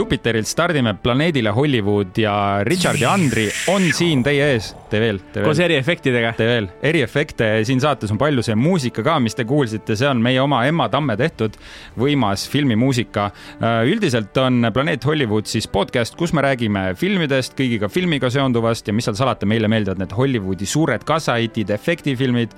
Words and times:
Jupiterilt 0.00 0.48
stardime 0.48 0.94
planeedile 1.02 1.50
Hollywood 1.52 2.16
ja 2.18 2.32
Richard 2.64 3.00
ja 3.02 3.12
Andri 3.12 3.50
on 3.68 3.84
siin 3.92 4.22
teie 4.24 4.46
ees. 4.54 4.70
Te 4.88 4.96
veel, 5.02 5.18
te 5.34 5.42
koos 5.44 5.58
veel, 5.58 5.74
eriefektidega. 5.74 6.32
te 6.38 6.46
veel. 6.48 6.68
eriefekte 6.88 7.50
siin 7.68 7.82
saates 7.82 8.12
on 8.14 8.18
palju, 8.20 8.44
see 8.46 8.56
muusika 8.56 9.04
ka, 9.04 9.18
mis 9.20 9.36
te 9.36 9.44
kuulsite, 9.44 9.98
see 10.00 10.08
on 10.08 10.22
meie 10.24 10.40
oma 10.40 10.62
Emma 10.68 10.88
Tamme 10.88 11.18
tehtud 11.20 11.58
võimas 12.00 12.46
filmimuusika. 12.48 13.28
üldiselt 13.90 14.36
on 14.40 14.70
Planeet 14.72 15.04
Hollywood 15.04 15.50
siis 15.50 15.68
podcast, 15.68 16.16
kus 16.16 16.32
me 16.32 16.46
räägime 16.48 16.94
filmidest, 16.96 17.58
kõigiga 17.58 17.92
filmiga 17.92 18.32
seonduvast 18.32 18.88
ja 18.88 18.96
mis 18.96 19.04
seal 19.04 19.20
salata, 19.20 19.48
meile 19.48 19.68
meeldivad 19.68 20.00
need 20.00 20.16
Hollywoodi 20.16 20.68
suured 20.68 21.04
kassahitid, 21.04 21.76
efektifilmid 21.76 22.56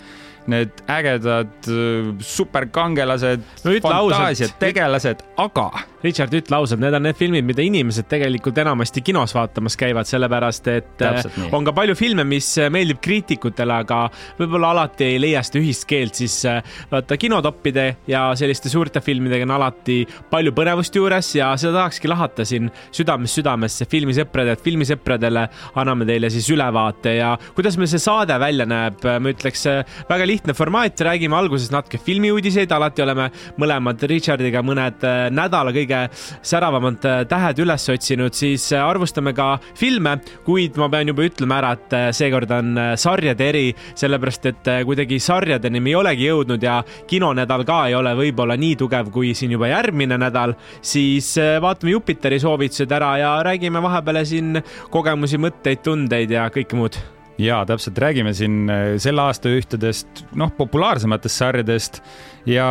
need 0.50 0.82
ägedad 0.90 1.70
äh, 1.70 2.12
superkangelased 2.20 3.42
No 3.64 3.74
fantaasiad, 3.82 4.54
tegelased, 4.60 5.22
aga 5.40 5.70
Richard, 6.02 6.32
ütle 6.34 6.56
ausalt, 6.58 6.80
need 6.82 6.96
on 6.96 7.04
need 7.06 7.18
filmid, 7.18 7.46
mida 7.46 7.62
inimesed 7.62 8.08
tegelikult 8.10 8.56
enamasti 8.58 9.04
kinos 9.06 9.34
vaatamas 9.36 9.76
käivad, 9.78 10.08
sellepärast 10.08 10.68
et 10.72 11.04
äh, 11.06 11.20
on 11.54 11.66
ka 11.66 11.74
palju 11.76 11.94
filme, 11.98 12.24
mis 12.26 12.48
äh, 12.58 12.70
meeldib 12.74 12.98
kriitikutele, 13.04 13.76
aga 13.84 14.00
võib-olla 14.40 14.72
alati 14.74 15.12
ei 15.12 15.20
leia 15.22 15.44
seda 15.46 15.60
ühist 15.62 15.86
keelt, 15.90 16.18
siis 16.18 16.40
vaata 16.90 17.18
kinotoppide 17.20 17.86
ja 18.10 18.24
selliste 18.38 18.72
suurte 18.72 19.02
filmidega 19.04 19.46
on 19.46 19.54
alati 19.58 20.00
palju 20.30 20.54
põnevust 20.56 20.98
juures 20.98 21.30
ja 21.38 21.52
seda 21.60 21.78
tahakski 21.82 22.10
lahata 22.10 22.46
siin 22.48 22.70
südamest 22.90 23.38
südamesse. 23.38 23.86
Filmisõpradelt, 23.92 24.62
filmisõpradele 24.64 25.46
anname 25.78 26.08
teile 26.08 26.30
siis 26.34 26.50
ülevaate 26.52 27.16
ja 27.20 27.34
kuidas 27.54 27.78
meil 27.78 27.90
see 27.92 28.02
saade 28.02 28.34
välja 28.42 28.66
näeb, 28.68 28.98
ma 29.02 29.32
ütleks 29.32 29.66
väga 30.10 30.26
lihtne 30.32 30.54
formaat, 30.56 31.00
räägime 31.04 31.36
alguses 31.36 31.70
natuke 31.72 31.98
filmiuudiseid, 32.00 32.70
alati 32.72 33.02
oleme 33.04 33.28
mõlemad 33.60 34.00
Richardiga 34.08 34.62
mõned 34.64 35.04
äh, 35.04 35.26
nädala 35.34 35.72
kõige 35.74 36.00
säravamad 36.46 37.04
äh, 37.08 37.20
tähed 37.28 37.60
üles 37.64 37.84
otsinud, 37.92 38.36
siis 38.36 38.70
äh, 38.72 38.80
arvustame 38.80 39.34
ka 39.36 39.50
filme, 39.78 40.16
kuid 40.46 40.78
ma 40.80 40.88
pean 40.92 41.12
juba 41.12 41.26
ütlema 41.28 41.60
ära, 41.60 41.72
et 41.76 42.16
seekord 42.16 42.52
on 42.56 42.72
sarjade 43.00 43.48
eri, 43.52 43.64
sellepärast 43.98 44.50
et 44.52 44.70
kuidagi 44.88 45.20
sarjadeni 45.22 45.82
me 45.82 45.92
ei 45.92 45.98
olegi 46.00 46.28
jõudnud 46.30 46.64
ja 46.64 46.80
kinonädal 47.10 47.66
ka 47.68 47.82
ei 47.90 47.96
ole 47.98 48.14
võib-olla 48.18 48.56
nii 48.60 48.76
tugev 48.80 49.12
kui 49.12 49.34
siin 49.36 49.52
juba 49.56 49.70
järgmine 49.72 50.18
nädal, 50.20 50.56
siis 50.80 51.34
vaatame 51.62 51.96
Jupiteri 51.96 52.40
soovitused 52.42 52.92
ära 52.92 53.16
ja 53.20 53.34
räägime 53.44 53.82
vahepeal 53.84 54.22
siin 54.28 54.62
kogemusi, 54.92 55.40
mõtteid, 55.42 55.84
tundeid 55.84 56.32
ja 56.32 56.48
kõike 56.52 56.78
muud 56.78 57.02
ja 57.42 57.62
täpselt 57.66 57.98
räägime 57.98 58.34
siin 58.34 58.70
äh, 58.70 58.82
selle 59.02 59.24
aasta 59.26 59.50
ühtedest 59.52 60.24
noh, 60.38 60.52
populaarsematest 60.56 61.42
sarjadest 61.42 62.00
ja 62.48 62.66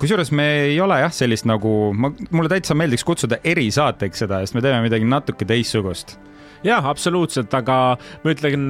kusjuures 0.00 0.32
me 0.32 0.48
ei 0.68 0.80
ole 0.80 1.00
jah, 1.02 1.12
sellist 1.14 1.48
nagu 1.48 1.92
ma, 1.96 2.12
mulle 2.30 2.52
täitsa 2.52 2.76
meeldiks 2.78 3.04
kutsuda 3.06 3.40
erisaateks 3.44 4.24
seda, 4.24 4.40
sest 4.42 4.56
me 4.56 4.64
teeme 4.64 4.84
midagi 4.86 5.08
natuke 5.08 5.48
teistsugust. 5.48 6.16
jah, 6.64 6.84
absoluutselt, 6.90 7.52
aga 7.54 7.98
ma 8.24 8.32
ütlen, 8.34 8.66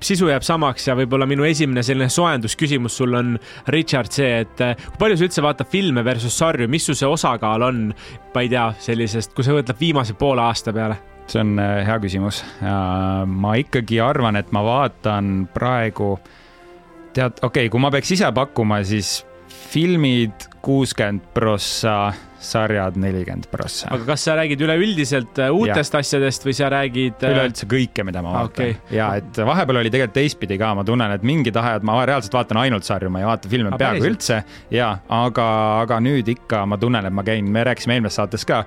sisu 0.00 0.30
jääb 0.30 0.46
samaks 0.46 0.86
ja 0.88 0.96
võib-olla 0.96 1.28
minu 1.28 1.44
esimene 1.44 1.84
selline 1.84 2.08
soojendusküsimus 2.12 2.96
sul 2.96 3.18
on, 3.18 3.34
Richard, 3.72 4.12
see, 4.12 4.40
et 4.46 4.64
äh, 4.64 4.78
kui 4.86 5.02
palju 5.02 5.18
sa 5.18 5.28
üldse 5.28 5.44
vaatad 5.44 5.72
filme 5.72 6.04
versus 6.06 6.38
sarju, 6.38 6.70
mis 6.70 6.88
su 6.88 6.96
see 6.96 7.10
osakaal 7.10 7.68
on, 7.68 7.84
ma 8.34 8.46
ei 8.46 8.52
tea, 8.52 8.70
sellisest, 8.88 9.36
kui 9.36 9.44
sa 9.44 9.56
mõtled 9.56 9.82
viimase 9.82 10.16
poole 10.18 10.46
aasta 10.46 10.74
peale? 10.76 11.15
See 11.32 11.42
on 11.42 11.56
äh, 11.58 11.80
hea 11.86 11.98
küsimus. 12.02 12.42
ma 13.26 13.54
ikkagi 13.60 14.00
arvan, 14.02 14.36
et 14.38 14.52
ma 14.54 14.62
vaatan 14.66 15.48
praegu, 15.54 16.16
tead, 17.16 17.40
okei 17.42 17.66
okay,, 17.66 17.72
kui 17.72 17.82
ma 17.82 17.90
peaks 17.94 18.14
ise 18.16 18.30
pakkuma, 18.34 18.82
siis 18.86 19.18
filmid 19.72 20.46
kuuskümmend 20.64 21.26
prossa, 21.34 22.12
sarjad 22.46 22.96
nelikümmend 23.00 23.48
prossa. 23.52 23.90
aga 23.94 24.06
kas 24.12 24.26
sa 24.28 24.36
räägid 24.38 24.62
üleüldiselt 24.66 25.40
äh, 25.42 25.52
uutest 25.54 25.94
ja. 25.94 26.02
asjadest 26.02 26.46
või 26.46 26.56
sa 26.56 26.70
räägid 26.72 27.24
äh, 27.24 27.34
üleüldse 27.36 27.68
kõike, 27.70 28.04
mida 28.06 28.22
ma 28.24 28.34
vaatan 28.38 28.72
okay. 28.72 28.76
ja 28.94 29.10
et 29.20 29.40
vahepeal 29.50 29.82
oli 29.82 29.92
tegelikult 29.92 30.16
teistpidi 30.16 30.58
ka, 30.60 30.72
ma 30.78 30.84
tunnen, 30.86 31.16
et 31.16 31.26
mingid 31.26 31.56
ajad 31.60 31.86
ma 31.86 31.98
reaalselt 32.08 32.36
vaatan 32.36 32.62
ainult 32.64 32.86
sarju, 32.88 33.10
ma 33.12 33.22
ei 33.22 33.28
vaata 33.28 33.50
filme 33.52 33.72
Aga 33.72 33.80
peaaegu 33.82 34.10
üldse 34.10 34.42
ja 34.74 34.92
aga, 35.12 35.48
aga 35.82 36.00
nüüd 36.04 36.28
ikka 36.36 36.64
ma 36.68 36.78
tunnen, 36.80 37.08
et 37.08 37.14
ma 37.14 37.26
käin, 37.26 37.50
me 37.52 37.64
rääkisime 37.66 37.98
eelmises 37.98 38.20
saates 38.20 38.46
ka, 38.48 38.62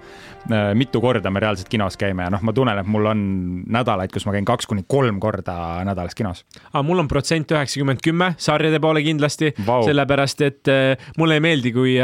mitu 0.78 1.01
korda 1.03 1.31
me 1.31 1.41
reaalselt 1.44 1.69
kinos 1.69 1.97
käime 2.00 2.25
ja 2.25 2.34
noh, 2.34 2.44
ma 2.45 2.53
tunnen, 2.56 2.79
et 2.81 2.89
mul 2.89 3.09
on 3.12 3.22
nädalaid, 3.69 4.12
kus 4.13 4.25
ma 4.28 4.34
käin 4.35 4.47
kaks 4.47 4.69
kuni 4.69 4.85
kolm 4.88 5.19
korda 5.22 5.56
nädalas 5.88 6.16
kinos. 6.18 6.45
aga 6.72 6.84
mul 6.85 7.03
on 7.03 7.09
protsent 7.12 7.51
üheksakümmend 7.51 8.03
kümme 8.06 8.34
sarjade 8.38 8.79
poole 8.81 9.03
kindlasti 9.06 9.53
Vau. 9.68 9.84
sellepärast 9.88 10.41
et 10.47 10.72
äh, 10.72 11.12
mulle 11.18 11.39
ei 11.39 11.44
meeldi, 11.44 11.73
kui 11.75 11.97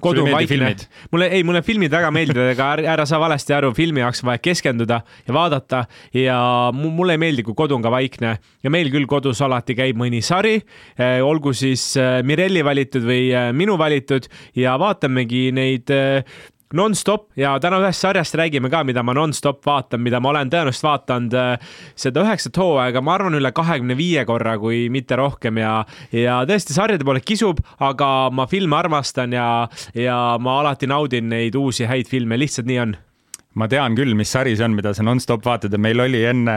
kodu 0.00 0.20
Sulle 0.20 0.22
on 0.22 0.28
ei 0.28 0.34
meeldi 0.34 0.58
vaikne 0.58 0.74
filmid?. 0.74 0.86
mulle, 1.12 1.28
ei, 1.32 1.44
mulle 1.46 1.62
filmid 1.66 1.92
väga 1.92 2.10
meeldivad, 2.14 2.50
aga 2.52 2.68
ära, 2.92 3.06
saa 3.08 3.20
valesti 3.22 3.54
aru, 3.56 3.72
filmi 3.76 4.02
jaoks 4.02 4.22
on 4.24 4.30
vaja 4.30 4.42
keskenduda 4.44 5.00
ja 5.26 5.36
vaadata 5.36 5.84
ja 6.14 6.38
mu- 6.76 6.92
mulle 6.92 7.16
ei 7.16 7.22
meeldi, 7.22 7.44
kui 7.46 7.56
kodu 7.56 7.78
on 7.78 7.84
ka 7.84 7.92
vaikne 7.94 8.36
ja 8.62 8.72
meil 8.72 8.90
küll 8.92 9.08
kodus 9.10 9.40
alati 9.44 9.76
käib 9.78 9.98
mõni 10.00 10.22
sari, 10.24 10.58
olgu 11.24 11.54
siis 11.56 11.94
äh, 12.00 12.20
Mirelli 12.26 12.64
valitud 12.64 13.06
või 13.06 13.30
äh, 13.32 13.52
minu 13.56 13.78
valitud 13.80 14.28
ja 14.56 14.76
vaatamegi 14.80 15.48
neid 15.56 15.90
nonstop. 16.78 17.28
Ja 17.38 17.56
täna 17.62 17.80
ühest 17.82 18.04
sarjast 18.04 18.36
räägime 18.38 18.70
ka, 18.72 18.82
mida 18.86 19.02
ma 19.06 19.14
nonstop 19.16 19.64
vaatan, 19.66 20.02
mida 20.04 20.20
ma 20.22 20.32
olen 20.32 20.52
tõenäoliselt 20.52 20.86
vaadanud 20.86 21.36
äh, 21.40 21.72
seda 21.98 22.24
üheksat 22.26 22.60
hooaega, 22.60 23.02
ma 23.04 23.16
arvan, 23.16 23.38
üle 23.38 23.52
kahekümne 23.56 23.96
viie 23.98 24.26
korra, 24.28 24.56
kui 24.62 24.86
mitte 24.92 25.18
rohkem. 25.20 25.60
Ja, 25.62 25.78
ja 26.14 26.42
tõesti 26.48 26.76
sarjade 26.76 27.06
poole 27.06 27.24
kisub, 27.24 27.62
aga 27.80 28.30
ma 28.34 28.48
filme 28.50 28.78
armastan 28.78 29.34
ja, 29.36 29.48
ja 29.96 30.20
ma 30.40 30.60
alati 30.62 30.88
naudin 30.90 31.30
neid 31.32 31.56
uusi 31.58 31.88
häid 31.88 32.10
filme, 32.12 32.38
lihtsalt 32.40 32.68
nii 32.70 32.80
on. 32.84 32.96
Ma 33.56 33.68
tean 33.70 33.96
küll, 33.96 34.12
mis 34.18 34.30
sari 34.32 34.52
see 34.56 34.66
on, 34.66 34.74
mida 34.76 34.92
sa 34.96 35.04
nonstop 35.06 35.44
vaatad 35.46 35.72
ja 35.72 35.80
meil 35.80 36.00
oli 36.04 36.20
enne, 36.28 36.56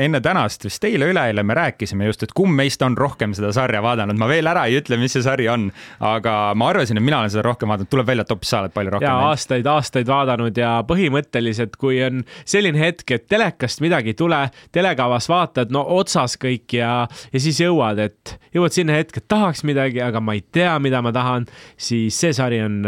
enne 0.00 0.20
tänast 0.24 0.66
vist 0.66 0.84
eile-üleeile 0.84 1.44
me 1.46 1.56
rääkisime 1.56 2.08
just, 2.10 2.24
et 2.26 2.34
kumb 2.36 2.54
meist 2.56 2.82
on 2.84 2.96
rohkem 2.98 3.32
seda 3.36 3.52
sarja 3.56 3.80
vaadanud, 3.84 4.18
ma 4.20 4.28
veel 4.30 4.50
ära 4.50 4.66
ei 4.68 4.78
ütle, 4.80 4.98
mis 5.00 5.16
see 5.16 5.24
sari 5.24 5.48
on, 5.52 5.68
aga 6.04 6.36
ma 6.58 6.70
arvasin, 6.72 7.00
et 7.00 7.06
mina 7.06 7.22
olen 7.22 7.32
seda 7.32 7.46
rohkem 7.48 7.72
vaadanud, 7.72 7.90
tuleb 7.92 8.12
välja, 8.12 8.26
et 8.26 8.34
hoopis 8.34 8.52
sa 8.52 8.62
oled 8.64 8.76
palju 8.76 8.94
rohkem 8.96 9.08
ja 9.08 9.16
näinud. 9.16 9.32
aastaid, 9.32 9.70
aastaid 9.74 10.10
vaadanud 10.10 10.60
ja 10.60 10.74
põhimõtteliselt, 10.88 11.76
kui 11.80 12.02
on 12.04 12.24
selline 12.44 12.80
hetk, 12.80 13.16
et 13.16 13.28
telekast 13.30 13.80
midagi 13.84 14.14
ei 14.14 14.20
tule, 14.20 14.44
telekavas 14.76 15.30
vaatad, 15.32 15.72
no 15.72 15.86
otsas 15.96 16.36
kõik 16.40 16.76
ja, 16.76 16.94
ja 17.32 17.44
siis 17.48 17.62
jõuad, 17.64 18.02
et 18.10 18.36
jõuad 18.56 18.76
sinna 18.76 19.00
hetke, 19.00 19.24
et 19.24 19.30
tahaks 19.30 19.64
midagi, 19.68 20.02
aga 20.04 20.20
ma 20.20 20.36
ei 20.36 20.44
tea, 20.52 20.76
mida 20.82 21.00
ma 21.04 21.14
tahan, 21.16 21.48
siis 21.80 22.16
see 22.20 22.36
sari 22.36 22.60
on 22.64 22.82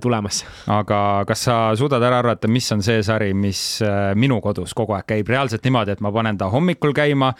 tulemas. 0.00 0.44
aga 0.70 1.24
kas 1.26 1.44
sa 1.48 1.56
suudad 1.78 2.02
ära 2.02 2.20
arvata, 2.22 2.48
mis 2.48 2.70
on 2.72 2.82
see 2.82 3.02
sari, 3.02 3.32
mis 3.34 3.80
äh, 3.82 4.12
minu 4.14 4.40
kodus 4.44 4.74
kogu 4.78 4.94
aeg 4.94 5.08
käib 5.08 5.32
reaalselt 5.32 5.64
niimoodi, 5.66 5.96
et 5.96 6.04
ma 6.04 6.12
panen 6.14 6.38
ta 6.38 6.50
hommikul 6.52 6.94
käima. 6.94 7.32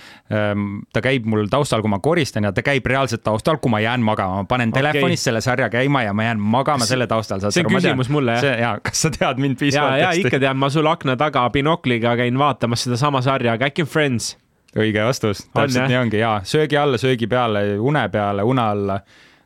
ta 0.92 1.00
käib 1.04 1.26
mul 1.28 1.46
taustal, 1.50 1.82
kui 1.82 1.90
ma 1.90 1.98
koristan 2.02 2.44
ja 2.48 2.52
ta 2.52 2.62
käib 2.66 2.86
reaalselt 2.86 3.22
taustal, 3.24 3.58
kui 3.62 3.70
ma 3.70 3.80
jään 3.80 4.02
magama, 4.02 4.42
ma 4.42 4.48
panen 4.48 4.72
Okei. 4.72 4.82
telefonis 4.82 5.24
selle 5.24 5.40
sarja 5.40 5.68
käima 5.70 6.02
ja 6.02 6.12
ma 6.12 6.24
jään 6.24 6.40
magama 6.40 6.86
selle 6.86 7.06
taustal. 7.06 7.40
see 7.50 7.64
on 7.64 7.72
küsimus 7.72 8.10
mulle, 8.10 8.38
jah? 8.38 8.60
ja 8.60 8.76
kas 8.82 9.02
sa 9.06 9.10
tead 9.10 9.38
mind 9.42 9.58
piisavalt 9.60 10.00
ja 10.00 10.12
ikka 10.18 10.40
tean, 10.42 10.56
ma 10.58 10.70
sul 10.70 10.86
akna 10.86 11.16
taga 11.16 11.48
binokliga 11.50 12.16
käin 12.16 12.38
vaatamas 12.38 12.84
sedasama 12.88 13.22
sarja, 13.22 13.52
aga 13.58 13.70
äkki 13.70 13.86
on 13.86 13.90
Friends? 13.90 14.36
õige 14.76 15.04
vastus, 15.04 15.44
täpselt 15.52 15.82
jah? 15.82 15.90
nii 15.90 15.98
ongi 16.00 16.22
ja 16.22 16.32
söögi 16.48 16.78
alla, 16.80 16.98
söögi 17.00 17.28
peale, 17.28 17.64
une 17.78 18.06
peale, 18.12 18.44
une 18.48 18.62
alla, 18.62 19.00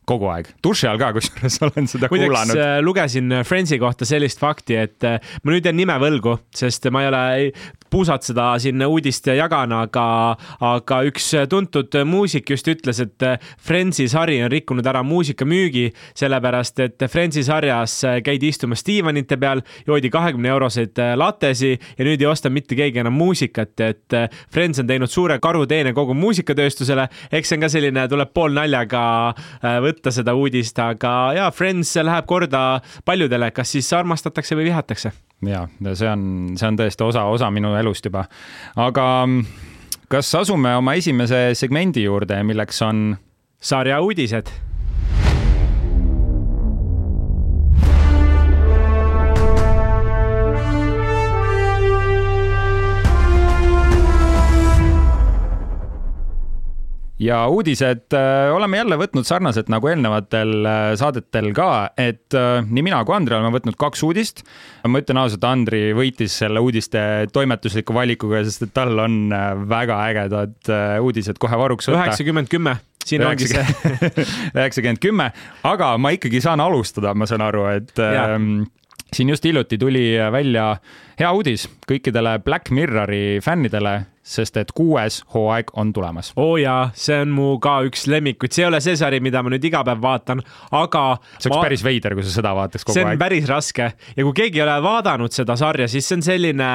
kogu 0.06 0.28
aeg, 0.31 0.53
duši 0.65 0.89
all 0.91 1.00
ka, 1.03 1.11
kusjuures 1.17 1.59
olen 1.67 1.91
seda 1.91 2.11
muideks 2.12 2.31
kuulanud. 2.31 2.61
äh, 2.62 2.77
lugesin 2.84 3.41
Friendsi 3.47 3.81
kohta 3.83 4.09
sellist 4.09 4.43
fakti, 4.43 4.78
et 4.87 5.06
äh, 5.06 5.19
ma 5.43 5.55
nüüd 5.55 5.67
jään 5.67 5.78
nime 5.78 5.99
võlgu, 6.03 6.39
sest 6.55 6.87
ma 6.94 7.03
ei 7.05 7.11
ole 7.11 7.25
puusalt 7.91 8.27
seda 8.27 8.53
siin 8.62 8.83
uudist 8.86 9.28
jagan, 9.36 9.72
aga, 9.72 10.06
aga 10.60 11.00
üks 11.09 11.33
tuntud 11.50 11.94
muusik 12.06 12.50
just 12.50 12.68
ütles, 12.71 13.00
et 13.03 13.27
Friendsi 13.66 14.09
sari 14.10 14.38
on 14.44 14.50
rikkunud 14.53 14.86
ära 14.86 15.03
muusikamüügi, 15.06 15.88
sellepärast 16.16 16.84
et 16.84 17.06
Friendsi 17.10 17.44
sarjas 17.47 17.98
käidi 18.24 18.50
istumas 18.53 18.84
diivanite 18.86 19.38
peal, 19.41 19.62
joodi 19.86 20.10
kahekümne 20.12 20.53
euroseid 20.54 21.00
latesi 21.16 21.74
ja 21.77 22.06
nüüd 22.06 22.22
ei 22.22 22.30
osta 22.30 22.50
mitte 22.53 22.78
keegi 22.78 23.03
enam 23.03 23.16
muusikat, 23.16 23.74
et 23.80 24.18
Friends 24.53 24.80
on 24.82 24.89
teinud 24.89 25.10
suure 25.10 25.39
karuteene 25.42 25.92
kogu 25.97 26.15
muusikatööstusele. 26.15 27.09
eks 27.32 27.48
see 27.48 27.56
on 27.59 27.65
ka 27.65 27.71
selline, 27.72 28.06
tuleb 28.10 28.32
poolnaljaga 28.36 29.03
äh, 29.28 29.78
võtta 29.84 30.12
seda 30.15 30.34
uudist, 30.36 30.78
aga 30.82 31.15
jaa, 31.36 31.50
Friends 31.54 31.94
läheb 31.97 32.28
korda 32.28 32.65
paljudele, 33.04 33.50
kas 33.56 33.77
siis 33.77 33.92
armastatakse 33.97 34.59
või 34.59 34.71
vihatakse. 34.71 35.12
Ja 35.44 35.66
see 35.92 36.09
on, 36.09 36.22
see 36.56 36.68
on 36.68 36.78
tõesti 36.78 37.04
osa, 37.04 37.24
osa 37.28 37.50
minu 37.53 37.74
elust 37.77 38.06
juba. 38.09 38.24
aga 38.77 39.06
mm, 39.27 39.42
kas 40.09 40.34
asume 40.38 40.77
oma 40.78 40.94
esimese 40.97 41.50
segmendi 41.59 42.06
juurde, 42.06 42.38
milleks 42.47 42.83
on 42.86 43.10
sarja 43.60 44.00
uudised. 44.00 44.53
Ja 57.18 57.47
uudised 57.48 58.13
äh, 58.15 58.54
oleme 58.54 58.80
jälle 58.80 58.98
võtnud 59.01 59.27
sarnaselt 59.27 59.71
nagu 59.72 59.89
eelnevatel 59.89 60.53
äh, 60.68 60.89
saadetel 61.01 61.51
ka, 61.57 61.68
et 61.97 62.36
äh, 62.36 62.60
nii 62.65 62.84
mina 62.84 63.01
kui 63.09 63.16
Andri 63.16 63.36
oleme 63.39 63.54
võtnud 63.57 63.78
kaks 63.80 64.04
uudist. 64.07 64.45
ma 64.86 65.01
ütlen 65.01 65.22
ausalt, 65.22 65.45
Andri 65.48 65.91
võitis 65.97 66.36
selle 66.42 66.60
uudiste 66.60 67.01
toimetusliku 67.33 67.97
valikuga, 67.97 68.42
sest 68.45 68.68
et 68.68 68.74
tal 68.77 68.98
on 69.01 69.33
väga 69.68 70.03
ägedad 70.10 70.72
uudised 71.03 71.41
kohe 71.41 71.59
varuks 71.59 71.89
võtta. 71.89 72.04
üheksakümmend 72.04 72.53
kümme 72.53 72.77
siin 73.07 73.22
ongi 73.22 73.48
see. 73.48 73.65
üheksakümmend 74.57 75.01
kümme, 75.03 75.30
aga 75.72 75.95
ma 75.98 76.13
ikkagi 76.16 76.42
saan 76.45 76.60
alustada, 76.60 77.15
ma 77.15 77.28
saan 77.30 77.45
aru, 77.47 77.68
et 77.78 78.03
ähm, 78.03 78.66
siin 79.12 79.30
just 79.30 79.44
hiljuti 79.44 79.78
tuli 79.78 80.04
välja 80.32 80.76
hea 81.18 81.32
uudis 81.32 81.68
kõikidele 81.88 82.38
Black 82.44 82.70
Mirrori 82.70 83.38
fännidele 83.44 84.00
sest 84.26 84.56
et 84.58 84.72
kuues 84.74 85.20
hooaeg 85.34 85.70
on 85.78 85.92
tulemas. 85.94 86.32
oo 86.36 86.53
oh 86.53 86.56
jaa, 86.58 86.91
see 86.98 87.20
on 87.22 87.30
mu 87.34 87.47
ka 87.62 87.78
üks 87.86 88.06
lemmikuid, 88.10 88.53
see 88.54 88.64
ei 88.64 88.68
ole 88.68 88.80
see 88.82 88.97
sari, 88.98 89.20
mida 89.22 89.42
ma 89.44 89.53
nüüd 89.54 89.64
iga 89.68 89.84
päev 89.86 90.03
vaatan, 90.03 90.42
aga. 90.74 91.04
see 91.38 91.50
oleks 91.50 91.54
ma... 91.54 91.62
päris 91.68 91.84
veider, 91.86 92.16
kui 92.18 92.26
sa 92.26 92.34
seda 92.34 92.54
vaataks 92.58 92.84
kogu 92.84 92.92
aeg. 92.92 92.98
see 92.98 93.06
on 93.06 93.12
aeg. 93.12 93.20
päris 93.22 93.47
raske 93.50 93.86
ja 93.92 94.26
kui 94.26 94.34
keegi 94.41 94.60
ei 94.60 94.64
ole 94.66 94.80
vaadanud 94.82 95.36
seda 95.36 95.56
sarja, 95.60 95.86
siis 95.91 96.08
see 96.08 96.18
on 96.18 96.26
selline, 96.26 96.72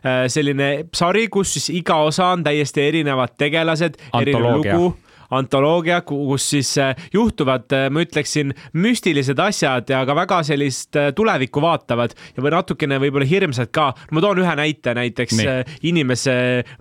äh, 0.00 0.22
selline 0.32 0.70
sari, 0.96 1.26
kus 1.32 1.58
siis 1.58 1.68
iga 1.76 2.00
osa 2.08 2.32
on 2.32 2.46
täiesti 2.46 2.86
erinevad 2.88 3.36
tegelased, 3.36 4.00
erinev 4.22 4.48
lugu 4.56 4.94
antoloogia, 5.30 6.00
kus 6.06 6.50
siis 6.54 6.70
äh, 6.80 6.96
juhtuvad, 7.12 7.68
äh, 7.72 7.86
ma 7.92 8.02
ütleksin, 8.04 8.54
müstilised 8.78 9.38
asjad 9.42 9.90
ja 9.92 10.00
ka 10.08 10.16
väga 10.16 10.40
sellist 10.46 10.96
äh, 10.96 11.10
tulevikku 11.16 11.62
vaatavad 11.62 12.14
ja 12.36 12.44
või 12.44 12.52
natukene 12.54 13.00
võib-olla 13.02 13.28
hirmsad 13.28 13.72
ka. 13.74 13.90
ma 14.12 14.22
toon 14.24 14.40
ühe 14.42 14.54
näite, 14.58 14.94
näiteks 14.96 15.36
Nii. 15.38 15.76
inimese 15.90 16.34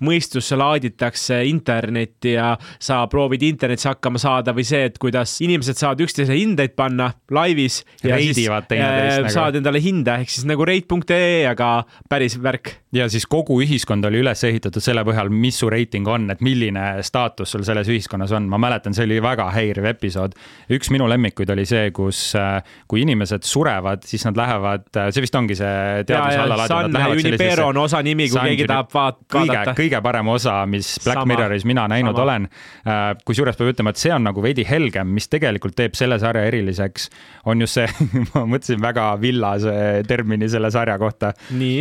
mõistusse 0.06 0.58
laaditakse 0.60 1.42
internetti 1.50 2.38
ja 2.38 2.54
sa 2.80 3.02
proovid 3.12 3.44
internetis 3.48 3.90
hakkama 3.90 4.22
saada 4.22 4.56
või 4.56 4.66
see, 4.68 4.86
et 4.88 4.98
kuidas 5.02 5.38
inimesed 5.44 5.80
saavad 5.80 6.06
üksteise 6.08 6.38
hindeid 6.38 6.76
panna 6.78 7.12
laivis. 7.32 7.84
reidivad 8.04 8.70
teineteist 8.70 9.26
nagu. 9.26 9.34
saad 9.34 9.60
endale 9.60 9.82
hinde 9.84 10.16
ehk 10.22 10.32
siis 10.32 10.48
nagu 10.48 10.66
rate.ee, 10.68 11.44
aga 11.52 11.72
päris 12.10 12.38
värk. 12.42 12.78
ja 12.96 13.10
siis 13.12 13.28
kogu 13.28 13.60
ühiskond 13.64 14.06
oli 14.08 14.24
üles 14.24 14.44
ehitatud 14.48 14.84
selle 14.84 15.04
põhjal, 15.08 15.30
mis 15.30 15.60
su 15.60 15.70
reiting 15.70 16.08
on, 16.08 16.32
et 16.32 16.42
milline 16.46 16.88
staatus 17.04 17.52
sul 17.52 17.66
selles 17.68 17.90
ühiskonnas 17.92 18.32
on 18.32 18.37
on, 18.38 18.48
ma 18.52 18.60
mäletan, 18.62 18.96
see 18.96 19.08
oli 19.08 19.20
väga 19.24 19.50
häiriv 19.56 19.88
episood. 19.92 20.36
üks 20.74 20.92
minu 20.94 21.08
lemmikuid 21.10 21.50
oli 21.54 21.66
see, 21.68 21.92
kus, 21.96 22.22
äh, 22.38 22.62
kui 22.88 23.04
inimesed 23.04 23.46
surevad, 23.48 24.06
siis 24.08 24.26
nad 24.28 24.38
lähevad, 24.40 24.88
äh, 24.96 25.10
see 25.16 25.26
vist 25.26 25.36
ongi 25.38 25.58
see 25.58 26.04
teaduse 26.08 26.42
allalaadimine. 26.44 27.02
Sanne 27.02 27.22
Junipero 27.22 27.68
on 27.72 27.82
osa 27.84 28.02
nimi, 28.06 28.30
kui 28.32 28.42
keegi 28.52 28.68
tahab 28.70 28.94
vaadata. 28.94 29.76
kõige 29.78 30.02
parem 30.04 30.34
osa, 30.34 30.60
mis 30.70 30.96
Black 31.04 31.22
Sama. 31.22 31.32
Mirroris 31.34 31.66
mina 31.66 31.88
näinud 31.92 32.16
Sama. 32.16 32.24
olen. 32.24 32.50
Äh, 32.88 33.08
kusjuures 33.26 33.58
peab 33.60 33.74
ütlema, 33.74 33.94
et 33.94 34.02
see 34.02 34.14
on 34.14 34.26
nagu 34.28 34.44
veidi 34.44 34.66
helgem, 34.68 35.12
mis 35.18 35.30
tegelikult 35.32 35.76
teeb 35.78 35.98
selle 35.98 36.20
sarja 36.22 36.46
eriliseks, 36.50 37.10
on 37.46 37.62
just 37.64 37.78
see 37.80 37.88
ma 38.34 38.46
mõtlesin 38.48 38.82
väga 38.84 39.10
villase 39.22 39.76
termini 40.08 40.50
selle 40.50 40.72
sarja 40.74 40.98
kohta. 41.02 41.34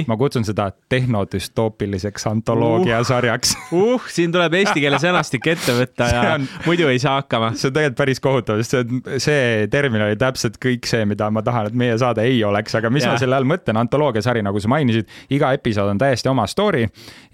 ma 0.07 0.17
kutsun 0.17 0.45
seda 0.47 0.71
tehnodüstoopiliseks 0.93 2.27
antoloogiasarjaks 2.31 3.57
uh,. 3.73 3.97
uh, 3.97 4.09
siin 4.11 4.33
tuleb 4.35 4.55
eesti 4.61 4.83
keele 4.83 4.99
sõnastik 5.03 5.47
ette 5.53 5.75
võtta 5.77 6.09
ja 6.15 6.37
muidu 6.67 6.89
ei 6.93 7.01
saa 7.03 7.19
hakkama. 7.21 7.53
see 7.55 7.71
on 7.71 7.77
tegelikult 7.77 7.99
päris 8.01 8.23
kohutav, 8.23 8.63
sest 8.63 8.77
see, 8.77 9.19
see 9.23 9.67
termin 9.73 10.07
oli 10.09 10.19
täpselt 10.21 10.61
kõik 10.63 10.89
see, 10.89 11.05
mida 11.09 11.31
ma 11.33 11.43
tahan, 11.47 11.71
et 11.71 11.79
meie 11.79 11.97
saade 12.01 12.25
ei 12.27 12.43
oleks, 12.45 12.77
aga 12.79 12.91
mis 12.93 13.07
ja. 13.07 13.13
ma 13.13 13.21
selle 13.21 13.39
all 13.39 13.49
mõtlen, 13.49 13.81
antoloogiasari, 13.83 14.45
nagu 14.47 14.63
sa 14.63 14.71
mainisid, 14.73 15.11
iga 15.37 15.53
episood 15.57 15.95
on 15.95 16.01
täiesti 16.01 16.33
oma 16.33 16.47
story 16.51 16.87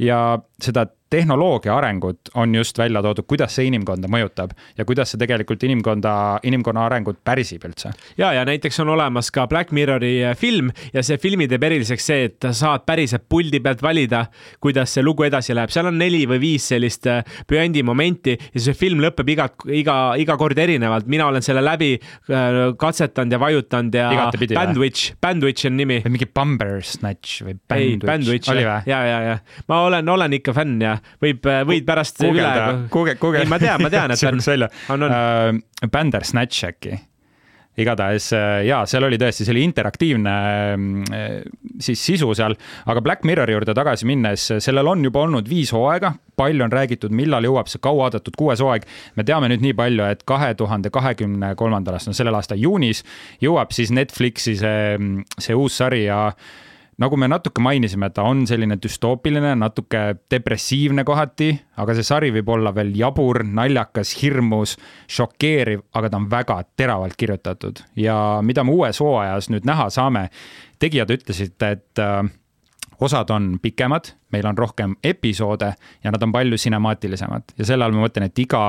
ja 0.03 0.23
seda 0.63 0.87
tehnoloogia 1.13 1.75
arengut 1.77 2.33
on 2.35 2.55
just 2.55 2.79
välja 2.79 3.03
toodud, 3.05 3.27
kuidas 3.29 3.57
see 3.57 3.69
inimkonda 3.69 4.09
mõjutab 4.11 4.55
ja 4.79 4.87
kuidas 4.89 5.13
see 5.13 5.21
tegelikult 5.21 5.63
inimkonda, 5.67 6.15
inimkonna 6.49 6.87
arengut 6.89 7.21
pärsib 7.25 7.67
üldse. 7.69 7.93
ja, 8.19 8.33
ja 8.33 8.45
näiteks 8.49 8.81
on 8.81 8.93
olemas 8.95 9.31
ka 9.35 9.47
Black 9.51 9.73
Mirrori 9.77 10.15
äh, 10.25 10.37
film 10.39 10.71
ja 10.95 11.03
see 11.05 11.21
filmi 11.23 11.49
teeb 11.51 11.67
eriliseks 11.69 12.09
see, 12.09 12.29
et 12.31 12.49
saad 12.57 12.87
päriselt 12.89 13.27
puldi 13.29 13.61
pealt 13.61 13.83
valida, 13.85 14.25
kuidas 14.63 14.95
see 14.97 15.05
lugu 15.05 15.27
edasi 15.29 15.57
läheb, 15.57 15.73
seal 15.75 15.91
on 15.91 15.99
neli 16.01 16.25
või 16.31 16.41
viis 16.43 16.71
sellist 16.73 17.09
püendi 17.51 17.83
äh, 17.83 17.89
momenti 17.89 18.37
ja 18.37 18.65
see 18.65 18.77
film 18.79 19.03
lõpeb 19.05 19.35
iga, 19.35 19.49
iga, 19.69 19.99
iga 20.21 20.39
kord 20.41 20.59
erinevalt, 20.59 21.11
mina 21.13 21.29
olen 21.29 21.45
selle 21.45 21.65
läbi 21.65 21.93
äh, 21.99 22.61
katsetanud 22.79 23.37
ja 23.37 23.43
vajutanud 23.43 24.01
ja 24.01 24.11
Bandwitch, 24.55 25.17
Bandwitch 25.21 25.69
on 25.69 25.77
nimi. 25.77 26.01
või 26.07 26.17
mingi 26.17 26.31
Bumber 26.33 26.81
Snatch 26.87 27.45
või 27.45 27.59
Bandwitch. 27.61 28.01
ei, 28.01 28.07
Bandwitch, 28.07 28.53
ja, 28.57 28.81
ja, 28.87 29.23
ja 29.29 29.39
ma 29.69 29.85
olen, 29.89 30.09
olen 30.09 30.41
ikka 30.41 30.57
fänn 30.57 30.81
ja 30.83 30.97
võib, 31.23 31.47
äh, 31.51 31.63
võid 31.69 31.87
pärast 31.89 32.21
Kugelda, 32.23 32.67
üle. 32.73 32.91
Google, 32.93 33.17
Google. 33.21 33.45
ei, 33.45 33.51
ma 33.51 33.61
tean, 33.63 33.83
ma 33.83 33.93
tean, 33.93 34.15
et 34.15 34.29
on. 34.29 34.69
on, 34.97 35.09
on 35.09 35.09
uh,. 35.09 35.89
Bandersnatch 35.93 36.69
äkki 36.69 36.99
igatahes 37.81 38.29
äh, 38.37 38.63
jaa, 38.69 38.83
seal 38.89 39.07
oli 39.07 39.17
tõesti, 39.21 39.47
see 39.47 39.55
oli 39.55 39.63
interaktiivne 39.65 40.33
siis 41.81 42.03
sisu 42.05 42.29
seal, 42.37 42.55
aga 42.93 43.03
Black 43.05 43.25
Mirrori 43.29 43.55
juurde 43.57 43.75
tagasi 43.77 44.09
minnes, 44.09 44.45
sellel 44.61 44.91
on 44.93 45.05
juba 45.07 45.23
olnud 45.25 45.49
viis 45.49 45.73
hooaega, 45.73 46.13
palju 46.37 46.67
on 46.67 46.73
räägitud, 46.73 47.15
millal 47.17 47.49
jõuab 47.49 47.71
see 47.73 47.81
kauaoodatud 47.83 48.37
kuues 48.39 48.61
hooaeg. 48.61 48.85
me 49.17 49.25
teame 49.25 49.49
nüüd 49.53 49.65
nii 49.65 49.77
palju, 49.79 50.05
et 50.13 50.27
kahe 50.29 50.53
tuhande 50.59 50.93
kahekümne 50.93 51.55
kolmandal 51.57 51.97
aastal, 51.97 52.17
sellel 52.17 52.37
aasta 52.37 52.59
juunis 52.61 53.05
jõuab 53.43 53.73
siis 53.73 53.93
Netflixi 53.95 54.59
see, 54.61 54.99
see 55.39 55.57
uus 55.57 55.81
sari 55.81 56.05
ja 56.05 56.27
nagu 57.03 57.19
me 57.19 57.29
natuke 57.31 57.63
mainisime, 57.65 58.09
ta 58.15 58.25
on 58.29 58.45
selline 58.49 58.79
düstoopiline, 58.83 59.55
natuke 59.59 60.03
depressiivne 60.31 61.05
kohati, 61.09 61.51
aga 61.83 61.97
see 61.99 62.07
sari 62.07 62.31
võib 62.35 62.53
olla 62.55 62.73
veel 62.77 62.93
jabur, 62.99 63.43
naljakas, 63.45 64.15
hirmus, 64.21 64.77
šokeeriv, 65.11 65.85
aga 65.99 66.13
ta 66.13 66.21
on 66.21 66.29
väga 66.31 66.61
teravalt 66.79 67.19
kirjutatud. 67.19 67.83
Ja 67.99 68.17
mida 68.47 68.65
me 68.65 68.77
uues 68.77 69.03
hooajas 69.03 69.51
nüüd 69.53 69.67
näha 69.69 69.89
saame, 69.93 70.29
tegijad 70.83 71.11
ütlesid, 71.15 71.59
et 71.67 72.03
äh, 72.03 72.23
osad 73.03 73.31
on 73.35 73.57
pikemad, 73.63 74.13
meil 74.33 74.47
on 74.49 74.59
rohkem 74.59 74.95
episoode 75.05 75.69
ja 76.05 76.13
nad 76.13 76.23
on 76.23 76.33
palju 76.33 76.59
sinemaatilisemad 76.59 77.55
ja 77.59 77.67
selle 77.69 77.85
all 77.85 77.95
ma 77.95 78.05
mõtlen, 78.07 78.29
et 78.29 78.39
iga 78.43 78.63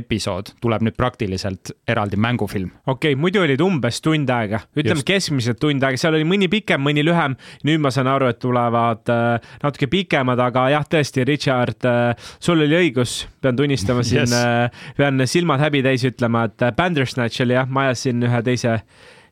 episood 0.00 0.54
tuleb 0.62 0.84
nüüd 0.86 0.96
praktiliselt 0.96 1.72
eraldi 1.88 2.16
mängufilm. 2.20 2.70
okei 2.86 3.12
okay,, 3.12 3.20
muidu 3.20 3.42
olid 3.44 3.60
umbes 3.64 4.00
tund 4.04 4.30
aega, 4.30 4.62
ütleme 4.76 5.04
keskmiselt 5.06 5.60
tund 5.60 5.84
aega, 5.84 6.00
seal 6.00 6.16
oli 6.18 6.28
mõni 6.28 6.48
pikem, 6.52 6.82
mõni 6.84 7.04
lühem. 7.06 7.36
nüüd 7.68 7.82
ma 7.82 7.92
saan 7.94 8.10
aru, 8.10 8.30
et 8.32 8.40
tulevad 8.42 9.12
äh, 9.12 9.52
natuke 9.64 9.90
pikemad, 9.92 10.40
aga 10.40 10.68
jah, 10.76 10.88
tõesti, 10.96 11.26
Richard 11.28 11.88
äh,, 11.88 12.32
sul 12.40 12.64
oli 12.64 12.78
õigus, 12.86 13.24
pean 13.40 13.58
tunnistama 13.58 14.04
siin 14.06 14.26
yes., 14.26 14.36
äh, 14.36 14.92
pean 14.96 15.26
silmad 15.26 15.62
häbitäis 15.64 16.06
ütlema, 16.08 16.46
et 16.48 16.66
äh, 16.66 16.74
Bandersnatch 16.76 17.44
oli 17.44 17.58
jah, 17.58 17.68
ma 17.68 17.88
ajasin 17.88 18.28
ühe 18.28 18.44
teise 18.46 18.80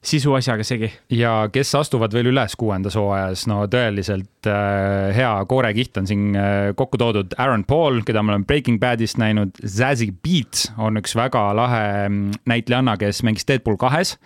sisuasjaga 0.05 0.65
segi. 0.65 0.91
ja 1.11 1.49
kes 1.53 1.75
astuvad 1.75 2.15
veel 2.15 2.31
üles 2.31 2.55
kuuendas 2.59 2.97
hooajas, 2.99 3.47
no 3.51 3.61
tõeliselt 3.71 4.49
äh, 4.49 5.11
hea 5.17 5.31
koorekiht 5.51 5.99
on 6.01 6.09
siin 6.11 6.37
äh, 6.39 6.71
kokku 6.79 7.01
toodud. 7.01 7.35
Aaron 7.39 7.65
Paul, 7.69 8.03
keda 8.07 8.23
me 8.23 8.35
oleme 8.35 8.49
Breaking 8.49 8.81
Badist 8.83 9.19
näinud, 9.21 9.59
Zazie 9.65 10.15
Beats 10.25 10.69
on 10.79 11.01
üks 11.01 11.17
väga 11.19 11.49
lahe 11.59 11.85
mm, 12.09 12.43
näitlejanna, 12.51 12.97
kes 13.01 13.23
mängis 13.27 13.49
Deadpool 13.49 13.79
kahes 13.81 14.17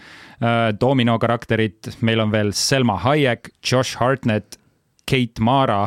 äh,. 0.40 0.72
Domino 0.80 1.18
karakterit, 1.22 1.92
meil 2.00 2.20
on 2.20 2.32
veel 2.32 2.52
Selma 2.56 2.98
Hayek, 3.04 3.52
Josh 3.64 4.00
Hartnett, 4.00 4.58
Kate 5.08 5.42
Mara 5.42 5.86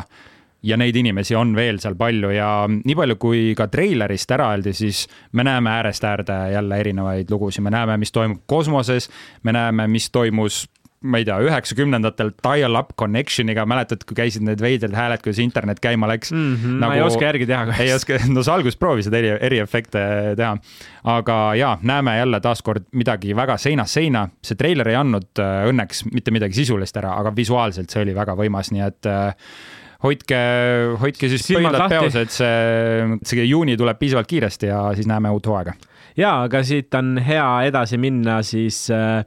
ja 0.66 0.78
neid 0.80 0.96
inimesi 0.98 1.36
on 1.38 1.54
veel 1.56 1.80
seal 1.82 1.96
palju 1.98 2.32
ja 2.34 2.50
nii 2.68 2.96
palju, 2.98 3.18
kui 3.22 3.42
ka 3.58 3.68
treilerist 3.72 4.30
ära 4.34 4.50
öeldi, 4.54 4.74
siis 4.76 5.06
me 5.32 5.46
näeme 5.46 5.70
äärest 5.78 6.04
äärde 6.04 6.38
jälle 6.52 6.80
erinevaid 6.82 7.30
lugusid, 7.30 7.64
me 7.64 7.74
näeme, 7.74 7.98
mis 8.02 8.12
toimub 8.12 8.42
kosmoses, 8.50 9.10
me 9.46 9.54
näeme, 9.56 9.86
mis 9.90 10.10
toimus 10.10 10.64
ma 11.06 11.20
ei 11.20 11.26
tea, 11.28 11.36
üheksakümnendatel 11.44 12.32
dial-up 12.40 12.94
connection'iga, 12.98 13.66
mäletad, 13.68 14.02
kui 14.08 14.16
käisid 14.16 14.44
need 14.46 14.62
veidrad 14.64 14.96
hääled, 14.96 15.22
kuidas 15.22 15.38
internet 15.42 15.80
käima 15.84 16.08
läks 16.10 16.32
mm? 16.32 16.54
-hmm, 16.56 16.78
nagu... 16.80 16.90
ma 16.90 16.96
ei 16.96 17.04
oska 17.04 17.28
järgi 17.28 17.46
teha 17.46 17.78
ei 17.84 17.92
oska, 17.94 18.18
no 18.32 18.42
sa 18.42 18.56
alguses 18.56 18.78
proovisid 18.80 19.14
eri, 19.14 19.34
eriefekte 19.48 20.02
teha. 20.36 20.56
aga 21.04 21.38
jaa, 21.54 21.78
näeme 21.82 22.16
jälle 22.16 22.40
taaskord 22.40 22.88
midagi 22.92 23.36
väga 23.36 23.56
seinast 23.56 23.92
seina. 24.00 24.28
see 24.42 24.56
treiler 24.56 24.88
ei 24.88 24.96
andnud 24.96 25.38
äh, 25.38 25.68
õnneks 25.70 26.06
mitte 26.12 26.34
midagi 26.34 26.54
sisulist 26.54 26.96
ära, 26.96 27.14
aga 27.20 27.36
visuaalselt 27.36 27.90
see 27.90 28.02
oli 28.02 28.14
väga 28.14 28.34
võimas, 28.34 28.72
nii 28.72 28.86
et 28.88 29.06
äh, 29.06 29.34
hoidke, 30.04 30.38
hoidke 31.00 31.30
siis 31.32 31.46
pöidlad 31.48 31.88
peos, 31.92 32.16
et 32.20 32.32
see, 32.34 33.18
see 33.26 33.44
juuni 33.46 33.76
tuleb 33.78 33.98
piisavalt 34.00 34.28
kiiresti 34.30 34.72
ja 34.72 34.80
siis 34.96 35.08
näeme 35.08 35.30
uut 35.32 35.46
hooaega. 35.46 35.76
ja, 36.16 36.42
aga 36.46 36.62
siit 36.66 36.94
on 36.94 37.16
hea 37.22 37.48
edasi 37.70 37.98
minna 38.00 38.40
siis 38.46 38.86
äh, 38.90 39.22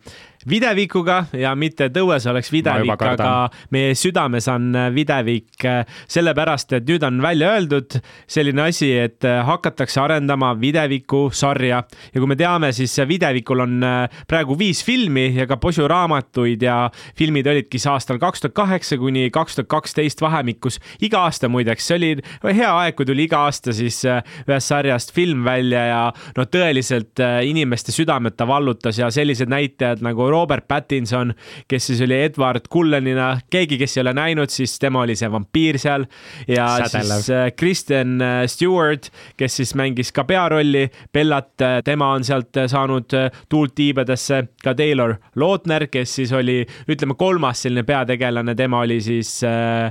videvikuga 0.49 1.25
ja 1.35 1.51
mitte 1.55 1.89
et 1.89 1.97
õues 1.99 2.25
oleks 2.29 2.51
videvik, 2.53 3.01
aga 3.01 3.49
meie 3.75 3.95
südames 3.97 4.47
on 4.51 4.71
videvik 4.95 5.65
sellepärast, 6.07 6.77
et 6.77 6.87
nüüd 6.87 7.03
on 7.03 7.19
välja 7.23 7.51
öeldud 7.55 7.97
selline 8.29 8.69
asi, 8.69 8.91
et 8.97 9.25
hakatakse 9.45 9.99
arendama 10.01 10.53
videviku 10.59 11.27
sarja. 11.35 11.81
Ja 12.13 12.21
kui 12.21 12.29
me 12.29 12.37
teame, 12.39 12.71
siis 12.75 12.95
videvikul 13.09 13.65
on 13.65 13.83
praegu 14.29 14.57
viis 14.59 14.83
filmi 14.85 15.29
ja 15.35 15.47
ka 15.49 15.59
posu 15.61 15.87
raamatuid 15.89 16.63
ja 16.63 16.77
filmid 17.17 17.47
olidki 17.47 17.79
siis 17.79 17.89
aastal 17.91 18.19
kaks 18.21 18.45
tuhat 18.45 18.55
kaheksa 18.55 18.97
kuni 18.99 19.29
kaks 19.33 19.59
tuhat 19.59 19.69
kaksteist 19.71 20.21
vahemikus. 20.21 20.79
iga 21.01 21.25
aasta 21.27 21.49
muideks, 21.49 21.87
see 21.87 21.97
oli 21.97 22.55
hea 22.55 22.71
aeg, 22.83 22.95
kui 22.95 23.07
tuli 23.07 23.27
iga 23.27 23.43
aasta 23.47 23.73
siis 23.75 24.01
ühest 24.05 24.67
sarjast 24.67 25.13
film 25.15 25.43
välja 25.47 25.85
ja 25.89 26.01
no 26.37 26.45
tõeliselt 26.45 27.19
inimeste 27.43 27.91
südamet 27.95 28.37
ta 28.37 28.47
vallutas 28.47 28.99
ja 28.99 29.09
sellised 29.11 29.49
näitajad 29.51 30.03
nagu 30.05 30.28
Robert 30.29 30.67
Pattinson, 30.67 31.33
kes 31.67 31.89
siis 31.89 32.01
oli 32.05 32.17
Edward 32.23 32.67
Cullenina, 32.71 33.31
keegi, 33.49 33.77
kes 33.81 33.97
ei 33.97 34.03
ole 34.03 34.13
näinud, 34.17 34.51
siis 34.53 34.77
tema 34.79 35.03
oli 35.05 35.15
see 35.19 35.29
vampiir 35.31 35.79
seal 35.81 36.05
ja 36.47 36.67
Sädelev. 36.85 37.23
siis 37.23 37.29
äh, 37.35 37.47
Kristen 37.57 38.21
äh, 38.21 38.43
Stewart, 38.47 39.09
kes 39.37 39.59
siis 39.61 39.75
mängis 39.79 40.13
ka 40.15 40.23
pearolli 40.29 40.87
Bellat, 41.13 41.53
äh, 41.61 41.79
tema 41.85 42.11
on 42.15 42.23
sealt 42.27 42.57
saanud 42.67 43.13
tuult 43.49 43.75
tiibadesse, 43.75 44.43
ka 44.63 44.75
Taylor 44.77 45.15
Lautner, 45.35 45.87
kes 45.91 46.15
siis 46.21 46.33
oli, 46.35 46.61
ütleme, 46.89 47.17
kolmas 47.19 47.65
selline 47.65 47.85
peategelane, 47.87 48.55
tema 48.55 48.83
oli 48.85 48.99
siis 49.03 49.39
äh, 49.47 49.89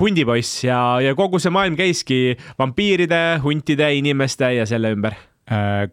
hundipoiss 0.00 0.64
ja, 0.66 0.80
ja 1.04 1.14
kogu 1.18 1.38
see 1.42 1.52
maailm 1.54 1.76
käiski 1.78 2.38
vampiiride, 2.58 3.22
huntide, 3.44 3.92
inimeste 3.94 4.54
ja 4.56 4.66
selle 4.66 4.94
ümber. 4.96 5.14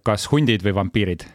kas 0.08 0.30
hundid 0.32 0.64
või 0.64 0.72
vampiirid? 0.78 1.26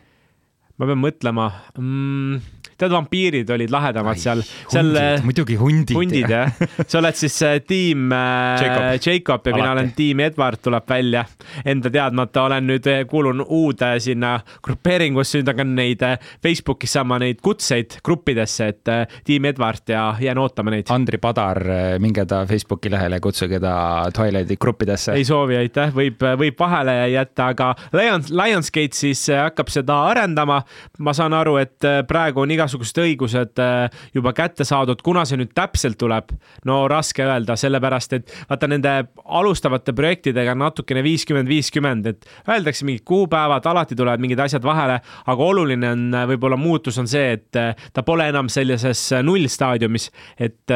Ma 0.76 0.88
pean 0.88 1.00
mõtlema 1.00 1.46
mm, 1.78 2.40
tead, 2.78 2.92
vampiirid 2.92 3.50
olid 3.50 3.72
lahedamad 3.72 4.16
Ai, 4.16 4.20
seal, 4.20 4.42
seal. 4.68 4.92
muidugi 5.24 5.56
hundid. 5.60 5.96
hundid 5.96 6.30
jah, 6.30 6.52
sa 6.86 7.00
oled 7.00 7.16
siis 7.18 7.36
äh, 7.46 7.58
tiim 7.66 8.10
äh, 8.12 8.62
Jacob, 8.62 9.06
Jacob 9.06 9.46
ja 9.46 9.52
Alati. 9.52 9.62
mina 9.62 9.72
olen 9.72 9.92
tiim 9.96 10.20
Edward 10.26 10.62
tuleb 10.62 10.88
välja. 10.88 11.24
Enda 11.64 11.90
teadmata 11.92 12.46
olen 12.48 12.68
nüüd, 12.70 12.88
äh, 12.92 13.02
kuulun 13.08 13.42
uude 13.46 13.90
sinna 14.02 14.36
grupeeringusse, 14.64 15.40
nüüd 15.40 15.50
hakkan 15.52 15.74
neid 15.78 16.04
Facebookis 16.44 16.96
saama 16.98 17.18
neid 17.22 17.40
kutseid 17.44 17.98
gruppidesse, 18.04 18.68
et 18.74 18.92
tiim 19.24 19.48
Edward 19.48 19.88
ja 19.88 20.06
jään 20.20 20.38
ootama 20.38 20.74
neid. 20.74 20.90
Andri 20.92 21.18
Padar, 21.22 21.62
minge 22.02 22.26
ta 22.28 22.42
Facebooki 22.46 22.90
lehele, 22.92 23.20
kutsuge 23.24 23.60
ta 23.62 23.76
Twilighti 24.14 24.58
gruppidesse. 24.60 25.16
ei 25.16 25.24
soovi, 25.24 25.56
aitäh, 25.56 25.92
võib, 25.94 26.22
võib 26.38 26.58
vahele 26.60 26.96
jätta, 27.12 27.50
aga 27.54 27.72
Lions, 27.96 28.30
Lionsgate 28.30 28.96
siis 28.96 29.26
hakkab 29.32 29.72
seda 29.72 29.98
arendama. 30.10 30.62
ma 30.98 31.12
saan 31.16 31.34
aru, 31.36 31.56
et 31.60 31.84
praegu 32.08 32.40
on 32.42 32.50
iga 32.50 32.65
igasugused 32.66 33.00
õigused 33.02 33.62
äh, 33.62 34.02
juba 34.14 34.32
kätte 34.36 34.66
saadud, 34.66 35.00
kuna 35.04 35.24
see 35.28 35.38
nüüd 35.40 35.52
täpselt 35.56 35.98
tuleb, 36.00 36.32
no 36.68 36.82
raske 36.90 37.24
öelda, 37.24 37.56
sellepärast 37.58 38.16
et 38.18 38.32
vaata 38.50 38.70
nende 38.70 38.94
alustavate 39.24 39.94
projektidega 39.96 40.56
on 40.56 40.64
natukene 40.66 41.04
viiskümmend, 41.06 41.50
viiskümmend, 41.50 42.10
et 42.10 42.26
öeldakse 42.50 42.86
mingid 42.88 43.06
kuupäevad, 43.06 43.66
alati 43.66 43.98
tulevad 43.98 44.22
mingid 44.22 44.42
asjad 44.42 44.64
vahele, 44.66 44.98
aga 45.26 45.50
oluline 45.52 45.92
on 45.94 46.08
äh, 46.14 46.26
võib-olla 46.32 46.58
muutus 46.60 46.98
on 47.02 47.10
see, 47.10 47.36
et 47.38 47.60
äh, 47.60 47.88
ta 47.92 48.04
pole 48.06 48.28
enam 48.32 48.50
sellises 48.52 49.08
nullstaadiumis, 49.22 50.10
et 50.42 50.74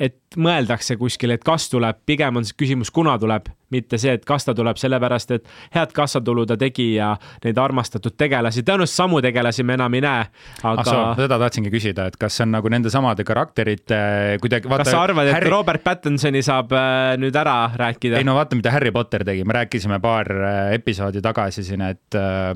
et 0.00 0.16
mõeldakse 0.38 0.94
kuskil, 0.98 1.32
et 1.34 1.42
kas 1.42 1.66
tuleb, 1.72 2.04
pigem 2.06 2.38
on 2.38 2.46
see 2.46 2.54
küsimus, 2.62 2.92
kuna 2.94 3.16
tuleb 3.18 3.48
mitte 3.70 3.98
see, 4.02 4.14
et 4.18 4.24
kas 4.26 4.46
ta 4.46 4.54
tuleb, 4.56 4.78
sellepärast 4.80 5.34
et 5.36 5.48
head 5.74 5.92
kassatulu 5.94 6.44
ta 6.50 6.56
tegi 6.58 6.88
ja 6.96 7.12
neid 7.44 7.58
armastatud 7.62 8.16
tegelasi, 8.18 8.64
tõenäoliselt 8.66 8.98
samu 8.98 9.20
tegelasi 9.22 9.64
me 9.66 9.76
enam 9.78 9.94
ei 9.94 10.02
näe, 10.04 10.24
aga 10.66 10.84
ah,. 10.84 11.12
seda 11.18 11.38
tahtsingi 11.44 11.70
küsida, 11.72 12.08
et 12.10 12.18
kas 12.20 12.38
see 12.38 12.46
on 12.46 12.54
nagu 12.56 12.72
nende 12.72 12.90
samade 12.92 13.26
karakterite 13.26 14.00
kuidagi. 14.42 14.70
kas 14.70 14.90
sa 14.90 15.04
arvad, 15.04 15.30
Harry... 15.30 15.46
et 15.46 15.54
Robert 15.54 15.84
Pattinsoni 15.86 16.42
saab 16.46 16.74
äh, 16.74 17.14
nüüd 17.22 17.38
ära 17.38 17.56
rääkida? 17.78 18.18
ei 18.18 18.26
no 18.26 18.34
vaata, 18.38 18.58
mida 18.58 18.74
Harry 18.74 18.90
Potter 18.94 19.24
tegi, 19.26 19.46
me 19.46 19.58
rääkisime 19.60 20.00
paar 20.02 20.30
äh, 20.34 20.60
episoodi 20.78 21.22
tagasi 21.22 21.64
siin, 21.66 21.86
et 21.86 22.18
äh, 22.18 22.50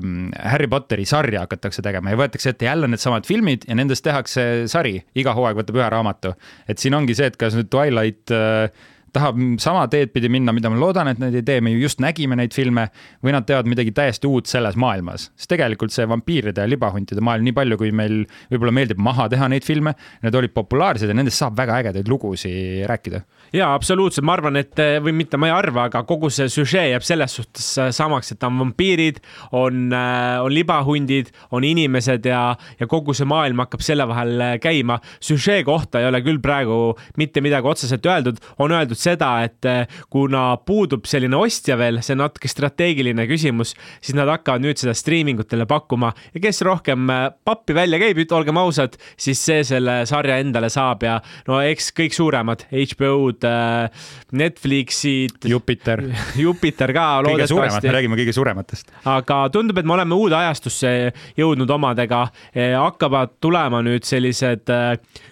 Harry 0.51 0.67
Potteri 0.71 1.07
sarja 1.07 1.45
hakatakse 1.45 1.83
tegema 1.85 2.11
ja 2.11 2.19
võetakse 2.19 2.51
ette 2.51 2.67
jälle 2.67 2.91
needsamad 2.91 3.27
filmid 3.27 3.69
ja 3.69 3.79
nendest 3.79 4.03
tehakse 4.03 4.65
sari, 4.71 4.97
iga 5.15 5.35
hooaeg 5.37 5.63
võtab 5.63 5.79
ühe 5.79 5.89
raamatu. 5.95 6.35
et 6.67 6.81
siin 6.81 6.95
ongi 6.99 7.15
see, 7.15 7.31
et 7.31 7.39
kas 7.39 7.55
nüüd 7.55 7.64
Twilight 7.69 8.29
äh, 8.31 8.69
tahab 9.15 9.39
sama 9.63 9.85
teed 9.91 10.11
pidi 10.13 10.29
minna, 10.31 10.53
mida 10.55 10.69
ma 10.71 10.79
loodan, 10.79 11.09
et 11.11 11.21
nad 11.21 11.35
ei 11.35 11.43
tee, 11.45 11.61
me 11.63 11.73
ju 11.73 11.85
just 11.85 12.01
nägime 12.03 12.37
neid 12.39 12.55
filme, 12.55 12.87
või 13.23 13.35
nad 13.35 13.47
teevad 13.47 13.69
midagi 13.69 13.93
täiesti 13.95 14.29
uut 14.29 14.49
selles 14.51 14.77
maailmas. 14.79 15.29
sest 15.35 15.49
tegelikult 15.51 15.93
see 15.95 16.07
vampiiride 16.09 16.63
ja 16.63 16.69
libahuntide 16.69 17.23
maailm, 17.23 17.47
nii 17.47 17.55
palju, 17.55 17.79
kui 17.79 17.91
meil 17.95 18.23
võib-olla 18.51 18.73
meeldib 18.75 19.01
maha 19.01 19.27
teha 19.31 19.49
neid 19.51 19.65
filme, 19.67 19.95
need 20.25 20.35
olid 20.35 20.53
populaarsed 20.55 21.09
ja 21.09 21.15
nendest 21.17 21.41
saab 21.41 21.57
väga 21.57 21.79
ägedaid 21.81 22.11
lugusid 22.11 22.85
rääkida. 22.89 23.23
jaa, 23.55 23.71
absoluutselt, 23.73 24.25
ma 24.27 24.35
arvan, 24.35 24.59
et 24.59 24.79
või 25.03 25.15
mitte 25.15 25.39
ma 25.39 25.49
ei 25.49 25.55
arva, 25.55 25.87
aga 25.89 26.03
kogu 26.07 26.29
see 26.33 26.49
süžee 26.51 26.89
jääb 26.91 27.05
selles 27.05 27.37
suhtes 27.39 27.67
äh, 27.79 27.91
samaks, 27.95 28.33
et 28.35 28.43
on 28.43 28.59
vampiirid, 28.59 29.21
on, 29.55 29.87
äh, 29.95 30.43
on 30.43 30.53
libahundid, 30.53 31.31
on 31.55 31.63
inimesed 31.67 32.25
ja, 32.27 32.41
ja 32.79 32.89
kogu 32.91 33.15
see 33.15 33.27
maailm 33.29 33.63
hakkab 33.63 33.85
selle 33.85 34.07
vahel 34.09 34.59
käima. 34.61 34.99
süžee 35.23 35.63
kohta 35.63 36.01
ei 36.01 36.09
ole 36.09 36.21
küll 36.25 36.41
praegu 36.43 36.95
mitte 37.17 37.41
midagi 37.45 37.67
otseselt 37.69 38.05
öeldud, 38.05 38.41
on 38.59 38.73
öeldud 38.75 38.99
seda, 39.05 39.31
et 39.45 39.67
eh, 39.69 39.99
kuna 40.11 40.47
puudub 40.65 41.05
selline 41.09 41.37
ostja 41.37 41.77
veel, 41.79 42.01
see 42.05 42.15
on 42.15 42.23
natuke 42.25 42.49
strateegiline 42.51 43.27
küsimus, 43.29 43.75
siis 44.01 44.17
nad 44.17 44.29
hakkavad 44.31 44.63
nüüd 44.63 44.79
seda 44.81 44.95
striimingutele 44.97 45.67
pakkuma 45.69 46.11
ja 46.33 46.43
kes 46.43 46.61
rohkem 46.65 47.09
eh, 47.13 47.27
pappi 47.45 47.75
välja 47.77 47.99
käib, 48.01 48.21
olgem 48.35 48.59
ausad, 48.59 48.97
siis 49.19 49.41
see 49.45 49.63
selle 49.67 50.01
sarja 50.09 50.39
endale 50.41 50.69
saab 50.73 51.05
ja 51.05 51.19
no 51.49 51.61
eks 51.63 51.91
kõik 51.95 52.15
suuremad 52.15 52.65
HBO-d, 52.71 53.51
eh, 53.51 54.07
Netflixid. 54.35 55.45
Jupiter. 55.49 56.03
Jupiter 56.43 56.93
ka 56.95 57.07
suuremad, 57.49 57.85
me 57.85 57.95
räägime 57.95 58.19
kõige 58.19 58.35
suurematest. 58.35 58.93
aga 59.09 59.41
tundub, 59.53 59.79
et 59.79 59.87
me 59.87 59.95
oleme 59.97 60.17
uude 60.17 60.37
ajastusse 60.37 60.93
jõudnud 61.37 61.69
omadega, 61.71 62.25
hakkavad 62.55 63.37
tulema 63.43 63.81
nüüd 63.85 64.05
sellised 64.07 64.69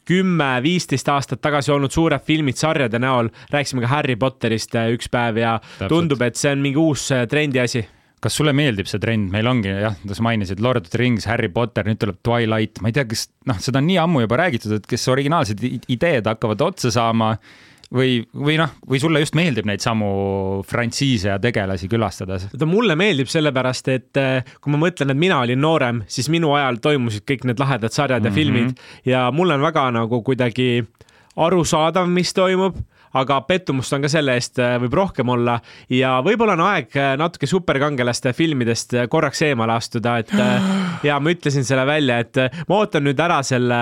kümme, 0.08 0.50
viisteist 0.64 1.10
aastat 1.10 1.42
tagasi 1.44 1.72
olnud 1.74 1.94
suured 1.94 2.24
filmid 2.26 2.60
sarjade 2.60 3.00
näol, 3.02 3.30
rääkisime 3.64 3.84
ka 3.88 3.92
Harry 3.96 4.20
Potterist 4.20 4.76
äh, 4.76 4.92
üks 4.94 5.10
päev 5.12 5.42
ja 5.42 5.58
Täpselt. 5.64 5.90
tundub, 5.90 6.22
et 6.22 6.40
see 6.40 6.54
on 6.54 6.64
mingi 6.64 6.82
uus 6.82 7.10
äh, 7.16 7.26
trendi 7.32 7.64
asi 7.64 7.86
kas 8.24 8.38
sulle 8.40 8.54
meeldib 8.56 8.88
see 8.88 9.02
trend, 9.04 9.28
meil 9.34 9.50
ongi 9.52 9.68
jah, 9.74 9.98
sa 10.08 10.24
mainisid 10.24 10.62
Lord 10.64 10.86
of 10.86 10.94
the 10.94 11.02
Rings, 11.02 11.28
Harry 11.28 11.50
Potter, 11.52 11.84
nüüd 11.88 12.00
tuleb 12.00 12.22
Twilight, 12.24 12.80
ma 12.80 12.88
ei 12.88 12.96
tea, 12.96 13.04
kas 13.10 13.28
noh, 13.50 13.60
seda 13.60 13.82
on 13.82 13.90
nii 13.90 14.00
ammu 14.00 14.24
juba 14.24 14.40
räägitud, 14.46 14.78
et 14.78 14.88
kes 14.88 15.10
originaalsed 15.12 15.60
ideed 15.92 16.30
hakkavad 16.32 16.64
otsa 16.64 16.94
saama 16.96 17.34
või, 17.94 18.22
või 18.32 18.56
noh, 18.62 18.72
või 18.88 19.02
sulle 19.04 19.20
just 19.26 19.36
meeldib 19.36 19.68
neid 19.68 19.84
samu 19.84 20.08
frantsiise 20.70 21.34
ja 21.34 21.38
tegelasi 21.44 21.90
külastada? 21.92 22.40
vaata, 22.46 22.70
mulle 22.70 22.96
meeldib 23.00 23.28
sellepärast, 23.32 23.92
et 23.92 24.22
äh, 24.22 24.56
kui 24.64 24.72
ma 24.72 24.80
mõtlen, 24.86 25.12
et 25.12 25.20
mina 25.20 25.42
olin 25.44 25.60
noorem, 25.60 26.04
siis 26.08 26.32
minu 26.32 26.56
ajal 26.56 26.80
toimusid 26.84 27.28
kõik 27.28 27.44
need 27.52 27.60
lahedad 27.60 27.92
sarjad 27.92 28.24
ja 28.24 28.32
mm 28.32 28.32
-hmm. 28.32 28.40
filmid 28.40 29.12
ja 29.12 29.28
mul 29.36 29.52
on 29.52 29.68
väga 29.68 29.90
nagu 30.00 30.24
kuidagi 30.24 30.86
arusaadav, 31.36 32.08
mis 32.08 32.34
toimub 32.34 32.80
aga 33.20 33.40
pettumust 33.48 33.94
on 33.94 34.04
ka 34.04 34.10
selle 34.12 34.36
eest 34.38 34.60
äh, 34.62 34.76
võib 34.82 34.96
rohkem 34.98 35.30
olla 35.34 35.58
ja 35.92 36.16
võib-olla 36.26 36.56
on 36.58 36.66
aeg 36.66 36.96
äh, 36.98 37.14
natuke 37.20 37.48
superkangelaste 37.50 38.34
filmidest 38.36 38.96
äh, 38.98 39.08
korraks 39.12 39.44
eemale 39.46 39.76
astuda, 39.78 40.18
et 40.24 40.34
ja 41.08 41.20
ma 41.22 41.34
ütlesin 41.34 41.66
selle 41.68 41.86
välja, 41.88 42.20
et 42.24 42.40
ma 42.70 42.80
ootan 42.80 43.06
nüüd 43.06 43.20
ära 43.22 43.40
selle 43.46 43.80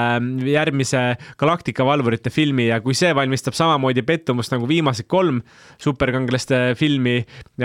järgmise 0.47 1.01
Galaktika 1.39 1.85
valvurite 1.87 2.31
filmi 2.33 2.67
ja 2.67 2.81
kui 2.83 2.95
see 2.97 3.11
valmistab 3.15 3.55
samamoodi 3.57 4.03
pettumust 4.07 4.53
nagu 4.53 4.67
viimased 4.69 5.07
kolm 5.11 5.41
superkangelaste 5.81 6.61
filmi 6.79 7.21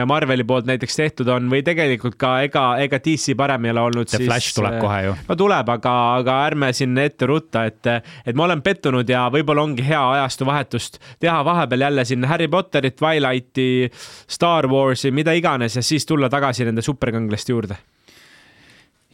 Marveli 0.06 0.44
poolt 0.46 0.68
näiteks 0.68 0.98
tehtud 0.98 1.28
on 1.32 1.50
või 1.50 1.62
tegelikult 1.66 2.16
ka 2.20 2.36
ega, 2.46 2.64
ega 2.82 3.00
DC 3.02 3.36
parem 3.38 3.66
ei 3.66 3.74
ole 3.74 3.84
olnud. 3.88 4.10
see 4.10 4.22
siis, 4.22 4.28
Flash 4.30 4.56
tuleb 4.56 4.78
kohe 4.82 5.02
ju. 5.08 5.16
no 5.28 5.38
tuleb, 5.38 5.74
aga, 5.76 5.94
aga 6.20 6.38
ärme 6.46 6.70
siin 6.76 6.96
ette 7.00 7.26
rutta, 7.28 7.66
et, 7.70 7.90
et 8.26 8.38
ma 8.38 8.46
olen 8.46 8.62
pettunud 8.64 9.08
ja 9.10 9.26
võib-olla 9.32 9.66
ongi 9.66 9.84
hea 9.86 10.02
ajastu 10.16 10.46
vahetust 10.48 11.00
teha 11.22 11.38
vahel 11.46 11.55
vahepeal 11.56 11.86
jälle 11.88 12.04
sinna 12.04 12.28
Harry 12.28 12.48
Potterit, 12.48 12.96
Twilighti, 12.96 13.90
Star 14.28 14.68
Warsi, 14.68 15.10
mida 15.10 15.32
iganes 15.36 15.76
ja 15.76 15.82
siis 15.82 16.06
tulla 16.06 16.28
tagasi 16.32 16.68
nende 16.68 16.84
superkanglaste 16.84 17.52
juurde. 17.52 17.78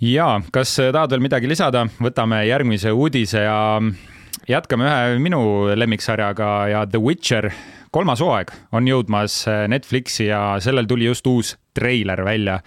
Ja 0.03 0.41
kas 0.53 0.75
tahad 0.93 1.13
veel 1.15 1.23
midagi 1.23 1.49
lisada, 1.49 1.85
võtame 2.03 2.43
järgmise 2.49 2.91
uudise 2.91 3.45
ja 3.45 3.59
jätkame 4.51 4.89
ühe 4.89 5.21
minu 5.23 5.43
lemmiksarjaga 5.79 6.51
ja 6.73 6.87
The 6.91 6.99
Witcher 6.99 7.53
kolmas 7.95 8.23
hooaeg 8.25 8.51
on 8.75 8.89
jõudmas 8.89 9.45
Netflixi 9.71 10.27
ja 10.33 10.57
sellel 10.65 10.89
tuli 10.91 11.07
just 11.07 11.27
uus 11.31 11.55
treiler 11.75 12.25
välja. 12.25 12.61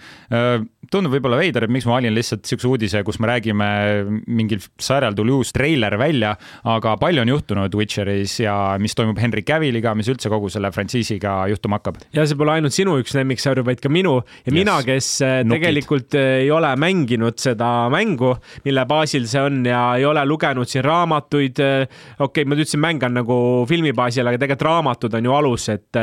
tundub 0.90 1.16
võib-olla 1.16 1.38
veider, 1.40 1.64
et 1.66 1.72
miks 1.72 1.86
ma 1.86 1.96
valin 1.96 2.14
lihtsalt 2.14 2.46
siukse 2.46 2.68
uudise, 2.70 3.00
kus 3.06 3.18
me 3.22 3.26
räägime, 3.30 3.66
mingil 4.26 4.62
sarjal 4.82 5.16
tuli 5.18 5.32
uus 5.34 5.50
treiler 5.54 5.96
välja, 5.98 6.36
aga 6.62 6.94
palju 7.00 7.24
on 7.24 7.32
juhtunud 7.32 7.74
Witcheris 7.74 8.36
ja 8.44 8.54
mis 8.78 8.94
toimub 8.94 9.18
Henry 9.18 9.42
Cavilliga, 9.46 9.94
mis 9.98 10.10
üldse 10.12 10.30
kogu 10.30 10.50
selle 10.52 10.70
frantsiisiga 10.74 11.34
juhtuma 11.50 11.80
hakkab. 11.80 11.98
ja 12.14 12.26
see 12.26 12.38
pole 12.38 12.54
ainult 12.54 12.76
sinu 12.76 12.96
üks 13.02 13.16
lemmiksarju, 13.16 13.64
vaid 13.66 13.82
ka 13.82 13.90
minu 13.92 14.16
ja 14.20 14.52
yes. 14.52 14.54
mina, 14.54 14.76
kes 14.86 15.10
äh, 15.26 15.40
Nukid. 15.42 15.56
tegelikult 15.56 16.18
äh, 16.18 16.28
ei 16.44 16.50
ole 16.54 16.70
mänginud 16.80 17.40
seda 17.42 17.70
mängu, 17.92 18.34
mille 18.66 18.86
baasil 18.88 19.26
see 19.30 19.42
on 19.42 19.60
ja 19.66 19.82
ei 19.98 20.06
ole 20.06 20.24
lugenud 20.26 20.68
siin 20.70 20.84
raamatuid. 20.86 21.62
Äh, 21.62 21.98
okei 22.18 22.42
okay,, 22.42 22.48
ma 22.48 22.58
ütlesin, 22.58 22.82
mäng 22.82 23.02
on 23.06 23.18
nagu 23.20 23.38
filmi 23.68 23.92
baasil, 23.96 24.26
aga 24.26 24.40
tegelikult 24.40 24.66
raamatud 24.66 25.18
on 25.18 25.28
ju 25.28 25.36
alus, 25.36 25.68
et 25.72 25.98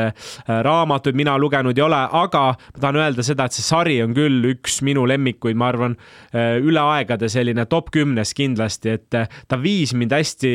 raamatuid 0.46 1.16
mina 1.18 1.36
lugenud 1.40 1.78
ei 1.78 1.84
ole, 1.84 2.00
aga 2.24 2.44
ma 2.54 2.80
tahan 2.80 2.93
öelda 3.00 3.24
seda, 3.26 3.48
et 3.48 3.56
see 3.56 3.66
sari 3.66 4.00
on 4.04 4.14
küll 4.16 4.50
üks 4.54 4.80
minu 4.86 5.06
lemmikuid, 5.08 5.58
ma 5.58 5.70
arvan, 5.72 5.96
üle 6.34 6.82
aegade 6.94 7.28
selline 7.32 7.66
top 7.70 7.90
kümnes 7.94 8.34
kindlasti, 8.36 8.98
et 8.98 9.14
ta 9.48 9.60
viis 9.60 9.94
mind 9.96 10.14
hästi 10.14 10.54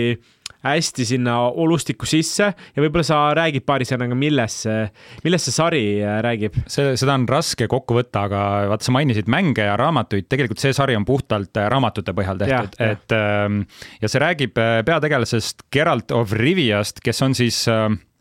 hästi 0.64 1.06
sinna 1.06 1.38
olustikku 1.48 2.08
sisse 2.10 2.50
ja 2.52 2.84
võib-olla 2.84 3.06
sa 3.08 3.20
räägid 3.38 3.64
paari 3.68 3.88
sõnaga, 3.88 4.16
millest 4.20 4.66
see, 4.66 4.82
millest 5.24 5.48
see 5.48 5.56
sari 5.56 5.84
äh, 6.04 6.20
räägib? 6.26 6.58
see, 6.68 6.96
seda 7.00 7.16
on 7.16 7.28
raske 7.30 7.70
kokku 7.72 7.96
võtta, 7.96 8.26
aga 8.28 8.42
vaata, 8.74 8.90
sa 8.90 8.96
mainisid 8.96 9.32
mänge 9.32 9.64
ja 9.70 9.78
raamatuid, 9.80 10.28
tegelikult 10.32 10.60
see 10.62 10.76
sari 10.76 10.98
on 11.00 11.08
puhtalt 11.08 11.56
äh, 11.60 11.70
raamatute 11.72 12.16
põhjal 12.18 12.42
tehtud, 12.42 12.76
et 12.84 13.16
ähm, 13.16 13.64
ja 14.04 14.12
see 14.12 14.24
räägib 14.24 14.60
äh, 14.60 14.82
peategelasest 14.88 15.70
Geralt 15.72 16.12
of 16.16 16.36
Riviast, 16.36 17.00
kes 17.06 17.24
on 17.24 17.38
siis 17.38 17.64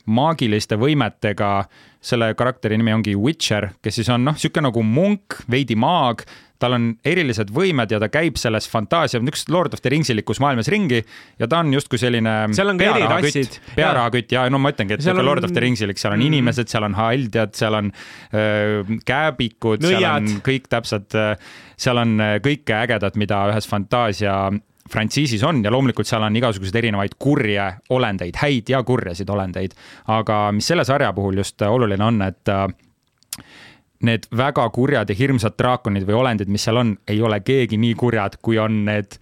maagiliste 0.09 0.79
võimetega, 0.81 1.53
selle 2.01 2.33
karakteri 2.39 2.79
nimi 2.79 2.95
ongi 2.95 3.17
Witcher, 3.19 3.73
kes 3.83 4.01
siis 4.01 4.11
on 4.15 4.25
noh, 4.25 4.37
niisugune 4.37 4.69
nagu 4.69 4.85
munk, 4.87 5.41
veidi 5.51 5.77
maag 5.79 6.25
tal 6.59 6.75
on 6.75 6.87
erilised 7.07 7.53
võimed 7.55 7.93
ja 7.93 8.01
ta 8.03 8.09
käib 8.11 8.39
selles 8.41 8.67
fantaasia, 8.71 9.21
niisugust 9.23 9.51
Lord 9.55 9.75
of 9.77 9.83
the 9.85 9.93
Ringsilikus 9.93 10.41
maailmas 10.43 10.71
ringi 10.73 11.01
ja 11.39 11.49
ta 11.51 11.63
on 11.63 11.71
justkui 11.75 12.01
selline 12.03 12.35
seal 12.57 12.73
on 12.73 12.81
ka 12.81 12.89
eri 12.91 13.07
rassid. 13.07 13.59
pearahakütt 13.77 14.35
ja 14.35 14.45
no 14.51 14.61
ma 14.63 14.73
ütlengi, 14.75 14.97
et 14.99 15.05
seal 15.05 15.19
on 15.19 15.29
Lord 15.29 15.47
of 15.47 15.55
the 15.55 15.63
Ringsilik, 15.63 16.01
seal 16.01 16.17
on 16.17 16.21
mm. 16.23 16.31
inimesed, 16.33 16.71
seal 16.71 16.87
on 16.89 16.97
haldjad, 16.99 17.55
seal 17.59 17.79
on 17.79 17.93
öö, 18.35 18.99
kääbikud, 19.07 19.87
seal 19.87 20.09
on 20.11 20.41
kõik 20.47 20.67
täpselt, 20.73 21.15
seal 21.79 22.03
on 22.03 22.19
kõike 22.45 22.81
ägedat, 22.83 23.19
mida 23.21 23.45
ühes 23.53 23.71
fantaasia 23.71 24.41
frantsiisis 24.91 25.43
on 25.47 25.63
ja 25.65 25.73
loomulikult 25.75 26.09
seal 26.09 26.23
on 26.27 26.37
igasuguseid 26.37 26.83
erinevaid 26.83 27.17
kurje 27.19 27.71
olendeid, 27.95 28.37
häid 28.43 28.69
ja 28.69 28.83
kurjasid 28.83 29.31
olendeid. 29.31 29.75
aga 30.07 30.53
mis 30.53 30.67
selle 30.67 30.85
sarja 30.85 31.13
puhul 31.13 31.41
just 31.43 31.63
oluline 31.63 32.05
on, 32.05 32.23
et 32.23 32.55
need 34.07 34.29
väga 34.37 34.69
kurjad 34.71 35.11
ja 35.11 35.17
hirmsad 35.19 35.57
draakonid 35.59 36.07
või 36.07 36.19
olendid, 36.21 36.51
mis 36.53 36.65
seal 36.67 36.79
on, 36.79 36.95
ei 37.11 37.21
ole 37.23 37.41
keegi 37.43 37.79
nii 37.81 37.95
kurjad, 37.99 38.39
kui 38.43 38.59
on 38.63 38.85
need 38.87 39.19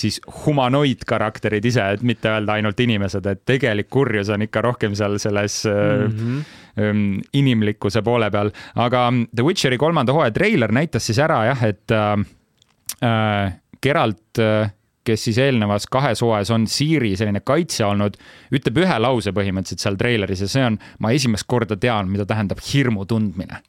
siis 0.00 0.20
humanoidkarakterid 0.44 1.64
ise, 1.66 1.86
et 1.96 2.04
mitte 2.06 2.30
öelda 2.30 2.54
ainult 2.58 2.78
inimesed, 2.80 3.26
et 3.26 3.42
tegelik 3.48 3.90
kurjus 3.90 4.30
on 4.30 4.46
ikka 4.46 4.62
rohkem 4.64 4.94
seal 4.98 5.18
selles 5.18 5.64
mm 5.66 6.12
-hmm. 6.16 7.22
inimlikkuse 7.32 8.02
poole 8.02 8.30
peal. 8.30 8.50
aga 8.74 9.12
The 9.34 9.42
Witcheri 9.42 9.78
kolmanda 9.78 10.12
hooaja 10.12 10.30
treiler 10.30 10.72
näitas 10.72 11.06
siis 11.06 11.18
ära 11.18 11.44
jah, 11.44 11.64
et 11.64 11.90
äh, 11.90 12.18
äh 13.02 13.52
Geralt 13.82 14.38
äh, 14.38 14.70
kes 15.06 15.24
siis 15.28 15.40
eelnevas 15.40 15.88
kahes 15.90 16.22
hooajas 16.24 16.52
on 16.54 16.66
Siiri 16.70 17.14
selline 17.18 17.42
kaitsja 17.46 17.88
olnud, 17.90 18.18
ütleb 18.54 18.82
ühe 18.84 19.00
lause 19.00 19.32
põhimõtteliselt 19.36 19.84
seal 19.84 19.98
treileris 20.00 20.44
ja 20.44 20.48
see 20.50 20.64
on, 20.66 20.78
ma 21.00 21.12
esimest 21.16 21.48
korda 21.50 21.78
tean, 21.80 22.10
mida 22.12 22.28
tähendab 22.28 22.62
hirmu 22.64 23.06
tundmine. 23.08 23.62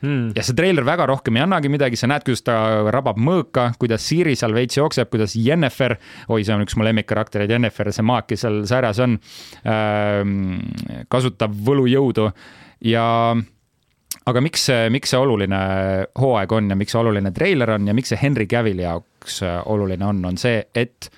Hmm.. 0.00 0.30
ja 0.32 0.40
see 0.40 0.56
treiler 0.56 0.80
väga 0.88 1.04
rohkem 1.10 1.36
ei 1.36 1.42
annagi 1.44 1.68
midagi, 1.68 1.98
sa 2.00 2.08
näed, 2.08 2.24
kuidas 2.24 2.40
ta 2.46 2.54
rabab 2.88 3.18
mõõka, 3.20 3.66
kuidas 3.80 4.06
Siiri 4.08 4.32
seal 4.38 4.54
veits 4.56 4.78
jookseb, 4.78 5.10
kuidas 5.12 5.34
Jennifer, 5.36 5.98
oi, 6.32 6.40
see 6.40 6.54
on 6.54 6.64
üks 6.64 6.78
mu 6.80 6.86
lemmikkaraktereid, 6.88 7.52
Jennifer, 7.52 7.90
see 7.92 8.06
maak, 8.08 8.30
kes 8.30 8.46
seal 8.46 8.62
sarjas 8.70 9.02
on 9.04 9.18
äh,, 9.68 10.22
kasutab 11.12 11.52
võlujõudu 11.68 12.30
ja 12.88 13.04
aga 14.26 14.42
miks 14.44 14.68
miks 14.92 15.14
see 15.14 15.20
oluline 15.20 15.60
hooaeg 16.20 16.52
on 16.52 16.70
ja 16.70 16.76
miks 16.76 16.92
see 16.94 17.00
oluline 17.00 17.32
treiler 17.36 17.76
on 17.76 17.88
ja 17.88 17.94
miks 17.96 18.12
see 18.12 18.20
Henry 18.20 18.46
Cavilli 18.46 18.84
jaoks 18.84 19.40
oluline 19.64 20.04
on, 20.06 20.24
on 20.28 20.36
see, 20.40 20.62
et 20.74 21.10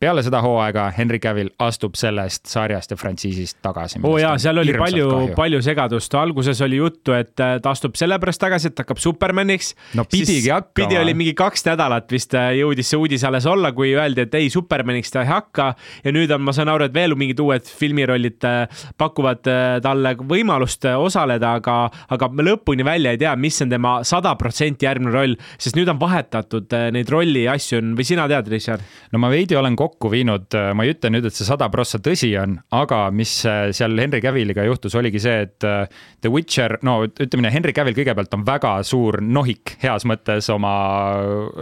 peale 0.00 0.22
seda 0.24 0.40
hooaega 0.40 0.86
Henry 0.96 1.18
Cavill 1.20 1.50
astub 1.60 1.96
sellest 1.98 2.48
sarjast 2.48 2.94
ja 2.94 2.96
frantsiisist 2.96 3.58
tagasi. 3.60 4.00
oo 4.00 4.14
oh 4.14 4.20
jaa, 4.20 4.32
seal 4.40 4.56
oli 4.62 4.72
palju, 4.78 5.08
palju 5.36 5.60
segadust, 5.64 6.14
alguses 6.16 6.62
oli 6.64 6.78
juttu, 6.78 7.12
et 7.12 7.42
äh, 7.44 7.58
ta 7.60 7.74
astub 7.74 7.98
sellepärast 8.00 8.40
tagasi, 8.40 8.70
et 8.72 8.80
hakkab 8.80 9.00
Supermaniks. 9.02 9.74
no 9.98 10.06
pidigi 10.08 10.48
hakkama. 10.48 10.76
pidi 10.78 10.96
oli 11.00 11.14
mingi 11.18 11.34
kaks 11.36 11.66
nädalat 11.68 12.08
vist 12.12 12.32
äh, 12.38 12.54
jõudis 12.56 12.88
see 12.94 13.00
uudis 13.00 13.26
alles 13.28 13.48
olla, 13.50 13.74
kui 13.76 13.92
öeldi, 13.92 14.24
et 14.24 14.38
ei, 14.40 14.48
Supermaniks 14.52 15.12
ta 15.12 15.26
ei 15.26 15.28
hakka. 15.34 15.68
ja 16.06 16.14
nüüd 16.16 16.32
on, 16.32 16.46
ma 16.48 16.56
saan 16.56 16.72
aru, 16.72 16.88
et 16.88 16.96
veel 16.96 17.16
mingid 17.20 17.44
uued 17.44 17.68
filmirollid 17.68 18.48
äh, 18.48 18.84
pakuvad 19.00 19.44
talle 19.84 20.14
võimalust 20.16 20.88
osaleda, 20.96 21.52
aga, 21.60 21.76
aga 22.16 22.30
lõpuni 22.40 22.88
välja 22.88 23.12
ei 23.12 23.20
tea, 23.20 23.36
mis 23.36 23.60
on 23.60 23.76
tema 23.76 23.98
sada 24.08 24.32
protsenti 24.40 24.88
järgmine 24.88 25.12
roll, 25.12 25.36
sest 25.60 25.76
nüüd 25.76 25.92
on 25.92 26.00
vahetatud 26.00 26.72
neid 26.96 27.12
rolli 27.12 27.44
asju 27.52 27.84
või 27.92 28.08
sina 28.08 28.24
tead, 28.32 28.48
Richard? 28.48 28.88
no 29.12 29.20
ma 29.20 29.28
veidi 29.32 29.60
olen 29.60 29.76
kokku 29.76 29.89
kokku 29.90 30.10
viinud, 30.12 30.46
äh, 30.54 30.70
ma 30.76 30.84
ei 30.86 30.94
ütle 30.94 31.10
nüüd, 31.12 31.26
et 31.26 31.36
see 31.36 31.46
sada 31.46 31.66
prossa 31.72 31.98
tõsi 32.02 32.30
on, 32.38 32.56
aga 32.76 33.02
mis 33.14 33.32
äh, 33.48 33.70
seal 33.76 33.98
Henry 33.98 34.22
Cavilliga 34.22 34.64
juhtus, 34.66 34.94
oligi 34.98 35.20
see, 35.22 35.46
et 35.46 35.66
äh, 35.66 35.90
The 36.22 36.30
Witcher, 36.32 36.76
no 36.86 37.00
ütleme 37.08 37.50
Henry 37.52 37.74
Cavill 37.76 37.96
kõigepealt 37.96 38.34
on 38.36 38.44
väga 38.46 38.72
suur 38.86 39.20
nohik 39.24 39.74
heas 39.82 40.06
mõttes 40.08 40.48
oma 40.54 40.72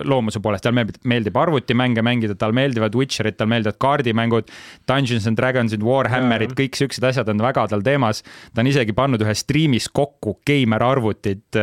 loomuse 0.04 0.42
poolest, 0.44 0.66
tal 0.66 0.76
meeldib, 0.76 1.38
arvutimänge 1.40 2.04
mängida, 2.06 2.36
tal 2.38 2.54
meeldivad 2.56 2.96
Witcherid, 2.98 3.38
tal 3.40 3.50
meeldivad 3.50 3.80
kaardimängud, 3.82 4.52
Dungeons 4.88 5.28
and 5.30 5.40
Dragonsid, 5.40 5.84
Warhammerid, 5.86 6.54
kõik 6.58 6.78
siuksed 6.78 7.04
asjad 7.08 7.30
on 7.32 7.42
väga 7.42 7.68
tal 7.72 7.84
teemas. 7.86 8.22
ta 8.54 8.62
on 8.62 8.70
isegi 8.70 8.94
pannud 8.96 9.22
ühe 9.24 9.34
striimis 9.36 9.88
kokku 9.94 10.38
geimer 10.46 10.82
arvutid 10.84 11.58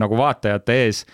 nagu 0.00 0.18
vaatajate 0.18 0.80
ees 0.84 1.04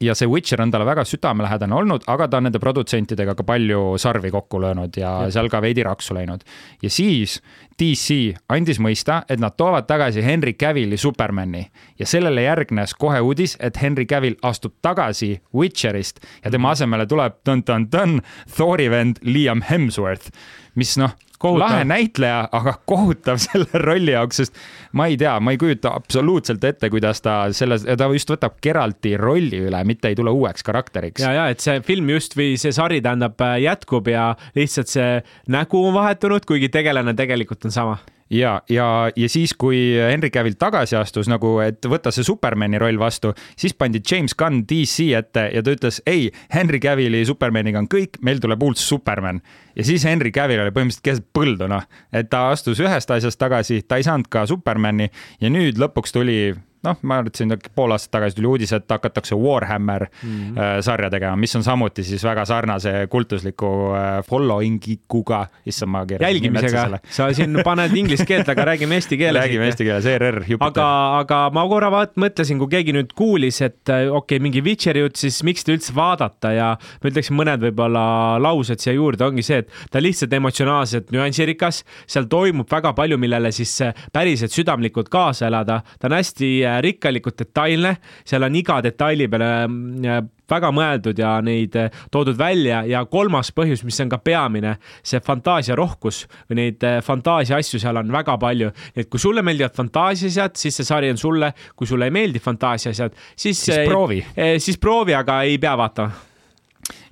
ja 0.00 0.14
see 0.16 0.28
Witcher 0.28 0.62
on 0.62 0.70
talle 0.70 0.86
väga 0.88 1.04
südamelähedane 1.04 1.74
olnud, 1.76 2.04
aga 2.06 2.28
ta 2.28 2.38
on 2.40 2.48
nende 2.48 2.60
produtsentidega 2.62 3.34
ka 3.36 3.44
palju 3.46 3.98
sarvi 4.00 4.30
kokku 4.32 4.60
löönud 4.62 4.96
ja, 4.96 5.12
ja. 5.24 5.30
seal 5.34 5.50
ka 5.52 5.60
veidi 5.62 5.84
raksu 5.84 6.14
läinud. 6.16 6.44
ja 6.82 6.90
siis 6.90 7.40
DC 7.80 8.36
andis 8.48 8.80
mõista, 8.80 9.22
et 9.28 9.40
nad 9.40 9.56
toovad 9.56 9.86
tagasi 9.88 10.24
Henry 10.24 10.52
Cavilli 10.52 10.96
Supermani 10.96 11.64
ja 11.98 12.06
sellele 12.06 12.42
järgnes 12.42 12.94
kohe 12.94 13.20
uudis, 13.20 13.56
et 13.60 13.82
Henry 13.82 14.06
Cavill 14.06 14.36
astub 14.42 14.74
tagasi 14.82 15.40
Witcherist 15.54 16.20
ja 16.44 16.50
tema 16.50 16.68
mhm. 16.68 16.72
asemele 16.72 17.06
tuleb 17.06 17.40
tõn-tõn-tõn 17.44 18.20
Thori 18.56 18.90
vend 18.90 19.20
Liam 19.22 19.64
Hemsworth, 19.70 20.32
mis 20.74 20.96
noh 21.00 21.16
kohutav. 21.40 21.66
lahe 21.66 21.84
näitleja, 21.88 22.42
aga 22.52 22.74
kohutav 22.88 23.40
selle 23.46 23.82
rolli 23.86 24.14
jaoks, 24.14 24.42
sest 24.42 24.60
ma 24.96 25.08
ei 25.10 25.16
tea, 25.20 25.34
ma 25.40 25.54
ei 25.54 25.60
kujuta 25.60 25.94
absoluutselt 25.96 26.64
ette, 26.68 26.90
kuidas 26.92 27.24
ta 27.24 27.40
selles, 27.56 27.86
ta 27.88 28.10
just 28.12 28.30
võtab 28.34 28.60
Geralti 28.62 29.16
rolli 29.20 29.64
üle, 29.70 29.82
mitte 29.88 30.12
ei 30.12 30.18
tule 30.18 30.34
uueks 30.36 30.66
karakteriks. 30.66 31.24
ja, 31.24 31.32
ja 31.36 31.48
et 31.52 31.64
see 31.64 31.80
film 31.86 32.12
just 32.12 32.36
või 32.38 32.54
see 32.60 32.74
sari 32.76 33.00
tähendab 33.04 33.40
jätkub 33.60 34.08
ja 34.12 34.30
lihtsalt 34.58 34.92
see 34.92 35.20
nägu 35.50 35.84
on 35.88 35.96
vahetunud, 35.96 36.46
kuigi 36.48 36.70
tegelane 36.72 37.16
tegelikult 37.16 37.68
on 37.68 37.74
sama 37.74 37.98
ja, 38.30 38.62
ja, 38.70 38.86
ja 39.16 39.28
siis, 39.28 39.54
kui 39.58 39.78
Henry 39.98 40.30
Cavill 40.30 40.58
tagasi 40.58 40.96
astus 40.98 41.28
nagu, 41.30 41.56
et 41.64 41.86
võtta 41.90 42.12
see 42.14 42.26
Supermani 42.26 42.80
roll 42.80 43.00
vastu, 43.00 43.34
siis 43.58 43.74
pandi 43.76 44.02
James 44.02 44.36
Gunn 44.38 44.64
DC 44.70 45.10
ette 45.18 45.48
ja 45.54 45.64
ta 45.64 45.74
ütles 45.74 46.00
ei, 46.10 46.30
Henry 46.54 46.80
Cavilli 46.82 47.24
Supermaniga 47.28 47.82
on 47.82 47.90
kõik, 47.90 48.20
meil 48.26 48.40
tuleb 48.42 48.62
uus 48.66 48.86
Superman. 48.86 49.42
ja 49.76 49.84
siis 49.84 50.04
Henry 50.04 50.32
Cavill 50.34 50.62
oli 50.62 50.74
põhimõtteliselt 50.74 51.06
keset 51.06 51.28
põldu, 51.36 51.68
noh, 51.70 51.84
et 52.12 52.30
ta 52.30 52.48
astus 52.54 52.80
ühest 52.80 53.10
asjast 53.10 53.40
tagasi, 53.40 53.82
ta 53.82 54.00
ei 54.00 54.06
saanud 54.06 54.30
ka 54.30 54.46
Supermani 54.46 55.10
ja 55.40 55.50
nüüd 55.50 55.80
lõpuks 55.80 56.14
tuli 56.14 56.54
noh, 56.86 56.96
ma 57.04 57.18
arvasin, 57.20 57.52
pool 57.76 57.92
aastat 57.92 58.14
tagasi 58.16 58.38
tuli 58.38 58.48
uudis, 58.48 58.72
et 58.72 58.88
hakatakse 58.88 59.36
Warhammer 59.36 60.06
mm 60.08 60.30
-hmm. 60.30 60.82
sarja 60.84 61.10
tegema, 61.10 61.36
mis 61.36 61.56
on 61.56 61.64
samuti 61.64 62.04
siis 62.04 62.24
väga 62.24 62.44
sarnase 62.44 63.06
kultusliku 63.10 63.66
äh, 63.96 64.24
following 64.24 64.80
iguga, 64.88 65.46
issand 65.66 65.92
ma 65.92 66.06
keeran. 66.06 66.28
jälgimisega, 66.28 66.98
sa 67.10 67.32
siin 67.32 67.60
paned 67.64 67.96
inglise 67.96 68.24
keelt, 68.26 68.48
aga 68.48 68.64
räägime 68.64 68.94
eesti 68.94 69.18
keeles. 69.18 69.42
räägime 69.42 69.66
eesti 69.68 69.84
keeles, 69.84 70.06
ERR, 70.06 70.42
aga, 70.60 70.86
aga 71.18 71.40
ma 71.52 71.66
korra 71.68 71.90
vaat-, 71.90 72.16
mõtlesin, 72.16 72.58
kui 72.58 72.68
keegi 72.68 72.96
nüüd 72.96 73.12
kuulis, 73.14 73.60
et 73.60 73.88
äh, 73.88 74.08
okei 74.08 74.36
okay,, 74.36 74.38
mingi 74.38 74.64
Witcheri 74.64 75.04
jutt, 75.04 75.16
siis 75.16 75.42
miks 75.42 75.64
te 75.64 75.76
üldse 75.76 75.94
vaadata 75.94 76.52
ja 76.52 76.70
ma 77.02 77.12
ütleksin 77.12 77.36
mõned 77.36 77.60
võib-olla 77.60 78.38
laused 78.40 78.80
siia 78.80 78.96
juurde, 78.96 79.24
ongi 79.24 79.42
see, 79.42 79.60
et 79.64 79.68
ta 79.90 80.00
lihtsalt 80.00 80.32
emotsionaalselt 80.32 81.12
nüansirikas, 81.12 81.84
seal 82.06 82.24
toimub 82.24 82.70
väga 82.70 82.92
palju, 82.96 83.18
millele 83.18 83.52
siis 83.52 83.76
päriselt 84.12 84.52
südamlikult 84.52 85.08
kaasa 85.12 85.46
elada, 85.46 85.82
ta 85.98 86.08
on 86.08 86.16
hästi 86.16 86.50
rikkalikult 86.84 87.38
detailne, 87.42 87.96
seal 88.24 88.46
on 88.46 88.58
iga 88.58 88.80
detaili 88.84 89.28
peale 89.30 89.50
mm, 89.66 90.28
väga 90.50 90.70
mõeldud 90.74 91.20
ja 91.20 91.34
neid 91.44 91.76
äh, 91.78 91.90
toodud 92.12 92.38
välja 92.38 92.82
ja 92.88 93.04
kolmas 93.10 93.52
põhjus, 93.54 93.84
mis 93.86 94.00
on 94.02 94.10
ka 94.12 94.20
peamine, 94.22 94.76
see 95.06 95.22
fantaasiarohkus 95.24 96.24
või 96.50 96.60
neid 96.62 96.86
äh, 96.86 96.98
fantaasia 97.04 97.60
asju 97.60 97.82
seal 97.82 98.00
on 98.00 98.10
väga 98.12 98.38
palju. 98.40 98.72
et 98.96 99.10
kui 99.10 99.22
sulle 99.22 99.44
meeldivad 99.46 99.76
fantaasiaasjad, 99.76 100.56
siis 100.56 100.80
see 100.80 100.88
sari 100.88 101.10
on 101.10 101.20
sulle, 101.20 101.52
kui 101.76 101.86
sulle 101.86 102.10
ei 102.10 102.14
meeldi 102.14 102.42
fantaasiaasjad, 102.42 103.14
siis. 103.36 103.64
siis 103.64 103.86
proovi. 103.88 104.24
siis 104.58 104.78
proovi, 104.78 105.14
aga 105.14 105.42
ei 105.46 105.58
pea 105.58 105.76
vaatama 105.78 106.29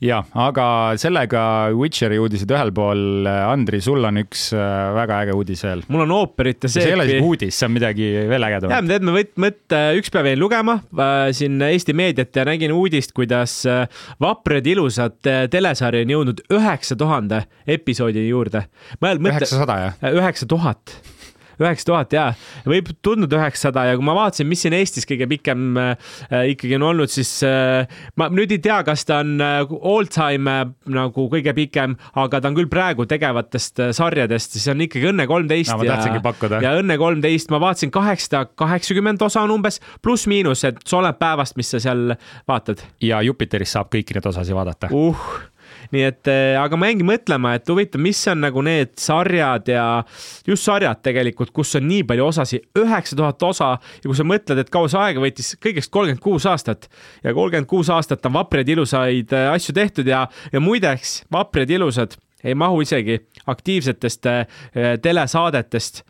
ja, 0.04 0.22
aga 0.38 0.68
sellega 1.00 1.42
Witcheri 1.76 2.18
uudised 2.20 2.50
ühel 2.54 2.72
pool. 2.74 3.26
Andri, 3.28 3.80
sul 3.84 4.04
on 4.04 4.20
üks 4.22 4.48
äh, 4.56 4.92
väga 4.96 5.22
äge 5.24 5.36
uudis 5.38 5.64
veel. 5.66 5.84
mul 5.92 6.04
on 6.06 6.14
ooperite 6.20 6.70
seepi. 6.70 6.84
see 6.84 6.92
ei 6.92 6.98
ole 6.98 7.08
isegi 7.08 7.26
uudis, 7.28 7.58
see 7.58 7.68
on 7.68 7.74
midagi 7.74 8.10
veel 8.30 8.48
ägedamat. 8.48 8.76
jah, 8.76 8.86
tead, 8.92 9.06
ma 9.08 9.16
võt-, 9.16 9.34
mõt-, 9.46 9.76
üks 9.98 10.12
päev 10.14 10.30
jäin 10.32 10.42
lugema 10.42 10.78
äh, 10.78 11.28
siin 11.36 11.60
Eesti 11.68 11.96
meediat 11.96 12.36
ja 12.36 12.46
nägin 12.48 12.74
uudist, 12.76 13.14
kuidas 13.16 13.60
äh, 13.68 13.84
Vaprad 14.22 14.66
ilusad 14.68 15.18
äh, 15.28 15.44
telesari 15.52 16.04
on 16.06 16.14
jõudnud 16.16 16.42
üheksa 16.54 16.96
tuhande 16.98 17.44
episoodi 17.66 18.28
juurde. 18.28 18.66
üheksasada, 19.02 19.78
jah? 19.86 20.12
üheksa 20.14 20.48
tuhat 20.48 20.98
üheksa 21.62 21.88
tuhat 21.90 22.14
jaa, 22.14 22.28
võib 22.68 22.90
tunduda 23.04 23.40
üheksasada 23.40 23.86
ja 23.90 23.96
kui 23.98 24.06
ma 24.06 24.14
vaatasin, 24.18 24.48
mis 24.48 24.62
siin 24.64 24.76
Eestis 24.78 25.08
kõige 25.08 25.28
pikem 25.30 25.78
äh, 25.80 26.12
ikkagi 26.54 26.76
on 26.78 26.86
olnud, 26.90 27.12
siis 27.12 27.30
äh, 27.46 27.88
ma 28.20 28.28
nüüd 28.32 28.52
ei 28.54 28.62
tea, 28.64 28.80
kas 28.86 29.06
ta 29.08 29.20
on 29.24 29.36
äh, 29.44 29.60
all 29.78 30.08
time 30.12 30.56
nagu 30.94 31.26
kõige 31.32 31.54
pikem, 31.56 31.98
aga 32.18 32.42
ta 32.42 32.50
on 32.50 32.58
küll 32.58 32.70
praegu 32.70 33.08
tegevatest 33.10 33.82
sarjadest, 33.96 34.56
siis 34.56 34.68
on 34.72 34.86
ikkagi 34.86 35.10
Õnne 35.12 35.28
kolmteist 35.30 35.72
no, 35.74 35.86
ja, 35.86 35.98
ja 36.62 36.74
Õnne 36.80 36.98
kolmteist, 37.00 37.52
ma 37.54 37.62
vaatasin 37.62 37.92
kaheksasada 37.94 38.52
kaheksakümmend 38.58 39.22
osa 39.24 39.44
on 39.46 39.56
umbes, 39.58 39.80
pluss-miinus, 40.04 40.64
et 40.68 40.82
see 40.84 40.98
oleneb 40.98 41.20
päevast, 41.20 41.56
mis 41.58 41.70
sa 41.74 41.82
seal 41.82 42.12
vaatad. 42.48 42.82
ja 43.02 43.22
Jupiteris 43.24 43.72
saab 43.76 43.90
kõiki 43.94 44.16
neid 44.16 44.28
osasid 44.30 44.56
vaadata. 44.58 44.92
Uh 44.94 45.48
nii 45.94 46.04
et, 46.04 46.28
eh, 46.28 46.56
aga 46.60 46.78
ma 46.78 46.90
jäingi 46.90 47.06
mõtlema, 47.06 47.54
et 47.56 47.68
huvitav, 47.70 48.02
mis 48.04 48.20
on 48.30 48.42
nagu 48.44 48.62
need 48.64 48.94
sarjad 49.00 49.70
ja 49.72 49.86
just 50.46 50.66
sarjad 50.68 51.00
tegelikult, 51.04 51.52
kus 51.56 51.74
on 51.78 51.88
nii 51.88 52.04
palju 52.08 52.28
osasid, 52.28 52.68
üheksa 52.78 53.18
tuhat 53.18 53.42
osa 53.48 53.70
ja 53.78 54.04
kui 54.04 54.16
sa 54.18 54.26
mõtled, 54.28 54.62
et 54.62 54.72
kaua 54.74 54.90
see 54.92 55.00
aega 55.02 55.24
võttis, 55.24 55.54
kõigest 55.62 55.92
kolmkümmend 55.94 56.24
kuus 56.24 56.46
aastat. 56.48 56.88
Ja 57.24 57.34
kolmkümmend 57.36 57.70
kuus 57.70 57.90
aastat 57.92 58.24
on 58.28 58.36
vapraid 58.36 58.68
ilusaid 58.68 59.32
eh, 59.32 59.50
asju 59.54 59.76
tehtud 59.76 60.08
ja, 60.08 60.26
ja 60.52 60.62
muideks 60.62 61.22
vaprad 61.32 61.70
ilusad 61.70 62.18
ei 62.44 62.54
mahu 62.54 62.84
isegi 62.84 63.18
aktiivsetest 63.50 64.26
äh, 64.30 64.44
telesaadetest 65.02 66.04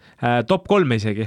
top 0.47 0.67
kolme 0.69 0.99
isegi. 0.99 1.25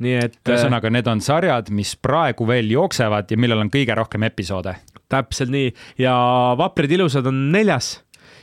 Nii 0.00 0.14
et. 0.16 0.38
ühesõnaga, 0.48 0.90
need 0.90 1.06
on 1.12 1.20
sarjad, 1.20 1.68
mis 1.76 1.92
praegu 2.00 2.46
veel 2.48 2.72
jooksevad 2.72 3.30
ja 3.30 3.36
millel 3.38 3.60
on 3.60 3.70
kõige 3.70 3.94
rohkem 3.94 4.24
episoode 4.26 4.74
täpselt 5.10 5.52
nii. 5.52 5.72
Ja 6.00 6.14
Vaprid 6.58 6.92
ilusad 6.96 7.28
on 7.30 7.48
neljas. 7.54 7.98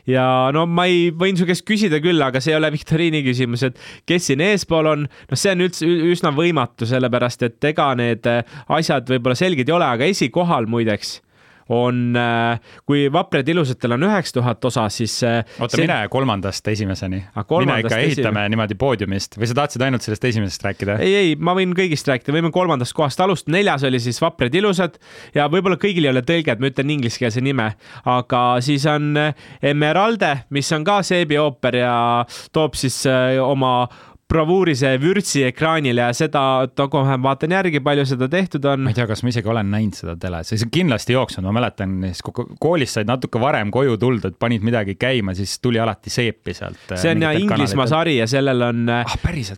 Ja 0.08 0.24
no 0.56 0.64
ma 0.72 0.86
ei, 0.88 1.10
võin 1.12 1.36
su 1.36 1.44
käest 1.48 1.66
küsida 1.68 2.00
küll, 2.04 2.22
aga 2.24 2.40
see 2.40 2.54
ei 2.54 2.60
ole 2.62 2.70
viktoriini 2.72 3.20
küsimus, 3.26 3.66
et 3.68 3.80
kes 4.08 4.30
siin 4.30 4.44
eespool 4.46 4.88
on, 4.88 5.04
noh, 5.04 5.40
see 5.40 5.52
on 5.52 5.66
üldse 5.66 5.90
üsna 6.14 6.32
võimatu, 6.36 6.88
sellepärast 6.88 7.44
et 7.44 7.72
ega 7.74 7.90
need 8.00 8.30
asjad 8.32 9.12
võib-olla 9.12 9.36
selged 9.36 9.68
ei 9.68 9.76
ole, 9.76 9.90
aga 9.98 10.08
esikohal 10.08 10.70
muideks 10.72 11.18
on, 11.70 12.16
äh, 12.16 12.60
kui 12.86 13.08
Vaprad 13.14 13.48
ilusatel 13.48 13.96
on 13.98 14.08
üheksa 14.08 14.38
tuhat 14.40 14.66
osa, 14.66 14.88
siis. 14.94 15.20
Äh, 15.24 15.44
oota 15.60 15.76
see..., 15.76 15.84
mine 15.86 16.00
kolmandast 16.12 16.68
esimeseni. 16.68 17.22
Ah, 17.36 17.46
mine 17.60 17.80
ikka 17.84 17.98
ehitame 17.98 18.12
esimene. 18.12 18.50
niimoodi 18.54 18.78
poodiumist 18.80 19.38
või 19.40 19.50
sa 19.50 19.60
tahtsid 19.62 19.86
ainult 19.88 20.06
sellest 20.06 20.28
esimesest 20.32 20.68
rääkida? 20.68 20.98
ei, 21.04 21.16
ei, 21.22 21.36
ma 21.36 21.56
võin 21.58 21.76
kõigist 21.78 22.08
rääkida, 22.10 22.36
võime 22.36 22.52
kolmandast 22.56 22.96
kohast 22.98 23.22
alustada, 23.24 23.56
neljas 23.58 23.86
oli 23.88 24.02
siis 24.04 24.22
Vaprad 24.24 24.56
ilusad 24.56 25.00
ja 25.36 25.48
võib-olla 25.52 25.80
kõigil 25.82 26.08
ei 26.08 26.14
ole 26.14 26.24
tõlget, 26.28 26.62
ma 26.62 26.72
ütlen 26.72 26.96
ingliskeelse 26.98 27.44
nime, 27.44 27.72
aga 28.08 28.44
siis 28.66 28.88
on 28.90 29.14
äh, 29.20 29.48
Emeralde, 29.72 30.34
mis 30.56 30.72
on 30.76 30.86
ka 30.88 31.02
seebiooper 31.06 31.82
ja 31.82 31.96
toob 32.56 32.78
siis 32.80 33.04
oma 33.08 33.88
bravuurise 34.28 34.90
vürtsi 35.00 35.44
ekraanile 35.48 36.04
ja 36.04 36.16
seda, 36.16 36.42
kohe 36.92 37.16
vaatan 37.24 37.54
järgi, 37.56 37.80
palju 37.84 38.04
seda 38.10 38.28
tehtud 38.32 38.66
on. 38.68 38.84
ma 38.84 38.92
ei 38.92 38.98
tea, 38.98 39.06
kas 39.08 39.24
ma 39.24 39.32
isegi 39.32 39.52
olen 39.52 39.70
näinud 39.72 39.96
seda 39.96 40.18
teles, 40.20 40.52
see 40.52 40.66
on 40.68 40.74
kindlasti 40.74 41.16
jooksnud, 41.16 41.48
ma 41.48 41.54
mäletan, 41.56 41.96
siis 42.10 42.24
kui 42.26 42.48
koolist 42.60 42.98
said 42.98 43.08
natuke 43.08 43.40
varem 43.42 43.72
koju 43.74 43.96
tuldud, 44.02 44.36
panid 44.40 44.66
midagi 44.68 44.98
käima, 45.00 45.36
siis 45.38 45.58
tuli 45.64 45.80
alati 45.80 46.12
seepi 46.12 46.56
sealt. 46.58 46.84
Äh, 46.92 47.00
see 47.00 47.14
on 47.16 47.24
ja 47.24 47.32
Inglismaa 47.38 47.88
sari 47.92 48.18
ja 48.18 48.28
sellel 48.30 48.68
on 48.68 48.84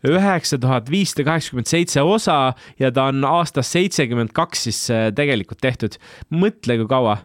üheksa 0.09 0.61
tuhat 0.61 0.91
viissada 0.93 1.25
kaheksakümmend 1.31 1.71
seitse 1.71 2.05
osa 2.05 2.37
ja 2.79 2.93
ta 2.93 3.09
on 3.09 3.25
aastast 3.25 3.73
seitsekümmend 3.73 4.35
kaks 4.37 4.67
siis 4.69 4.85
äh, 4.93 5.09
tegelikult 5.15 5.61
tehtud. 5.65 5.97
mõtle, 6.29 6.77
kui 6.77 6.87
kaua. 6.89 7.17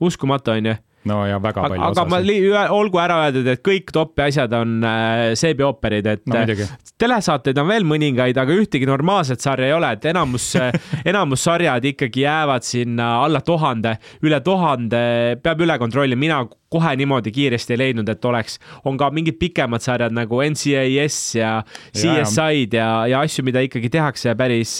uskumatu, 0.00 0.56
onju 0.56 0.78
no 1.10 1.20
ja 1.28 1.38
väga 1.42 1.66
palju 1.66 1.80
aga, 1.80 2.04
aga 2.04 2.04
ma 2.10 2.64
olgu 2.74 3.00
ära 3.02 3.18
öeldud, 3.26 3.48
et 3.52 3.62
kõik 3.64 3.92
topi 3.94 4.26
asjad 4.26 4.52
on 4.56 4.76
äh, 4.88 5.34
seebiooperid, 5.38 6.08
et 6.10 6.24
no, 6.30 6.42
telesaateid 7.00 7.58
on 7.60 7.70
veel 7.70 7.86
mõningaid, 7.88 8.38
aga 8.40 8.56
ühtegi 8.56 8.88
normaalset 8.88 9.44
sarja 9.44 9.68
ei 9.68 9.76
ole, 9.76 9.94
et 9.96 10.10
enamus 10.10 10.50
enamus 11.10 11.44
sarjad 11.44 11.84
ikkagi 11.94 12.24
jäävad 12.24 12.66
sinna 12.66 13.14
alla 13.24 13.42
tuhande, 13.44 13.96
üle 14.24 14.40
tuhande 14.44 15.04
peab 15.44 15.64
üle 15.64 15.78
kontrollima, 15.80 16.20
mina 16.20 16.42
kohe 16.74 16.94
niimoodi 16.98 17.30
kiiresti 17.34 17.76
ei 17.76 17.80
leidnud, 17.84 18.08
et 18.10 18.24
oleks, 18.26 18.58
on 18.88 18.98
ka 18.98 19.10
mingid 19.14 19.38
pikemad 19.38 19.84
sarjad 19.84 20.14
nagu 20.14 20.40
NCIS 20.42 21.18
ja 21.38 21.52
CSI-d 21.94 22.78
ja, 22.78 22.86
ja, 22.86 22.88
ja 23.12 23.24
asju, 23.26 23.44
mida 23.46 23.62
ikkagi 23.64 23.92
tehakse 23.94 24.34
päris, 24.38 24.78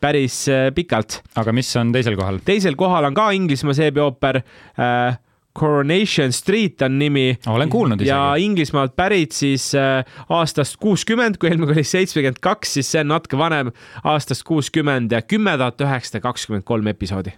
päris 0.00 0.44
pikalt. 0.76 1.22
aga 1.38 1.54
mis 1.56 1.72
on 1.80 1.94
teisel 1.94 2.18
kohal? 2.18 2.42
teisel 2.46 2.78
kohal 2.78 3.10
on 3.10 3.16
ka 3.18 3.30
Inglismaa 3.34 3.76
seebiooper 3.78 4.42
äh, 4.42 5.18
Coronation 5.58 6.32
Street 6.32 6.82
on 6.82 6.98
nimi. 6.98 7.38
olen 7.46 7.70
kuulnud 7.70 8.00
isegi. 8.00 8.08
ja 8.08 8.34
Inglismaalt 8.36 8.96
pärit 8.96 9.32
siis 9.32 9.72
äh, 9.74 10.04
aastast 10.28 10.76
kuuskümmend, 10.76 11.38
kui 11.38 11.50
eelmine 11.50 11.72
oli 11.72 11.84
seitsmekümmend 11.84 12.42
kaks, 12.44 12.74
siis 12.78 12.92
see 12.92 13.02
on 13.02 13.10
natuke 13.14 13.38
vanem, 13.38 13.72
aastast 14.04 14.46
kuuskümmend 14.48 15.12
ja 15.12 15.22
kümme 15.22 15.56
tuhat 15.58 15.80
üheksasada 15.80 16.22
kakskümmend 16.28 16.66
kolm 16.68 16.86
episoodi. 16.86 17.34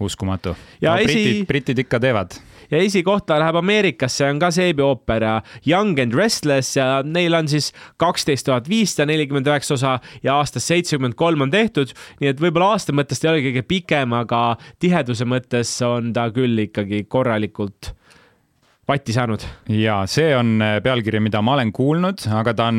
uskumatu. 0.00 0.56
No, 0.82 0.96
esi... 0.96 1.06
britid, 1.06 1.46
britid 1.46 1.86
ikka 1.86 2.00
teevad 2.00 2.36
ja 2.70 2.78
esikohta 2.78 3.38
läheb 3.40 3.58
Ameerikasse, 3.60 4.26
on 4.30 4.40
ka 4.42 4.50
seebiooper 4.54 5.26
Young 5.66 5.98
and 6.02 6.14
Restless 6.14 6.76
ja 6.76 7.02
neil 7.04 7.34
on 7.34 7.48
siis 7.48 7.72
kaksteist 8.00 8.46
tuhat 8.46 8.68
viissada 8.68 9.10
nelikümmend 9.10 9.46
üheksa 9.50 9.74
osa 9.76 9.98
ja 10.22 10.38
aastast 10.40 10.68
seitsekümmend 10.72 11.14
kolm 11.14 11.46
on 11.46 11.50
tehtud. 11.50 11.92
nii 12.20 12.32
et 12.32 12.40
võib-olla 12.40 12.74
aasta 12.76 12.94
mõttes 12.96 13.20
ta 13.20 13.28
ei 13.30 13.34
ole 13.34 13.44
kõige 13.50 13.66
pikem, 13.68 14.12
aga 14.16 14.56
tiheduse 14.82 15.24
mõttes 15.28 15.76
on 15.86 16.12
ta 16.16 16.30
küll 16.34 16.66
ikkagi 16.66 17.04
korralikult 17.08 17.94
vatti 18.86 19.14
saanud. 19.14 19.42
ja 19.72 19.96
see 20.10 20.30
on 20.36 20.60
äh, 20.62 20.76
pealkiri, 20.82 21.18
mida 21.22 21.40
ma 21.42 21.56
olen 21.56 21.72
kuulnud, 21.74 22.22
aga 22.38 22.54
ta 22.56 22.68
on 22.70 22.78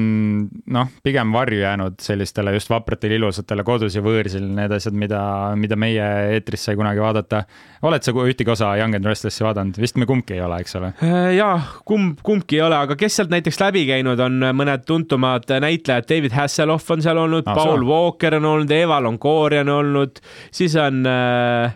noh, 0.74 0.92
pigem 1.04 1.34
varju 1.36 1.60
jäänud 1.60 1.98
sellistele 2.04 2.54
just 2.56 2.72
vapratele 2.72 3.18
ilusatele 3.20 3.66
kodus 3.68 3.98
ja 3.98 4.04
võõrsil, 4.06 4.46
need 4.56 4.72
asjad, 4.78 4.96
mida, 4.96 5.22
mida 5.60 5.76
meie 5.80 6.06
eetris 6.38 6.64
sai 6.70 6.78
kunagi 6.80 7.04
vaadata. 7.04 7.44
oled 7.88 8.04
sa 8.04 8.14
ühtegi 8.24 8.52
osa 8.52 8.74
Young 8.80 8.96
and 8.96 9.06
Restlessi 9.06 9.44
vaadanud? 9.44 9.80
vist 9.82 10.00
me 10.00 10.08
kumbki 10.08 10.38
ei 10.38 10.44
ole, 10.46 10.62
eks 10.64 10.80
ole? 10.80 10.94
Äh, 11.04 11.34
ja 11.38 11.50
kumb, 11.86 12.22
kumbki 12.24 12.62
ei 12.62 12.64
ole, 12.70 12.80
aga 12.88 12.96
kes 13.00 13.20
sealt 13.20 13.34
näiteks 13.34 13.60
läbi 13.66 13.84
käinud 13.90 14.20
on 14.24 14.40
mõned 14.56 14.88
tuntumad 14.88 15.50
näitlejad, 15.60 16.08
David 16.08 16.38
Hasselhoff 16.38 16.96
on 16.96 17.04
seal 17.04 17.20
olnud 17.20 17.48
ah,, 17.52 17.58
Paul 17.58 17.84
so. 17.84 17.90
Walker 17.92 18.40
on 18.40 18.48
olnud, 18.54 18.72
Eva 18.72 19.02
Longoria 19.04 19.66
on 19.68 19.76
olnud, 19.76 20.24
siis 20.56 20.78
on 20.80 21.04
äh, 21.04 21.76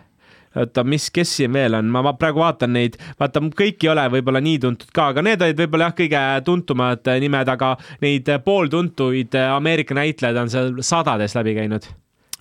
oota, 0.56 0.84
mis, 0.84 1.08
kes 1.14 1.36
siin 1.40 1.52
veel 1.54 1.78
on, 1.78 1.90
ma 1.92 2.14
praegu 2.18 2.42
vaatan 2.42 2.74
neid, 2.76 2.98
vaata 3.20 3.42
kõik 3.56 3.86
ei 3.86 3.92
ole 3.92 4.06
võib-olla 4.18 4.42
nii 4.44 4.60
tuntud 4.62 4.92
ka, 4.94 5.10
aga 5.14 5.24
need 5.24 5.42
olid 5.42 5.64
võib-olla 5.64 5.90
jah, 5.90 5.96
kõige 6.02 6.22
tuntumad 6.46 7.12
nimed, 7.22 7.54
aga 7.56 7.74
neid 8.04 8.30
pooltuntuid 8.44 9.36
Ameerika 9.46 9.96
näitlejaid 9.98 10.44
on 10.44 10.52
seal 10.52 10.72
sadades 10.84 11.36
läbi 11.38 11.56
käinud 11.58 11.88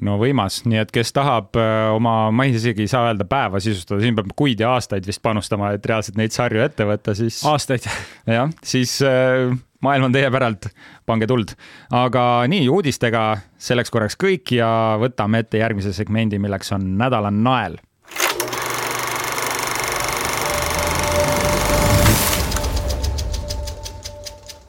no 0.05 0.17
võimas, 0.21 0.61
nii 0.67 0.81
et 0.81 0.93
kes 0.93 1.13
tahab 1.15 1.57
äh, 1.59 1.89
oma, 1.93 2.15
ma 2.33 2.45
isegi 2.49 2.85
ei 2.85 2.91
saa 2.91 3.09
öelda 3.09 3.27
päeva 3.29 3.61
sisustada, 3.63 4.01
siin 4.03 4.17
peab 4.17 4.31
kuid 4.37 4.61
ja 4.61 4.73
aastaid 4.75 5.05
vist 5.07 5.21
panustama, 5.23 5.73
et 5.75 5.85
reaalselt 5.85 6.17
neid 6.19 6.33
sarju 6.35 6.63
ette 6.65 6.87
võtta, 6.89 7.15
siis. 7.17 7.41
aastaid. 7.47 7.85
jah, 8.37 8.49
siis 8.65 8.97
äh, 9.05 9.51
maailm 9.85 10.09
on 10.09 10.15
teie 10.15 10.31
päralt, 10.33 10.71
pange 11.09 11.29
tuld. 11.29 11.55
aga 11.97 12.25
nii, 12.51 12.67
uudistega 12.73 13.25
selleks 13.61 13.93
korraks 13.93 14.17
kõik 14.21 14.55
ja 14.57 14.71
võtame 15.01 15.45
ette 15.45 15.61
järgmise 15.61 15.93
segmendi, 15.97 16.41
milleks 16.41 16.73
on 16.77 16.93
nädala 17.01 17.33
nael 17.33 17.79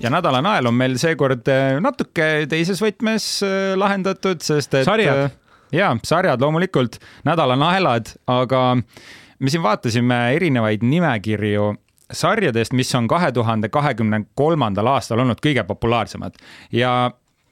ja 0.03 0.11
nädala 0.11 0.43
nael 0.45 0.69
on 0.71 0.77
meil 0.79 0.97
seekord 1.01 1.49
äh, 1.53 1.79
natuke 1.83 2.29
teises 2.51 2.83
võtmes 2.83 3.29
äh, 3.47 3.73
lahendatud, 3.79 4.43
sest 4.45 4.75
et. 4.75 4.87
sarjad. 4.89 5.27
Äh, 5.29 5.57
ja, 5.79 5.93
sarjad 6.07 6.43
loomulikult, 6.43 6.99
nädala 7.29 7.57
naelad, 7.59 8.15
aga 8.31 8.65
me 8.77 9.53
siin 9.53 9.65
vaatasime 9.65 10.25
erinevaid 10.37 10.85
nimekirju 10.87 11.73
sarjadest, 12.13 12.75
mis 12.77 12.91
on 12.99 13.09
kahe 13.09 13.31
tuhande 13.33 13.71
kahekümne 13.73 14.27
kolmandal 14.37 14.91
aastal 14.93 15.23
olnud 15.23 15.41
kõige 15.41 15.65
populaarsemad 15.65 16.37
ja 16.77 16.93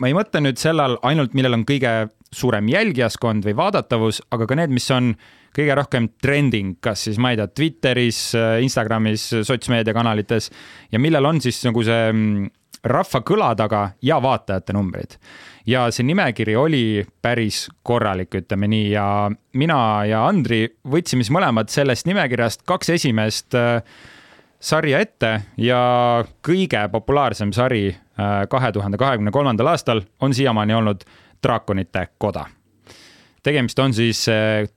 ma 0.01 0.09
ei 0.09 0.17
mõtle 0.17 0.43
nüüd 0.45 0.61
sellel 0.61 0.99
ainult, 1.07 1.33
millel 1.37 1.57
on 1.57 1.65
kõige 1.69 2.11
suurem 2.31 2.69
jälgijaskond 2.71 3.47
või 3.47 3.57
vaadatavus, 3.59 4.21
aga 4.31 4.47
ka 4.47 4.59
need, 4.59 4.75
mis 4.75 4.87
on 4.95 5.15
kõige 5.57 5.75
rohkem 5.79 6.09
trending, 6.23 6.79
kas 6.83 7.07
siis 7.09 7.19
ma 7.19 7.33
ei 7.33 7.41
tea, 7.41 7.49
Twitteris, 7.51 8.23
Instagramis, 8.63 9.27
sotsmeediakanalites 9.47 10.51
ja 10.93 11.01
millel 11.03 11.27
on 11.27 11.41
siis 11.43 11.59
nagu 11.67 11.83
see 11.87 12.11
mm, 12.13 12.51
rahva 12.85 13.21
kõla 13.27 13.53
taga 13.57 13.83
ja 14.03 14.21
vaatajate 14.23 14.73
numbrid. 14.73 15.17
ja 15.67 15.91
see 15.93 16.07
nimekiri 16.09 16.57
oli 16.57 17.05
päris 17.23 17.69
korralik, 17.83 18.35
ütleme 18.35 18.69
nii, 18.71 18.91
ja 18.95 19.31
mina 19.53 19.81
ja 20.09 20.25
Andri 20.27 20.65
võtsime 20.89 21.25
siis 21.25 21.35
mõlemad 21.35 21.69
sellest 21.71 22.09
nimekirjast 22.09 22.65
kaks 22.67 22.91
esimest 22.97 23.55
äh, 23.55 23.83
sarja 24.61 25.01
ette 25.01 25.33
ja 25.57 26.25
kõige 26.47 26.87
populaarsem 26.93 27.53
sari 27.53 27.89
äh, 27.91 28.47
kahe 28.49 28.73
tuhande 28.73 29.01
kahekümne 29.01 29.31
kolmandal 29.31 29.75
aastal 29.75 30.03
on 30.21 30.35
siiamaani 30.35 30.75
olnud 30.81 31.05
Draakonite 31.43 32.09
koda 32.19 32.47
tegemist 33.43 33.79
on 33.79 33.95
siis 33.95 34.27
äh, 34.29 34.69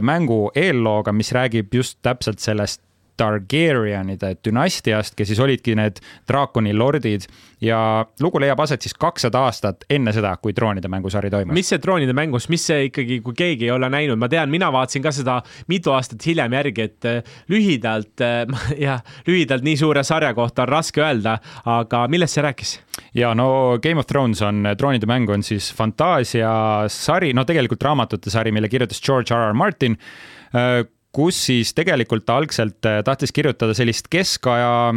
mängu 0.00 0.50
eellooga, 0.54 1.12
mis 1.12 1.32
räägib 1.32 1.74
just 1.74 1.98
täpselt 2.02 2.40
sellest 2.40 2.82
Targaryenide 3.16 4.34
dünastiast, 4.44 5.14
kes 5.14 5.30
siis 5.30 5.40
olidki 5.40 5.76
need 5.78 6.00
draakoni 6.28 6.74
lordid 6.74 7.28
ja 7.64 7.78
lugu 8.20 8.40
leiab 8.42 8.60
aset 8.64 8.82
siis 8.84 8.94
kakssada 8.98 9.44
aastat 9.46 9.84
enne 9.92 10.12
seda, 10.14 10.34
kui 10.42 10.54
troonide 10.56 10.90
mängusari 10.90 11.30
toimus. 11.32 11.54
mis 11.56 11.70
see 11.70 11.80
troonide 11.82 12.14
mängus, 12.16 12.48
mis 12.52 12.64
see 12.66 12.88
ikkagi, 12.88 13.20
kui 13.24 13.36
keegi 13.38 13.68
ei 13.68 13.74
ole 13.74 13.88
näinud, 13.92 14.18
ma 14.20 14.28
tean, 14.32 14.50
mina 14.52 14.70
vaatasin 14.74 15.04
ka 15.04 15.12
seda 15.14 15.38
mitu 15.70 15.94
aastat 15.94 16.26
hiljem 16.26 16.56
järgi, 16.58 16.88
et 16.88 17.08
äh, 17.10 17.36
lühidalt 17.52 18.24
äh, 18.24 18.44
jah, 18.86 19.04
lühidalt 19.28 19.64
nii 19.66 19.78
suure 19.80 20.04
sarja 20.06 20.34
kohta 20.36 20.66
on 20.66 20.74
raske 20.74 21.04
öelda, 21.04 21.38
aga 21.70 22.04
millest 22.12 22.38
see 22.38 22.44
rääkis? 22.44 22.76
ja 23.14 23.34
no 23.38 23.78
Game 23.82 24.02
of 24.02 24.10
Thrones 24.10 24.42
on, 24.42 24.64
troonide 24.78 25.08
mäng 25.10 25.30
on 25.30 25.46
siis 25.46 25.70
fantaasiasari, 25.76 27.32
no 27.34 27.46
tegelikult 27.48 27.82
raamatute 27.82 28.32
sari, 28.32 28.52
mille 28.54 28.68
kirjutas 28.72 29.02
George 29.04 29.34
R 29.34 29.50
R 29.52 29.56
Martin 29.58 29.98
kus 31.14 31.38
siis 31.46 31.74
tegelikult 31.76 32.26
ta 32.26 32.38
algselt 32.40 32.86
äh, 32.88 33.02
tahtis 33.06 33.32
kirjutada 33.32 33.74
sellist 33.76 34.10
keskaja 34.10 34.94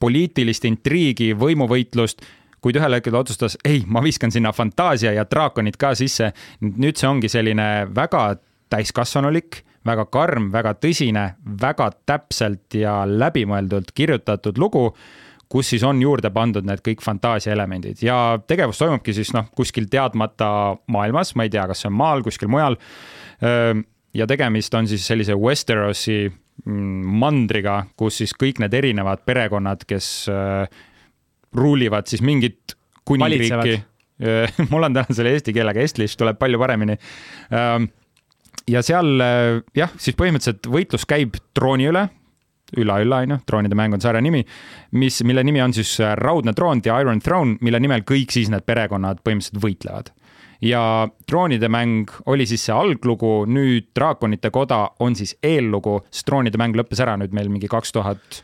poliitilist 0.00 0.64
intriigi, 0.68 1.32
võimuvõitlust, 1.36 2.22
kuid 2.60 2.76
ühel 2.78 2.96
hetkel 2.96 3.16
otsustas, 3.18 3.56
ei, 3.64 3.82
ma 3.86 4.02
viskan 4.04 4.32
sinna 4.32 4.52
fantaasia 4.52 5.12
ja 5.16 5.24
draakonid 5.28 5.76
ka 5.80 5.94
sisse. 5.98 6.32
nüüd 6.60 7.00
see 7.00 7.08
ongi 7.08 7.28
selline 7.28 7.88
väga 7.96 8.36
täiskasvanulik, 8.70 9.62
väga 9.86 10.06
karm, 10.12 10.50
väga 10.52 10.76
tõsine, 10.78 11.24
väga 11.60 11.90
täpselt 12.06 12.76
ja 12.76 13.02
läbimõeldult 13.08 13.92
kirjutatud 13.96 14.58
lugu 14.58 14.90
kus 15.50 15.72
siis 15.72 15.82
on 15.82 15.98
juurde 15.98 16.30
pandud 16.30 16.62
need 16.62 16.78
kõik 16.86 17.00
fantaasia 17.02 17.50
elemendid 17.56 18.04
ja 18.06 18.38
tegevus 18.46 18.78
toimubki 18.78 19.14
siis 19.16 19.32
noh, 19.34 19.48
kuskil 19.56 19.88
teadmata 19.90 20.76
maailmas, 20.94 21.34
ma 21.34 21.48
ei 21.48 21.50
tea, 21.50 21.64
kas 21.66 21.82
see 21.82 21.90
on 21.90 21.96
maal, 21.98 22.22
kuskil 22.22 22.52
mujal 22.52 22.78
ja 24.14 24.26
tegemist 24.26 24.74
on 24.74 24.88
siis 24.90 25.04
sellise 25.06 25.36
Westerosi 25.38 26.24
mm, 26.28 27.14
mandriga, 27.22 27.84
kus 27.98 28.20
siis 28.22 28.34
kõik 28.38 28.60
need 28.62 28.74
erinevad 28.74 29.24
perekonnad, 29.26 29.86
kes 29.88 30.10
äh, 30.32 30.66
ruulivad 31.56 32.10
siis 32.10 32.22
mingit 32.22 32.76
kuningriiki. 33.08 33.80
mul 34.70 34.84
on 34.84 34.92
täna 34.92 35.16
selle 35.16 35.30
eesti 35.32 35.54
keelega, 35.56 35.80
Estlish 35.80 36.18
tuleb 36.20 36.36
palju 36.36 36.58
paremini 36.60 36.92
ähm,. 37.56 37.86
ja 38.68 38.82
seal 38.84 39.14
äh, 39.24 39.62
jah, 39.72 39.94
siis 39.96 40.18
põhimõtteliselt 40.18 40.68
võitlus 40.68 41.06
käib 41.08 41.38
trooni 41.56 41.88
üle 41.88 42.02
ülla-ülla, 42.76 43.22
on 43.24 43.32
ju, 43.34 43.38
troonide 43.48 43.74
mäng 43.78 43.96
on 43.96 44.02
sarja 44.04 44.20
nimi, 44.22 44.44
mis, 45.00 45.22
mille 45.26 45.42
nimi 45.42 45.62
on 45.64 45.72
siis 45.74 45.94
äh, 46.04 46.12
Raudne 46.20 46.52
troon, 46.54 46.82
The 46.84 47.00
Iron 47.00 47.22
Throne, 47.24 47.56
mille 47.64 47.80
nimel 47.82 48.04
kõik 48.06 48.36
siis 48.36 48.52
need 48.52 48.66
perekonnad 48.68 49.24
põhimõtteliselt 49.24 49.64
võitlevad 49.64 50.12
ja 50.62 51.08
troonide 51.26 51.68
mäng 51.72 52.10
oli 52.26 52.46
siis 52.46 52.66
see 52.68 52.76
alglugu, 52.76 53.44
nüüd 53.48 53.90
Draakonite 53.96 54.50
koda 54.54 54.82
on 55.00 55.16
siis 55.16 55.36
eellugu, 55.42 56.00
sest 56.10 56.26
troonide 56.28 56.60
mäng 56.60 56.76
lõppes 56.76 57.00
ära 57.02 57.16
nüüd 57.20 57.34
meil 57.36 57.48
mingi 57.52 57.70
kaks 57.70 57.92
tuhat 57.96 58.42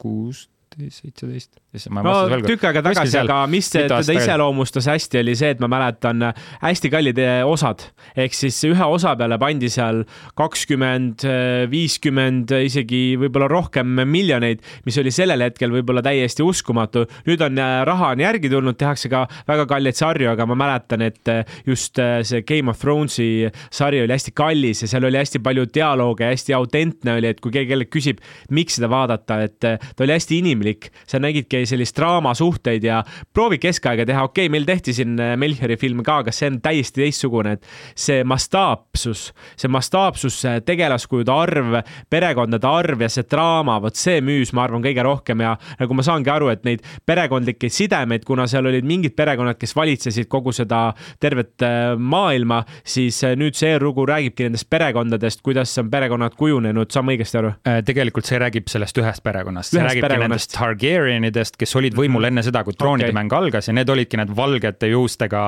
kuus, 0.00 0.48
seitseteist. 0.76 1.60
No 1.70 2.38
tükk 2.42 2.64
aega 2.66 2.82
tagasi, 2.82 3.16
aga 3.20 3.40
mis 3.50 3.68
teda 3.70 4.00
iseloomustas 4.02 4.88
hästi, 4.90 5.20
oli 5.22 5.36
see, 5.38 5.52
et 5.54 5.60
ma 5.62 5.68
mäletan 5.70 6.30
hästi 6.62 6.90
kallid 6.92 7.20
eh, 7.22 7.40
osad. 7.46 7.84
ehk 8.18 8.34
siis 8.34 8.58
ühe 8.66 8.86
osa 8.94 9.14
peale 9.18 9.38
pandi 9.40 9.70
seal 9.72 10.02
kakskümmend, 10.38 11.24
viiskümmend, 11.70 12.54
isegi 12.66 13.16
võib-olla 13.20 13.48
rohkem 13.50 14.02
miljoneid, 14.02 14.64
mis 14.86 14.98
oli 15.02 15.12
sellel 15.14 15.44
hetkel 15.46 15.72
võib-olla 15.74 16.02
täiesti 16.02 16.42
uskumatu. 16.46 17.06
nüüd 17.28 17.44
on 17.46 17.62
raha 17.86 18.12
on 18.16 18.24
järgi 18.24 18.50
tulnud, 18.52 18.78
tehakse 18.80 19.10
ka 19.12 19.26
väga 19.48 19.68
kalleid 19.70 19.98
sarju, 19.98 20.30
aga 20.32 20.46
ma 20.50 20.58
mäletan, 20.58 21.06
et 21.06 21.34
just 21.66 21.98
see 21.98 22.42
Game 22.46 22.70
of 22.70 22.80
Thronesi 22.82 23.48
sari 23.70 24.02
oli 24.02 24.16
hästi 24.16 24.34
kallis 24.34 24.82
ja 24.84 24.90
seal 24.90 25.06
oli 25.06 25.20
hästi 25.20 25.42
palju 25.44 25.68
dialoog 25.74 26.20
ja 26.22 26.32
hästi 26.34 26.56
autentne 26.56 27.18
oli, 27.20 27.30
et 27.30 27.40
kui 27.40 27.54
keegi 27.54 27.70
kellelgi 27.70 27.92
küsib, 27.94 28.24
miks 28.50 28.80
seda 28.80 28.90
vaadata, 28.90 29.42
et 29.46 29.58
ta 29.60 30.04
oli 30.06 30.18
hästi 30.18 30.40
inimlik 30.40 30.80
inimlik, 30.80 30.90
sa 31.06 31.18
nägidki 31.20 31.59
sellist 31.68 31.96
draamasuhteid 31.96 32.84
ja 32.84 33.00
proovi 33.34 33.60
keskaega 33.62 34.06
teha, 34.08 34.24
okei 34.28 34.46
okay,, 34.46 34.52
meil 34.52 34.66
tehti 34.68 34.94
siin 34.96 35.16
äh, 35.20 35.34
Melchiori 35.40 35.76
film 35.80 36.02
ka, 36.06 36.20
aga 36.24 36.34
see 36.34 36.50
on 36.50 36.58
täiesti 36.64 37.04
teistsugune, 37.04 37.56
et 37.56 37.68
see 37.98 38.24
mastaapsus, 38.26 39.30
see 39.58 39.70
mastaapsus, 39.72 40.40
tegelaskujude 40.66 41.32
arv, 41.32 41.78
perekondade 42.10 42.68
arv 42.68 43.04
ja 43.06 43.10
see 43.12 43.26
draama, 43.30 43.78
vot 43.82 43.98
see 43.98 44.20
müüs, 44.24 44.54
ma 44.56 44.66
arvan, 44.66 44.82
kõige 44.84 45.04
rohkem. 45.06 45.44
Ja 45.44 45.54
nagu 45.80 45.96
ma 45.96 46.04
saangi 46.06 46.32
aru, 46.32 46.50
et 46.52 46.66
neid 46.68 46.84
perekondlikke 47.08 47.70
sidemeid, 47.72 48.26
kuna 48.28 48.48
seal 48.50 48.68
olid 48.70 48.86
mingid 48.86 49.16
perekonnad, 49.18 49.58
kes 49.60 49.76
valitsesid 49.76 50.28
kogu 50.30 50.54
seda 50.56 50.90
tervet 51.22 51.64
äh, 51.66 51.94
maailma, 51.96 52.62
siis 52.84 53.22
äh, 53.26 53.36
nüüd 53.38 53.58
see 53.58 53.76
lugu 53.80 54.06
räägibki 54.08 54.48
nendest 54.48 54.70
perekondadest, 54.72 55.44
kuidas 55.46 55.76
on 55.80 55.90
perekonnad 55.92 56.36
kujunenud, 56.38 56.90
saan 56.92 57.08
ma 57.08 57.16
õigesti 57.16 57.40
aru? 57.40 57.54
tegelikult 57.86 58.26
see 58.26 58.38
räägib 58.40 58.68
sellest 58.70 58.98
ühest 59.00 59.22
perekonnast, 59.24 59.74
see 59.74 59.82
räägibki 59.84 60.20
nendest 60.20 60.40
nendest 60.40 60.56
Targaryenidest, 60.56 61.49
kes 61.58 61.76
olid 61.78 61.96
võimul 61.96 62.28
enne 62.28 62.42
seda, 62.46 62.62
kui 62.66 62.76
troonide 62.78 63.08
okay. 63.10 63.16
mäng 63.16 63.34
algas 63.34 63.68
ja 63.68 63.74
need 63.76 63.90
olidki 63.90 64.18
need 64.20 64.32
valgete 64.36 64.90
juustega 64.90 65.42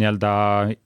nii-öelda 0.00 0.32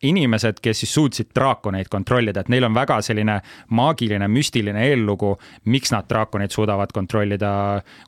inimesed, 0.09 0.61
kes 0.65 0.83
siis 0.85 0.95
suutsid 0.95 1.31
draakoneid 1.37 1.91
kontrollida, 1.93 2.45
et 2.45 2.53
neil 2.53 2.69
on 2.69 2.77
väga 2.77 3.01
selline 3.05 3.39
maagiline, 3.77 4.29
müstiline 4.33 4.85
eellugu, 4.89 5.35
miks 5.73 5.93
nad 5.95 6.09
draakoneid 6.09 6.55
suudavad 6.55 6.93
kontrollida, 6.95 7.53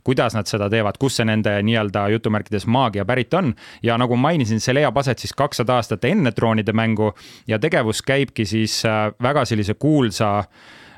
kuidas 0.07 0.37
nad 0.39 0.51
seda 0.51 0.71
teevad, 0.73 0.99
kust 1.01 1.21
see 1.21 1.29
nende 1.29 1.57
nii-öelda 1.67 2.07
jutumärkides 2.17 2.67
maagia 2.71 3.05
pärit 3.09 3.35
on. 3.35 3.55
ja 3.83 3.97
nagu 3.99 4.17
mainisin, 4.17 4.61
see 4.61 4.75
leiab 4.75 4.97
aset 4.99 5.19
siis 5.19 5.33
kakssada 5.37 5.79
aastat 5.81 6.05
enne 6.09 6.33
troonide 6.33 6.73
mängu 6.77 7.13
ja 7.49 7.59
tegevus 7.59 8.03
käibki 8.03 8.47
siis 8.47 8.83
äh, 8.87 9.11
väga 9.23 9.45
sellise 9.45 9.75
kuulsa 9.75 10.31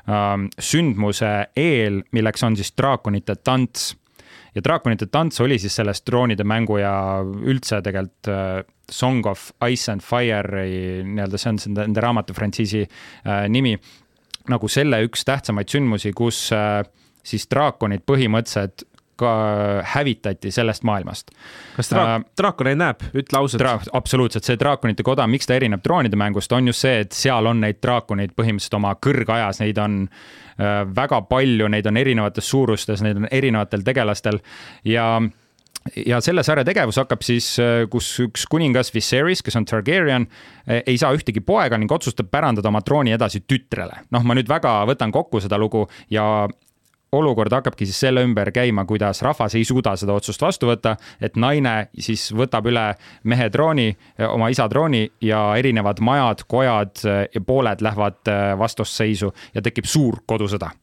ähm, 0.07 0.47
sündmuse 0.59 1.33
eel, 1.55 2.03
milleks 2.11 2.43
on 2.43 2.57
siis 2.59 2.73
draakonite 2.77 3.35
tants 3.35 3.93
ja 4.55 4.63
draakonite 4.63 5.07
tants 5.11 5.41
oli 5.41 5.57
siis 5.59 5.75
sellest 5.79 6.05
droonide 6.07 6.45
mängu 6.47 6.77
ja 6.81 6.93
üldse 7.23 7.81
tegelikult 7.85 8.31
äh, 8.31 8.63
Song 8.91 9.25
of 9.29 9.51
Ice 9.69 9.91
and 9.91 10.03
Fire'i 10.05 11.03
nii-öelda, 11.07 11.39
see 11.39 11.53
on 11.53 11.61
nende 11.77 12.03
raamatu 12.03 12.35
frantsiisi 12.37 12.83
äh, 12.83 13.45
nimi, 13.49 13.75
nagu 14.51 14.69
selle 14.69 15.01
üks 15.07 15.23
tähtsamaid 15.27 15.71
sündmusi, 15.71 16.13
kus 16.15 16.45
äh, 16.55 16.81
siis 17.23 17.47
draakonid 17.51 18.03
põhimõtteliselt 18.07 18.85
hävitati 19.93 20.51
sellest 20.51 20.83
maailmast. 20.83 21.31
kas 21.75 21.91
draak- 21.91 22.15
äh,, 22.15 22.25
draakoneid 22.37 22.79
näeb, 22.79 23.03
ütle 23.13 23.39
ausalt 23.39 23.61
dra. 23.61 23.75
absoluutselt, 23.93 24.43
see 24.47 24.59
draakonite 24.59 25.03
koda, 25.03 25.27
miks 25.27 25.49
ta 25.49 25.57
erineb 25.57 25.83
troonide 25.83 26.19
mängust, 26.19 26.51
on 26.51 26.67
just 26.67 26.85
see, 26.85 27.03
et 27.05 27.11
seal 27.11 27.45
on 27.49 27.61
neid 27.63 27.81
draakoneid 27.83 28.35
põhimõtteliselt 28.37 28.79
oma 28.79 28.95
kõrgajas, 28.95 29.61
neid 29.63 29.77
on 29.81 30.01
äh, 30.07 30.81
väga 30.95 31.21
palju, 31.29 31.69
neid 31.71 31.87
on 31.89 31.97
erinevates 31.97 32.49
suurustes, 32.49 33.01
neid 33.05 33.21
on 33.21 33.29
erinevatel 33.31 33.85
tegelastel 33.85 34.41
ja 34.83 35.07
ja 35.95 36.19
selle 36.23 36.43
sarja 36.43 36.63
tegevus 36.67 36.97
hakkab 37.01 37.23
siis, 37.25 37.53
äh, 37.59 37.85
kus 37.91 38.07
üks 38.23 38.45
kuningas 38.49 38.93
Viserys, 38.95 39.43
kes 39.43 39.57
on 39.59 39.65
Targaryen, 39.67 40.27
äh, 40.67 40.81
ei 40.87 40.97
saa 40.97 41.13
ühtegi 41.15 41.43
poega 41.43 41.77
ning 41.77 41.91
otsustab 41.91 42.31
pärandada 42.31 42.71
oma 42.71 42.81
trooni 42.81 43.15
edasi 43.15 43.43
tütrele. 43.47 44.03
noh, 44.11 44.23
ma 44.23 44.35
nüüd 44.37 44.49
väga 44.49 44.83
võtan 44.89 45.11
kokku 45.11 45.41
seda 45.43 45.59
lugu 45.59 45.87
ja 46.09 46.47
olukord 47.13 47.53
hakkabki 47.53 47.87
siis 47.87 47.99
selle 48.05 48.23
ümber 48.25 48.51
käima, 48.53 48.85
kuidas 48.89 49.21
rahvas 49.25 49.55
ei 49.55 49.65
suuda 49.67 49.95
seda 49.99 50.15
otsust 50.17 50.41
vastu 50.41 50.69
võtta, 50.71 50.95
et 51.21 51.37
naine 51.39 51.75
siis 51.99 52.29
võtab 52.33 52.67
üle 52.71 52.87
mehe 53.29 53.49
trooni, 53.53 53.89
oma 54.27 54.49
isa 54.53 54.67
trooni 54.69 55.05
ja 55.21 55.45
erinevad 55.59 56.01
majad, 56.03 56.45
kojad 56.49 57.03
ja 57.05 57.41
pooled 57.45 57.83
lähevad 57.85 58.33
vastusseisu 58.59 59.33
ja 59.53 59.61
tekib 59.61 59.89
suur 59.89 60.23
kodusõda. 60.27 60.73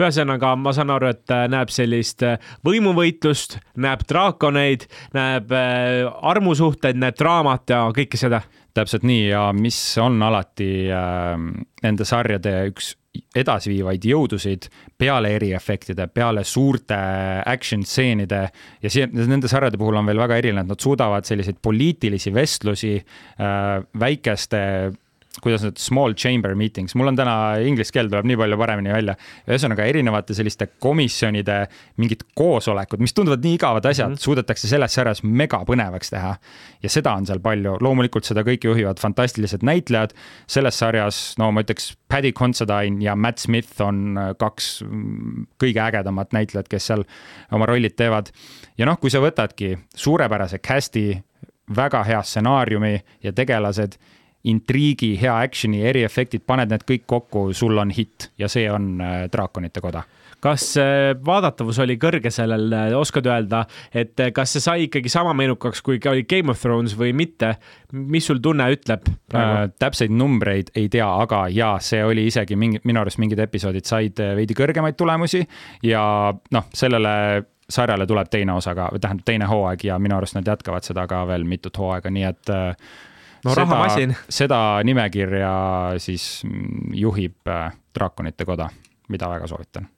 Ühesõnaga, 0.00 0.54
ma 0.56 0.72
saan 0.72 0.88
aru, 0.94 1.10
et 1.12 1.32
näeb 1.52 1.68
sellist 1.72 2.22
võimuvõitlust, 2.64 3.58
näeb 3.84 4.06
draakoneid, 4.08 4.86
näeb 5.12 5.52
armusuhteid, 5.52 6.96
näeb 6.96 7.18
draamat 7.20 7.74
ja 7.74 7.82
kõike 7.96 8.20
seda 8.20 8.40
täpselt 8.74 9.04
nii. 9.06 9.28
Ja 9.30 9.50
mis 9.56 9.78
on 10.02 10.20
alati 10.22 10.70
äh, 10.94 11.36
nende 11.82 12.08
sarjade 12.08 12.56
üks 12.70 12.94
edasiviivaid 13.34 14.04
jõudusid 14.06 14.68
peale 14.98 15.32
eriefektide, 15.34 16.06
peale 16.14 16.44
suurte 16.46 16.96
action 17.50 17.82
stseenide 17.82 18.44
ja 18.82 18.92
siin 18.92 19.14
nende 19.26 19.50
sarjade 19.50 19.78
puhul 19.80 19.98
on 19.98 20.06
veel 20.06 20.20
väga 20.22 20.38
eriline, 20.38 20.62
et 20.62 20.70
nad 20.70 20.82
suudavad 20.82 21.26
selliseid 21.26 21.58
poliitilisi 21.62 22.32
vestlusi 22.34 22.94
äh, 23.00 23.82
väikeste 23.98 24.62
kuidas 25.38 25.62
need 25.62 25.78
small 25.78 26.14
chamber 26.18 26.56
meetings, 26.58 26.96
mul 26.98 27.12
on 27.12 27.18
täna 27.18 27.34
inglise 27.62 27.94
keel 27.94 28.08
tuleb 28.10 28.26
nii 28.26 28.38
palju 28.40 28.56
paremini 28.58 28.90
välja. 28.90 29.14
ühesõnaga 29.46 29.86
erinevate 29.86 30.34
selliste 30.34 30.66
komisjonide 30.82 31.60
mingid 32.02 32.24
koosolekud, 32.34 33.02
mis 33.02 33.14
tunduvad 33.14 33.44
nii 33.46 33.54
igavad 33.60 33.86
asjad 33.86 34.08
mm, 34.08 34.18
-hmm. 34.18 34.24
suudetakse 34.26 34.68
selles 34.68 34.94
sarjas 34.98 35.22
megapõnevaks 35.22 36.10
teha. 36.10 36.34
ja 36.82 36.90
seda 36.90 37.14
on 37.14 37.26
seal 37.26 37.38
palju, 37.38 37.76
loomulikult 37.80 38.26
seda 38.26 38.42
kõike 38.42 38.72
juhivad 38.72 38.98
fantastilised 38.98 39.62
näitlejad. 39.62 40.14
selles 40.46 40.78
sarjas, 40.78 41.22
no 41.38 41.52
ma 41.52 41.62
ütleks, 41.62 41.94
Paddy 42.08 42.32
Considine 42.32 42.98
ja 43.04 43.14
Matt 43.16 43.38
Smith 43.38 43.80
on 43.80 44.18
kaks 44.38 44.82
kõige 45.62 45.78
ägedamat 45.78 46.32
näitlejat, 46.32 46.68
kes 46.68 46.86
seal 46.86 47.04
oma 47.52 47.66
rollid 47.66 47.94
teevad. 47.94 48.30
ja 48.78 48.86
noh, 48.86 48.98
kui 48.98 49.10
sa 49.10 49.22
võtadki 49.22 49.78
suurepärase 49.94 50.58
cast'i, 50.58 51.22
väga 51.76 52.02
hea 52.04 52.22
stsenaariumi 52.22 52.98
ja 53.22 53.32
tegelased 53.32 53.94
intriigi, 54.48 55.14
hea 55.20 55.34
action'i, 55.44 55.82
eriefektid, 55.90 56.46
paned 56.48 56.72
need 56.72 56.86
kõik 56.88 57.04
kokku, 57.10 57.50
sul 57.56 57.76
on 57.80 57.92
hitt 57.92 58.30
ja 58.40 58.48
see 58.48 58.70
on 58.72 58.96
äh, 59.04 59.26
Draakonite 59.32 59.82
koda 59.84 60.06
kas 60.40 60.70
äh, 60.80 61.10
vaadatavus 61.26 61.76
oli 61.84 61.98
kõrge 62.00 62.30
sellel, 62.32 62.70
äh, 62.72 62.94
oskad 62.96 63.26
öelda, 63.28 63.66
et 63.92 64.16
kas 64.32 64.54
see 64.56 64.64
sai 64.64 64.86
ikkagi 64.86 65.12
sama 65.12 65.34
meenukaks, 65.36 65.82
kui 65.84 66.00
oli 66.08 66.24
Game 66.28 66.54
of 66.54 66.62
Thrones 66.62 66.96
või 66.96 67.12
mitte? 67.16 67.54
mis 67.92 68.24
sul 68.30 68.38
tunne 68.40 68.68
ütleb 68.72 69.08
äh,? 69.34 69.66
täpseid 69.82 70.14
numbreid 70.14 70.70
ei 70.78 70.88
tea, 70.88 71.04
aga 71.04 71.42
jaa, 71.52 71.76
see 71.84 72.00
oli 72.06 72.28
isegi 72.30 72.56
mingi, 72.56 72.80
minu 72.86 73.02
arust 73.02 73.20
mingid 73.20 73.42
episoodid 73.42 73.84
said 73.84 74.22
veidi 74.38 74.56
kõrgemaid 74.56 74.96
tulemusi 74.96 75.42
ja 75.84 76.02
noh, 76.54 76.68
sellele 76.72 77.12
sarjale 77.70 78.06
tuleb 78.06 78.30
teine 78.30 78.56
osa 78.56 78.74
ka, 78.74 78.88
tähendab 78.96 79.26
teine 79.26 79.50
hooaeg 79.50 79.84
ja 79.84 79.98
minu 80.02 80.16
arust 80.16 80.38
nad 80.38 80.48
jätkavad 80.48 80.86
seda 80.86 81.06
ka 81.10 81.24
veel 81.28 81.44
mitut 81.44 81.76
hooaega, 81.78 82.10
nii 82.14 82.26
et 82.30 82.54
no 83.44 83.54
rahamasin. 83.54 84.16
seda 84.28 84.80
nimekirja 84.84 85.54
siis 85.98 86.42
juhib 86.94 87.48
äh, 87.48 87.72
Draakonite 87.94 88.44
Koda, 88.44 88.68
mida 89.08 89.30
väga 89.30 89.48
soovitan 89.50 89.88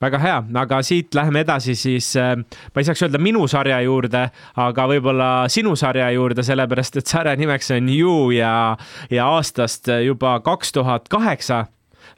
väga 0.00 0.18
hea, 0.20 0.40
aga 0.60 0.82
siit 0.84 1.14
läheme 1.16 1.40
edasi 1.40 1.74
siis, 1.74 2.10
äh, 2.20 2.34
ma 2.36 2.82
ei 2.82 2.88
saaks 2.88 3.06
öelda 3.06 3.20
minu 3.22 3.46
sarja 3.48 3.78
juurde, 3.84 4.26
aga 4.60 4.88
võib-olla 4.90 5.30
sinu 5.52 5.72
sarja 5.76 6.10
juurde, 6.12 6.44
sellepärast 6.44 7.00
et 7.00 7.08
sarja 7.08 7.36
nimeks 7.36 7.72
on 7.76 7.88
You 7.88 8.30
ja, 8.36 8.76
ja 9.10 9.30
aastast 9.36 9.88
juba 10.04 10.38
kaks 10.44 10.76
tuhat 10.76 11.08
kaheksa 11.08 11.64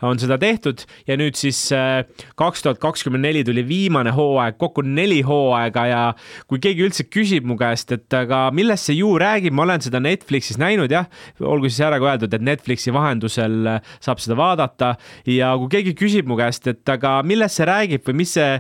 on 0.07 0.19
seda 0.21 0.39
tehtud. 0.39 0.85
Ja 1.09 1.17
nüüd 1.19 1.39
siis 1.39 1.61
äh, 1.75 2.05
kaks 2.39 2.63
tuhat 2.65 2.81
kakskümmend 2.83 3.25
neli 3.27 3.43
tuli 3.47 3.65
viimane 3.67 4.13
hooaeg, 4.15 4.59
kokku 4.61 4.85
neli 4.87 5.21
hooaega 5.27 5.87
ja 5.89 6.03
kui 6.51 6.63
keegi 6.63 6.85
üldse 6.87 7.09
küsib 7.09 7.49
mu 7.49 7.59
käest, 7.59 7.93
et 7.95 8.15
aga 8.15 8.49
millest 8.55 8.89
see 8.89 8.99
ju 9.01 9.15
räägib, 9.21 9.57
ma 9.57 9.67
olen 9.67 9.83
seda 9.85 10.01
Netflixis 10.03 10.61
näinud 10.61 10.93
jah, 10.93 11.09
olgu 11.43 11.71
siis 11.71 11.83
ära 11.87 11.99
ka 12.01 12.13
öeldud, 12.13 12.35
et 12.35 12.47
Netflixi 12.47 12.95
vahendusel 12.95 13.75
äh, 13.75 13.95
saab 14.05 14.23
seda 14.23 14.39
vaadata. 14.39 14.95
Ja 15.27 15.55
kui 15.59 15.73
keegi 15.79 15.97
küsib 15.99 16.31
mu 16.31 16.39
käest, 16.39 16.69
et 16.71 16.95
aga 16.95 17.19
millest 17.27 17.59
see 17.59 17.69
räägib 17.69 18.07
või 18.07 18.21
mis 18.23 18.37
see, 18.39 18.59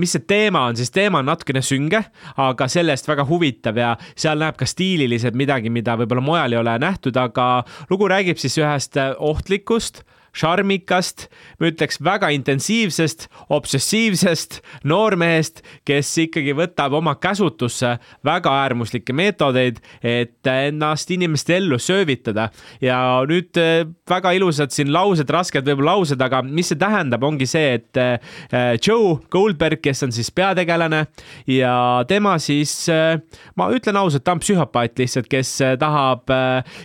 mis 0.00 0.14
see 0.14 0.26
teema 0.26 0.66
on, 0.70 0.78
siis 0.78 0.92
teema 0.94 1.22
on 1.22 1.30
natukene 1.30 1.62
sünge, 1.64 2.02
aga 2.40 2.68
selle-eest 2.70 3.08
väga 3.10 3.26
huvitav 3.28 3.78
ja 3.78 3.94
seal 4.14 4.40
näeb 4.42 4.58
ka 4.58 4.66
stiililiselt 4.68 5.38
midagi, 5.38 5.70
mida 5.72 5.96
võib-olla 6.00 6.24
mujal 6.24 6.56
ei 6.56 6.60
ole 6.62 6.78
nähtud, 6.82 7.16
aga 7.20 7.50
lugu 7.90 8.10
räägib 8.10 8.40
siis 8.42 8.58
ühest 8.58 8.98
äh, 8.98 9.14
ohtlikust 9.18 10.04
šarmikast, 10.36 11.26
ma 11.60 11.70
ütleks 11.70 11.98
väga 12.04 12.30
intensiivsest, 12.34 13.26
obsessiivsest 13.52 14.60
noormehest, 14.88 15.62
kes 15.88 16.10
ikkagi 16.26 16.54
võtab 16.56 16.94
oma 16.98 17.16
käsutusse 17.20 17.96
väga 18.26 18.52
äärmuslikke 18.64 19.14
meetodeid, 19.16 19.80
et 20.02 20.50
ennast 20.50 21.10
inimeste 21.10 21.56
ellu 21.58 21.78
söövitada. 21.78 22.50
ja 22.80 22.98
nüüd 23.28 23.56
eh, 23.60 23.84
väga 24.08 24.32
ilusad 24.36 24.72
siin 24.74 24.92
laused, 24.92 25.28
rasked 25.30 25.66
võib-olla 25.66 25.96
laused, 25.96 26.20
aga 26.22 26.42
mis 26.46 26.70
see 26.70 26.78
tähendab, 26.78 27.24
ongi 27.26 27.46
see, 27.48 27.74
et 27.80 28.00
eh, 28.00 28.76
Joe 28.78 29.18
Goldberg, 29.30 29.80
kes 29.82 30.04
on 30.06 30.14
siis 30.14 30.30
peategelane 30.34 31.04
ja 31.50 31.74
tema 32.08 32.36
siis, 32.38 32.72
eh, 32.92 33.18
ma 33.56 33.70
ütlen 33.74 33.98
ausalt, 34.00 34.24
ta 34.24 34.36
on 34.36 34.42
psühhopaat 34.42 34.98
lihtsalt, 35.00 35.28
kes 35.30 35.52
tahab, 35.80 36.30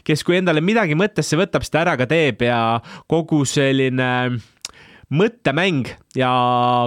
kes 0.06 0.24
kui 0.26 0.38
endale 0.40 0.62
midagi 0.64 0.98
mõttesse 0.98 1.38
võtab, 1.40 1.66
ta 1.70 1.82
ära 1.84 1.96
ka 2.00 2.08
teeb 2.10 2.44
ja 2.46 2.60
kogu 3.12 3.35
kogu 3.36 3.46
selline 3.46 4.40
mõttemäng. 5.14 5.94
Ja 6.16 6.30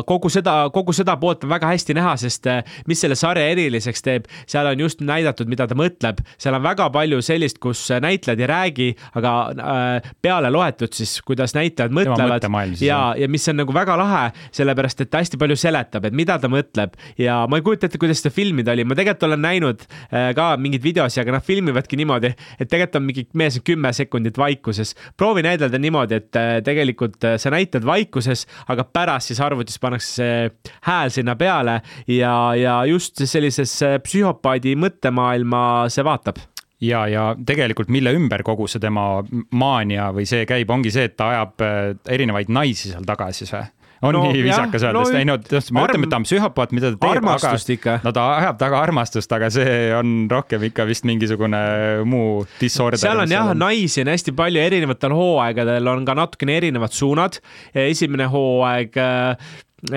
kogu 0.09 0.31
seda, 0.33 0.71
kogu 0.73 0.95
seda 0.97 1.19
poolt 1.21 1.43
on 1.45 1.51
väga 1.53 1.69
hästi 1.69 1.93
näha, 1.99 2.15
sest 2.17 2.47
eh, 2.49 2.63
mis 2.89 3.03
selle 3.05 3.17
sarja 3.19 3.45
eriliseks 3.53 4.01
teeb, 4.05 4.29
seal 4.49 4.71
on 4.71 4.81
just 4.81 5.03
näidatud, 5.05 5.51
mida 5.53 5.67
ta 5.69 5.77
mõtleb, 5.77 6.23
seal 6.41 6.57
on 6.57 6.65
väga 6.65 6.87
palju 6.95 7.21
sellist, 7.25 7.59
kus 7.61 7.83
näitlejad 8.01 8.41
ei 8.41 8.49
räägi, 8.49 8.87
aga 9.21 9.33
äh, 9.53 10.09
peale 10.25 10.49
loetud 10.53 10.97
siis, 10.97 11.19
kuidas 11.29 11.53
näitlejad 11.57 11.93
mõtlevad. 11.93 12.47
ja, 12.81 13.01
ja 13.21 13.29
mis 13.29 13.45
on 13.53 13.61
nagu 13.61 13.75
väga 13.77 13.99
lahe, 14.01 14.23
sellepärast 14.57 15.05
et 15.05 15.13
ta 15.13 15.21
hästi 15.21 15.41
palju 15.41 15.59
seletab, 15.61 16.09
et 16.09 16.17
mida 16.17 16.39
ta 16.41 16.49
mõtleb. 16.49 16.97
Ja 17.21 17.43
ma 17.51 17.61
ei 17.61 17.67
kujuta 17.67 17.91
ette, 17.91 18.01
kuidas 18.01 18.23
seda 18.23 18.33
filmida 18.33 18.73
oli, 18.73 18.89
ma 18.89 18.97
tegelikult 18.97 19.29
olen 19.29 19.45
näinud 19.45 19.85
äh, 19.85 20.31
ka 20.39 20.55
mingeid 20.57 20.89
videosi, 20.89 21.21
aga 21.21 21.37
nad 21.37 21.45
filmivadki 21.45 22.01
niimoodi, 22.01 22.33
et 22.57 22.65
tegelikult 22.65 22.97
on 23.03 23.07
mingi 23.11 23.27
mees 23.37 23.61
kümme 23.61 23.93
sekundit 23.93 24.41
vaikuses. 24.41 24.95
proovi 25.21 25.45
näidelda 25.45 25.79
niimoodi, 25.85 26.23
et 26.23 26.41
äh, 26.41 26.51
tegelikult 26.65 27.29
sa 27.37 27.53
näitad 27.53 27.85
vaikuses, 28.09 28.47
aga 28.69 28.85
pärast 28.85 29.29
siis 29.29 29.41
arvutis 29.41 29.79
pannakse 29.79 30.09
see 30.09 30.51
hääl 30.89 31.11
sinna 31.13 31.37
peale 31.37 31.81
ja, 32.09 32.55
ja 32.57 32.85
just 32.89 33.21
sellisesse 33.25 33.99
psühhopaadi 34.05 34.75
mõttemaailma 34.77 35.89
see 35.93 36.05
vaatab 36.05 36.39
ja, 36.81 37.07
ja 37.09 37.35
tegelikult 37.47 37.89
mille 37.89 38.15
ümber 38.17 38.43
kogu 38.43 38.69
see 38.69 38.81
tema 38.81 39.23
maania 39.53 40.11
või 40.15 40.27
see 40.27 40.47
käib, 40.47 40.71
ongi 40.71 40.91
see, 40.95 41.09
et 41.11 41.17
ta 41.17 41.33
ajab 41.35 41.65
äh, 41.65 41.97
erinevaid 42.09 42.49
naisi 42.49 42.93
seal 42.93 43.05
taga 43.07 43.31
siis 43.33 43.53
või? 43.53 43.67
On 44.03 44.15
no, 44.15 44.23
nii 44.29 44.45
viisakas 44.47 44.85
öeldes 44.87 45.13
no,, 45.13 45.19
ei 45.19 45.27
no 45.29 45.37
me 45.39 45.85
ütleme, 45.87 46.07
et 46.07 46.13
ta 46.13 46.21
on 46.21 46.27
psühhopaat, 46.27 46.75
mida 46.77 46.93
ta 46.95 47.01
teeb, 47.03 47.29
aga 47.33 47.99
no 48.05 48.15
ta 48.15 48.27
ajab 48.39 48.61
taga 48.61 48.83
armastust, 48.87 49.33
aga 49.35 49.51
see 49.53 49.77
on 49.97 50.17
rohkem 50.31 50.69
ikka 50.71 50.87
vist 50.89 51.07
mingisugune 51.09 51.61
muu 52.09 52.43
disorder. 52.61 53.01
seal 53.01 53.25
on 53.25 53.33
jah, 53.33 53.53
naisi 53.59 54.05
on 54.05 54.13
hästi 54.15 54.35
palju, 54.39 54.63
erinevatel 54.63 55.17
hooaegadel 55.19 55.95
on 55.95 56.07
ka 56.09 56.19
natukene 56.19 56.59
erinevad 56.61 56.95
suunad. 56.95 57.41
esimene 57.75 58.29
hooaeg 58.31 59.01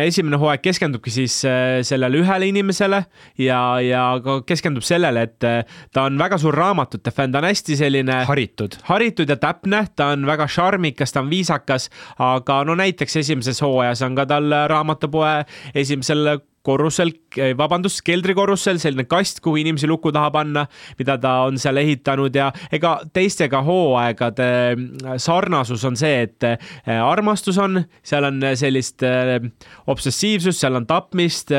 esimene 0.04 0.38
hooaeg 0.38 0.62
keskendubki 0.62 1.12
siis 1.14 1.40
äh, 1.48 1.80
sellele 1.86 2.22
ühele 2.22 2.52
inimesele 2.52 3.02
ja, 3.42 3.62
ja 3.82 4.04
ka 4.24 4.38
keskendub 4.46 4.86
sellele, 4.86 5.26
et 5.26 5.48
äh, 5.48 5.64
ta 5.94 6.06
on 6.10 6.20
väga 6.22 6.38
suur 6.42 6.56
raamatute 6.58 7.14
fänn, 7.16 7.34
ta 7.34 7.42
on 7.42 7.50
hästi 7.50 7.80
selline 7.80 8.22
haritud, 8.30 8.78
haritud 8.90 9.32
ja 9.34 9.40
täpne, 9.42 9.84
ta 9.96 10.12
on 10.16 10.28
väga 10.30 10.48
šarmikas, 10.52 11.16
ta 11.16 11.24
on 11.26 11.32
viisakas, 11.34 11.90
aga 12.22 12.62
no 12.68 12.78
näiteks 12.78 13.18
esimeses 13.24 13.62
hooajas 13.66 14.06
on 14.06 14.18
ka 14.20 14.28
tal 14.30 14.54
raamatupoe 14.70 15.42
esimesel 15.74 16.38
korrusel, 16.66 17.12
vabandust, 17.58 18.02
keldrikorrusel 18.06 18.80
selline 18.82 19.08
kast, 19.10 19.42
kuhu 19.44 19.62
inimesi 19.62 19.90
luku 19.90 20.12
taha 20.14 20.32
panna, 20.34 20.66
mida 21.00 21.18
ta 21.22 21.34
on 21.48 21.58
seal 21.62 21.80
ehitanud 21.82 22.36
ja 22.36 22.52
ega 22.74 22.94
teistega 23.14 23.64
hooaegade 23.66 24.50
äh, 24.50 25.16
sarnasus 25.22 25.86
on 25.88 25.98
see, 26.00 26.28
et 26.28 26.48
äh, 26.48 26.58
armastus 27.02 27.58
on, 27.62 27.82
seal 28.06 28.30
on 28.30 28.42
sellist 28.60 29.06
äh, 29.08 29.38
obsessiivsust, 29.92 30.62
seal 30.62 30.78
on 30.80 30.88
tapmist 30.90 31.52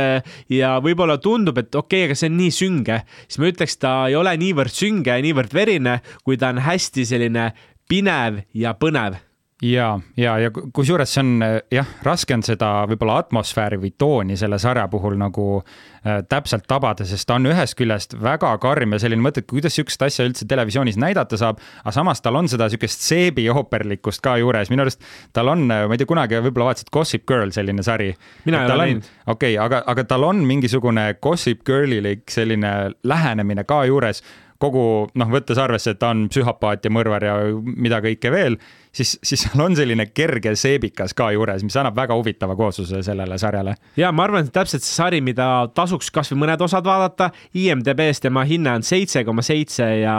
ja 0.52 0.76
võib-olla 0.84 1.18
tundub, 1.22 1.58
et 1.58 1.74
okei 1.74 2.04
okay,, 2.04 2.10
aga 2.10 2.18
see 2.18 2.30
on 2.30 2.38
nii 2.38 2.54
sünge, 2.54 3.02
siis 3.26 3.42
ma 3.42 3.50
ütleks, 3.50 3.76
ta 3.82 3.96
ei 4.10 4.16
ole 4.18 4.36
niivõrd 4.40 4.74
sünge 4.74 5.18
ja 5.18 5.24
niivõrd 5.24 5.54
verine, 5.56 5.98
kui 6.26 6.38
ta 6.40 6.52
on 6.54 6.62
hästi 6.62 7.06
selline 7.08 7.50
pinev 7.90 8.42
ja 8.56 8.76
põnev 8.78 9.18
ja, 9.62 10.00
ja, 10.16 10.34
ja 10.38 10.50
kusjuures 10.50 11.14
see 11.14 11.22
on 11.22 11.44
jah, 11.72 11.88
raske 12.02 12.34
on 12.34 12.42
seda 12.46 12.70
võib-olla 12.90 13.20
atmosfääri 13.22 13.78
või 13.82 13.92
tooni 13.98 14.36
selle 14.38 14.58
sarja 14.62 14.88
puhul 14.90 15.14
nagu 15.20 15.46
äh, 15.60 16.20
täpselt 16.28 16.66
tabada, 16.70 17.06
sest 17.06 17.28
ta 17.28 17.38
on 17.38 17.46
ühest 17.50 17.76
küljest 17.78 18.16
väga 18.22 18.52
karm 18.62 18.96
ja 18.96 19.02
selline 19.02 19.22
mõte, 19.24 19.44
et 19.44 19.50
kuidas 19.50 19.76
sihukest 19.78 20.02
asja 20.08 20.26
üldse 20.26 20.48
televisioonis 20.50 20.98
näidata 21.00 21.38
saab, 21.40 21.62
aga 21.84 21.94
samas 21.94 22.22
tal 22.24 22.40
on 22.40 22.50
seda 22.50 22.68
sihukest 22.72 23.06
seebiooperlikkust 23.06 24.24
ka 24.24 24.36
juures, 24.42 24.70
minu 24.72 24.86
arust 24.86 25.02
tal 25.36 25.52
on, 25.54 25.66
ma 25.70 25.88
ei 25.88 26.00
tea, 26.00 26.10
kunagi 26.10 26.42
võib-olla 26.42 26.72
vaatasid 26.72 26.92
Gossip 26.92 27.26
Girl 27.28 27.54
selline 27.54 27.86
sari. 27.86 28.12
mina 28.44 28.64
ei 28.64 28.70
ole 28.70 28.86
näinud. 28.86 29.10
okei 29.26 29.56
okay,, 29.56 29.64
aga, 29.64 29.84
aga 29.86 30.06
tal 30.10 30.26
on 30.26 30.42
mingisugune 30.46 31.12
Gossip 31.22 31.62
Girlilik 31.66 32.26
selline 32.30 32.92
lähenemine 33.06 33.64
ka 33.64 33.84
juures 33.86 34.24
kogu 34.62 35.08
noh, 35.18 35.30
võttes 35.32 35.58
arvesse, 35.58 35.94
et 35.94 35.98
ta 35.98 36.12
on 36.14 36.28
psühhopaat 36.30 36.86
ja 36.86 36.92
mõrvar 36.94 37.26
ja 37.26 37.34
mida 37.62 37.98
kõike 38.04 38.30
veel 38.30 38.58
siis, 38.92 39.18
siis 39.24 39.42
seal 39.44 39.60
on 39.64 39.76
selline 39.76 40.06
kerge 40.14 40.54
seebikas 40.58 41.14
ka 41.16 41.30
juures, 41.34 41.64
mis 41.64 41.76
annab 41.80 41.96
väga 41.96 42.16
huvitava 42.18 42.56
koosluse 42.58 43.02
sellele 43.04 43.38
sarjale. 43.40 43.74
ja 43.96 44.12
ma 44.12 44.26
arvan, 44.26 44.46
et 44.46 44.52
täpselt 44.54 44.84
see 44.84 44.94
sari, 44.94 45.20
mida 45.24 45.48
tasuks 45.74 46.10
kasvõi 46.14 46.42
mõned 46.44 46.64
osad 46.64 46.86
vaadata, 46.86 47.30
IMDB-s 47.58 48.22
tema 48.26 48.44
hinne 48.48 48.76
on 48.78 48.86
seitse 48.86 49.24
koma 49.24 49.44
seitse 49.46 49.86
ja, 50.02 50.16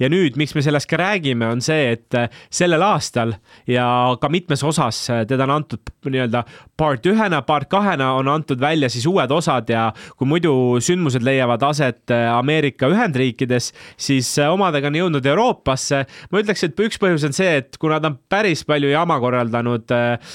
ja 0.00 0.10
nüüd, 0.12 0.38
miks 0.40 0.54
me 0.56 0.64
sellest 0.64 0.88
ka 0.90 1.00
räägime, 1.00 1.48
on 1.52 1.64
see, 1.64 1.94
et 1.98 2.18
sellel 2.52 2.82
aastal 2.84 3.36
ja 3.70 3.86
ka 4.20 4.30
mitmes 4.32 4.64
osas 4.64 5.04
teda 5.28 5.48
on 5.48 5.56
antud 5.58 5.92
nii-öelda 6.04 6.44
part 6.80 7.06
ühena, 7.08 7.42
part 7.46 7.68
kahena 7.72 8.12
on 8.18 8.28
antud 8.32 8.60
välja 8.60 8.88
siis 8.92 9.06
uued 9.08 9.30
osad 9.34 9.68
ja 9.70 9.86
kui 10.18 10.28
muidu 10.28 10.54
sündmused 10.84 11.24
leiavad 11.24 11.62
aset 11.66 12.12
Ameerika 12.34 12.88
Ühendriikides, 12.92 13.72
siis 14.00 14.30
omadega 14.48 14.88
on 14.90 14.98
jõudnud 14.98 15.26
Euroopasse. 15.26 16.04
ma 16.30 16.42
ütleks, 16.42 16.64
et 16.66 16.80
üks 16.80 17.00
põhjus 17.00 17.24
on 17.28 17.36
see, 17.36 17.60
et 17.62 17.78
kuna 17.80 18.00
ta 18.00 18.12
on 18.12 18.13
päris 18.30 18.64
palju 18.66 18.90
jama 18.90 19.18
korraldanud 19.22 19.92
äh, 19.94 20.34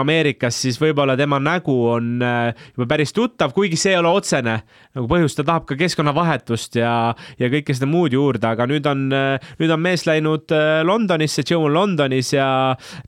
Ameerikas, 0.00 0.58
siis 0.62 0.78
võib-olla 0.80 1.16
tema 1.18 1.38
nägu 1.42 1.74
on 1.94 2.22
äh, 2.24 2.52
juba 2.76 2.88
päris 2.94 3.14
tuttav, 3.16 3.54
kuigi 3.56 3.78
see 3.80 3.94
ei 3.94 4.00
ole 4.00 4.12
otsene. 4.14 4.58
Nagu 4.96 5.08
põhjus, 5.10 5.36
ta 5.36 5.44
tahab 5.46 5.66
ka 5.68 5.76
keskkonnavahetust 5.78 6.78
ja, 6.80 6.92
ja 7.40 7.50
kõike 7.52 7.76
seda 7.76 7.88
muud 7.90 8.14
juurde, 8.16 8.46
aga 8.48 8.68
nüüd 8.70 8.86
on, 8.90 9.06
äh, 9.14 9.50
nüüd 9.60 9.74
on 9.74 9.82
mees 9.82 10.06
läinud 10.08 10.54
Londonisse, 10.86 11.44
Joe 11.46 11.66
on 11.68 11.74
Londonis 11.76 12.32
ja 12.34 12.48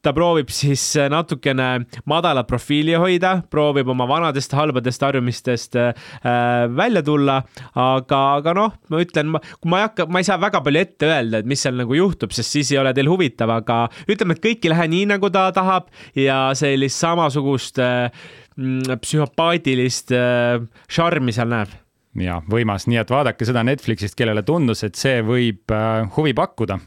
ta 0.03 0.13
proovib 0.17 0.53
siis 0.55 0.85
natukene 1.11 1.69
madalat 2.09 2.49
profiili 2.49 2.97
hoida, 2.99 3.39
proovib 3.51 3.89
oma 3.93 4.09
vanadest 4.09 4.55
halbadest 4.57 5.03
harjumistest 5.05 5.77
välja 6.77 7.03
tulla, 7.05 7.39
aga, 7.79 8.21
aga 8.39 8.55
noh, 8.57 8.75
ma 8.91 9.01
ütlen, 9.03 9.35
kui 9.61 9.71
ma 9.71 9.83
ei 9.83 9.87
hakka, 9.89 10.07
ma 10.11 10.23
ei 10.23 10.27
saa 10.29 10.39
väga 10.41 10.63
palju 10.65 10.83
ette 10.83 11.09
öelda, 11.09 11.43
et 11.43 11.49
mis 11.49 11.63
seal 11.63 11.79
nagu 11.79 11.97
juhtub, 11.97 12.33
sest 12.35 12.57
siis 12.57 12.73
ei 12.73 12.81
ole 12.81 12.93
teil 12.97 13.11
huvitav, 13.11 13.53
aga 13.59 13.79
ütleme, 14.07 14.37
et 14.37 14.45
kõik 14.45 14.65
ei 14.65 14.73
lähe 14.75 14.89
nii, 14.95 15.09
nagu 15.15 15.31
ta 15.35 15.49
tahab 15.57 15.89
ja 16.19 16.49
sellist 16.59 17.01
samasugust 17.03 17.81
äh, 17.83 18.13
psühhopaatilist 18.59 20.15
äh, 20.17 20.63
šarmi 20.91 21.35
seal 21.35 21.51
näeb. 21.53 21.75
Ja 22.19 22.41
võimas, 22.51 22.89
nii 22.91 22.99
et 23.03 23.11
vaadake 23.13 23.47
seda 23.47 23.63
Netflixist, 23.67 24.17
kellele 24.19 24.43
tundus, 24.47 24.83
et 24.87 24.99
see 24.99 25.21
võib 25.27 25.75
äh, 25.75 26.07
huvi 26.17 26.35
pakkuda. 26.35 26.81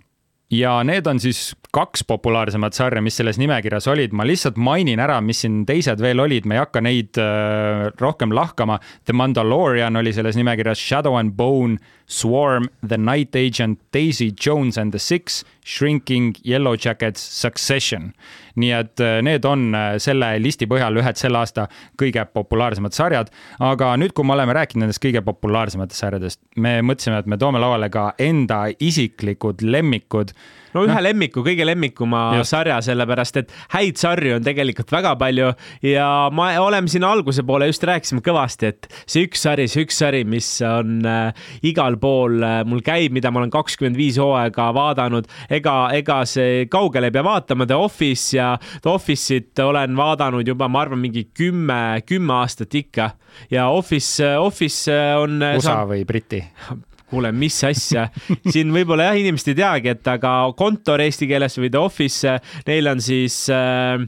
Ja 0.51 0.81
need 0.83 1.07
on 1.07 1.21
siis 1.23 1.53
kaks 1.71 2.03
populaarsemat 2.07 2.75
sarja, 2.75 3.01
mis 3.03 3.15
selles 3.19 3.39
nimekirjas 3.39 3.87
olid, 3.91 4.11
ma 4.15 4.25
lihtsalt 4.27 4.57
mainin 4.59 4.99
ära, 4.99 5.19
mis 5.23 5.43
siin 5.45 5.61
teised 5.67 6.03
veel 6.03 6.19
olid, 6.19 6.47
me 6.47 6.57
ei 6.57 6.63
hakka 6.63 6.83
neid 6.83 7.19
äh, 7.21 7.87
rohkem 8.01 8.35
lahkama. 8.35 8.79
The 9.07 9.15
Mandalorian 9.15 9.99
oli 9.99 10.11
selles 10.15 10.39
nimekirjas, 10.39 10.81
Shadow 10.81 11.15
and 11.19 11.35
Bone, 11.37 11.79
Swarm, 12.11 12.67
The 12.83 12.99
Night 12.99 13.35
Agent, 13.39 13.79
Daisy 13.93 14.31
Jones 14.35 14.77
and 14.77 14.91
the 14.91 14.99
Six, 14.99 15.45
Shrinking, 15.63 16.35
Yellow 16.43 16.75
Jackets, 16.75 17.23
Succession. 17.41 18.11
nii 18.59 18.71
et 18.75 18.99
äh, 18.99 19.21
need 19.23 19.45
on 19.47 19.69
äh, 19.71 19.93
selle 20.03 20.33
listi 20.43 20.67
põhjal 20.67 20.97
ühed 20.99 21.15
selle 21.15 21.39
aasta 21.39 21.69
kõige 21.95 22.25
populaarsemad 22.35 22.91
sarjad. 22.91 23.29
aga 23.63 23.93
nüüd, 23.95 24.11
kui 24.11 24.27
me 24.27 24.35
oleme 24.35 24.51
rääkinud 24.57 24.83
nendest 24.83 24.99
kõige 24.99 25.21
populaarsematest 25.23 26.03
sarjadest, 26.03 26.41
me 26.59 26.81
mõtlesime, 26.83 27.21
et 27.23 27.31
me 27.31 27.39
toome 27.39 27.61
lauale 27.63 27.87
ka 27.93 28.09
enda 28.19 28.65
isiklikud 28.75 29.63
lemmikud 29.63 30.35
no 30.75 30.85
ühe 30.85 30.95
no. 30.95 31.03
lemmiku, 31.03 31.43
kõige 31.45 31.60
lemmikuma 31.67 32.23
Just. 32.39 32.53
sarja, 32.53 32.79
sellepärast 32.85 33.41
et 33.41 33.53
häid 33.75 33.99
sarju 34.01 34.37
on 34.37 34.45
tegelikult 34.45 34.91
väga 34.93 35.13
palju 35.19 35.51
ja 35.85 36.07
ma, 36.33 36.51
oleme 36.61 36.91
siin 36.91 37.05
alguse 37.07 37.45
poole 37.47 37.69
just 37.69 37.85
rääkisime 37.87 38.23
kõvasti, 38.25 38.71
et 38.71 38.89
see 39.05 39.25
üks 39.27 39.45
sari, 39.45 39.67
see 39.71 39.85
üks 39.85 40.01
sari, 40.03 40.23
mis 40.27 40.49
on 40.65 41.01
äh, 41.07 41.47
igal 41.67 41.97
pool 42.01 42.41
äh, 42.45 42.61
mul 42.67 42.83
käib, 42.85 43.15
mida 43.15 43.31
ma 43.31 43.43
olen 43.43 43.53
kakskümmend 43.53 43.99
viis 43.99 44.19
hooaega 44.21 44.69
vaadanud, 44.77 45.29
ega, 45.49 45.75
ega 45.97 46.21
see 46.29 46.67
kaugele 46.71 47.11
ei 47.11 47.15
pea 47.15 47.25
vaatama, 47.25 47.67
The 47.69 47.79
Office 47.79 48.37
ja 48.37 48.53
The 48.81 48.91
Office'it 48.93 49.63
olen 49.63 49.97
vaadanud 49.97 50.47
juba, 50.47 50.69
ma 50.71 50.85
arvan, 50.85 51.01
mingi 51.01 51.27
kümme, 51.37 52.01
kümme 52.07 52.39
aastat 52.41 52.75
ikka 52.77 53.11
ja 53.51 53.67
Office, 53.71 54.37
Office 54.37 55.01
on. 55.17 55.41
USA 55.57 55.81
või 55.87 56.05
Briti? 56.07 56.43
kuule, 57.11 57.33
mis 57.35 57.59
asja, 57.67 58.07
siin 58.53 58.71
võib-olla 58.73 59.09
jah, 59.09 59.19
inimesed 59.19 59.53
ei 59.53 59.59
teagi, 59.61 59.93
et 59.95 60.11
aga 60.11 60.33
kontor 60.57 61.03
eesti 61.03 61.29
keeles 61.29 61.59
või 61.59 61.71
The 61.71 61.81
Office, 61.81 62.39
neil 62.67 62.91
on 62.91 63.03
siis 63.03 63.43
äh, 63.51 63.99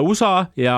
USA 0.00 0.46
ja 0.56 0.76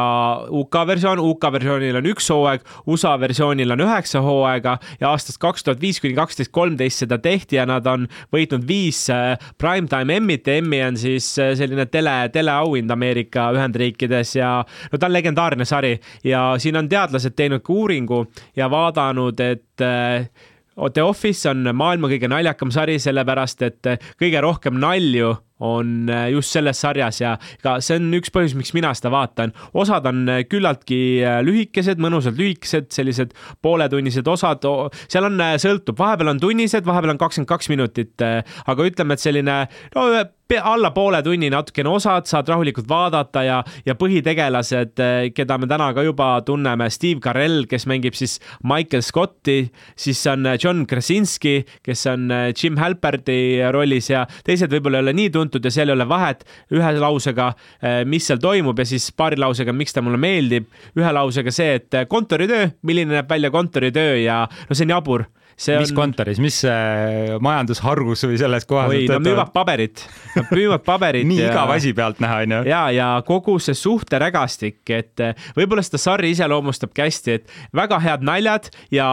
UK 0.51 0.79
versioon, 0.87 1.21
UK 1.21 1.49
versioonil 1.53 1.99
on 2.01 2.09
üks 2.11 2.29
hooaeg, 2.33 2.65
USA 2.91 3.15
versioonil 3.21 3.75
on 3.75 3.85
üheksa 3.87 4.23
hooaega 4.25 4.77
ja 5.01 5.11
aastast 5.11 5.41
kaks 5.43 5.67
tuhat 5.67 5.81
viis 5.83 6.01
kuni 6.03 6.15
kaksteist, 6.17 6.53
kolmteist 6.55 7.05
seda 7.05 7.19
tehti 7.23 7.59
ja 7.59 7.67
nad 7.69 7.87
on 7.91 8.07
võitnud 8.35 8.67
viis 8.69 9.07
äh, 9.13 9.35
primetime 9.59 10.21
Emmy't. 10.21 10.47
Ja 10.47 10.61
Emmy 10.61 10.83
on 10.87 10.99
siis 11.01 11.33
äh, 11.43 11.55
selline 11.59 11.89
tele, 11.91 12.15
teleauhind 12.33 12.91
Ameerika 12.91 13.51
Ühendriikides 13.57 14.37
ja 14.39 14.51
no 14.65 14.99
ta 14.99 15.11
on 15.11 15.17
legendaarne 15.17 15.67
sari 15.69 15.97
ja 16.25 16.49
siin 16.63 16.79
on 16.79 16.89
teadlased 16.89 17.37
teinud 17.37 17.65
ka 17.67 17.73
uuringu 17.73 18.25
ja 18.57 18.71
vaadanud, 18.71 19.41
et 19.41 19.85
äh, 19.85 20.29
The 20.77 21.03
Office 21.03 21.49
on 21.49 21.65
maailma 21.73 22.11
kõige 22.13 22.29
naljakam 22.29 22.71
sari, 22.75 22.99
sellepärast 23.01 23.63
et 23.65 23.89
kõige 24.21 24.43
rohkem 24.45 24.77
nalju 24.81 25.33
on 25.61 26.09
äh, 26.11 26.31
just 26.31 26.53
selles 26.53 26.81
sarjas 26.81 27.21
ja 27.21 27.37
ka 27.63 27.79
see 27.85 27.97
on 28.01 28.13
üks 28.19 28.33
põhjus, 28.33 28.57
miks 28.59 28.75
mina 28.77 28.93
seda 28.97 29.13
vaatan. 29.15 29.55
osad 29.75 30.07
on 30.09 30.27
äh, 30.29 30.43
küllaltki 30.49 31.01
äh, 31.25 31.41
lühikesed, 31.47 32.01
mõnusalt 32.03 32.37
lühikesed, 32.41 32.91
sellised 32.93 33.33
pooletunnised 33.65 34.29
osad, 34.29 34.65
seal 35.09 35.29
on, 35.31 35.41
sõltub, 35.63 35.97
vahepeal 35.99 36.35
on 36.35 36.41
tunnised, 36.43 36.85
vahepeal 36.87 37.15
on 37.15 37.21
kakskümmend 37.21 37.49
kaks 37.49 37.69
minutit, 37.73 38.23
aga 38.23 38.85
ütleme, 38.89 39.17
et 39.17 39.23
selline 39.23 39.55
no 39.95 40.09
alla 40.57 40.93
poole 40.95 41.19
tunni 41.27 41.49
natukene 41.51 41.91
osad, 41.91 42.29
saad 42.31 42.49
rahulikult 42.53 42.87
vaadata 42.89 43.43
ja, 43.43 43.57
ja 43.87 43.97
põhitegelased, 43.99 45.01
keda 45.35 45.57
me 45.59 45.67
täna 45.71 45.89
ka 45.97 46.05
juba 46.07 46.29
tunneme, 46.47 46.87
Steve 46.95 47.19
Carell, 47.25 47.65
kes 47.67 47.89
mängib 47.91 48.15
siis 48.15 48.37
Michael 48.63 49.03
Scotti, 49.03 49.65
siis 49.99 50.23
on 50.31 50.47
John 50.63 50.85
Krasinski, 50.87 51.59
kes 51.87 52.07
on 52.13 52.31
Jim 52.55 52.79
Halperti 52.79 53.59
rollis 53.75 54.13
ja 54.13 54.23
teised 54.47 54.71
võib-olla 54.71 55.01
ei 55.01 55.09
ole 55.09 55.17
nii 55.19 55.35
tuntud 55.35 55.46
tuntud 55.47 55.65
ja 55.65 55.73
seal 55.73 55.93
ei 55.93 55.97
ole 55.97 56.09
vahet 56.09 56.45
ühe 56.75 56.93
lausega, 56.99 57.53
eh, 57.81 58.03
mis 58.09 58.27
seal 58.27 58.43
toimub 58.43 58.79
ja 58.83 58.89
siis 58.89 59.09
paari 59.17 59.39
lausega, 59.41 59.75
miks 59.77 59.95
ta 59.97 60.03
mulle 60.03 60.21
meeldib. 60.21 60.69
ühe 60.99 61.13
lausega 61.13 61.55
see, 61.55 61.79
et 61.81 61.95
eh, 61.95 62.07
kontoritöö, 62.11 62.71
milline 62.83 63.21
näeb 63.21 63.31
välja 63.31 63.51
kontoritöö 63.55 64.19
ja 64.21 64.45
no 64.47 64.75
see 64.77 64.89
on 64.89 64.97
jabur 64.97 65.27
see 65.57 65.77
mis 65.81 65.93
on... 65.93 65.97
kontoris, 65.97 66.39
mis 66.43 66.59
äh, 66.69 67.37
majandushargus 67.43 68.27
või 68.29 68.37
selles 68.41 68.67
kohas? 68.69 68.93
oi, 68.93 69.07
nad 69.09 69.25
müüvad 69.25 69.53
paberit, 69.55 70.03
nad 70.35 70.51
müüvad 70.53 70.85
paberit 70.85 71.25
nii 71.31 71.41
ja... 71.41 71.49
igav 71.49 71.73
asi 71.73 71.95
pealt 71.97 72.21
näha, 72.23 72.43
onju. 72.45 72.61
ja, 72.69 72.83
ja 72.93 73.09
kogu 73.27 73.57
see 73.63 73.77
suhterägastik, 73.79 74.83
et 74.93 75.25
võib-olla 75.57 75.85
seda 75.87 76.03
sarja 76.03 76.35
iseloomustabki 76.35 77.07
hästi, 77.07 77.39
et 77.41 77.57
väga 77.77 78.01
head 78.05 78.29
naljad 78.29 78.69
ja 78.93 79.09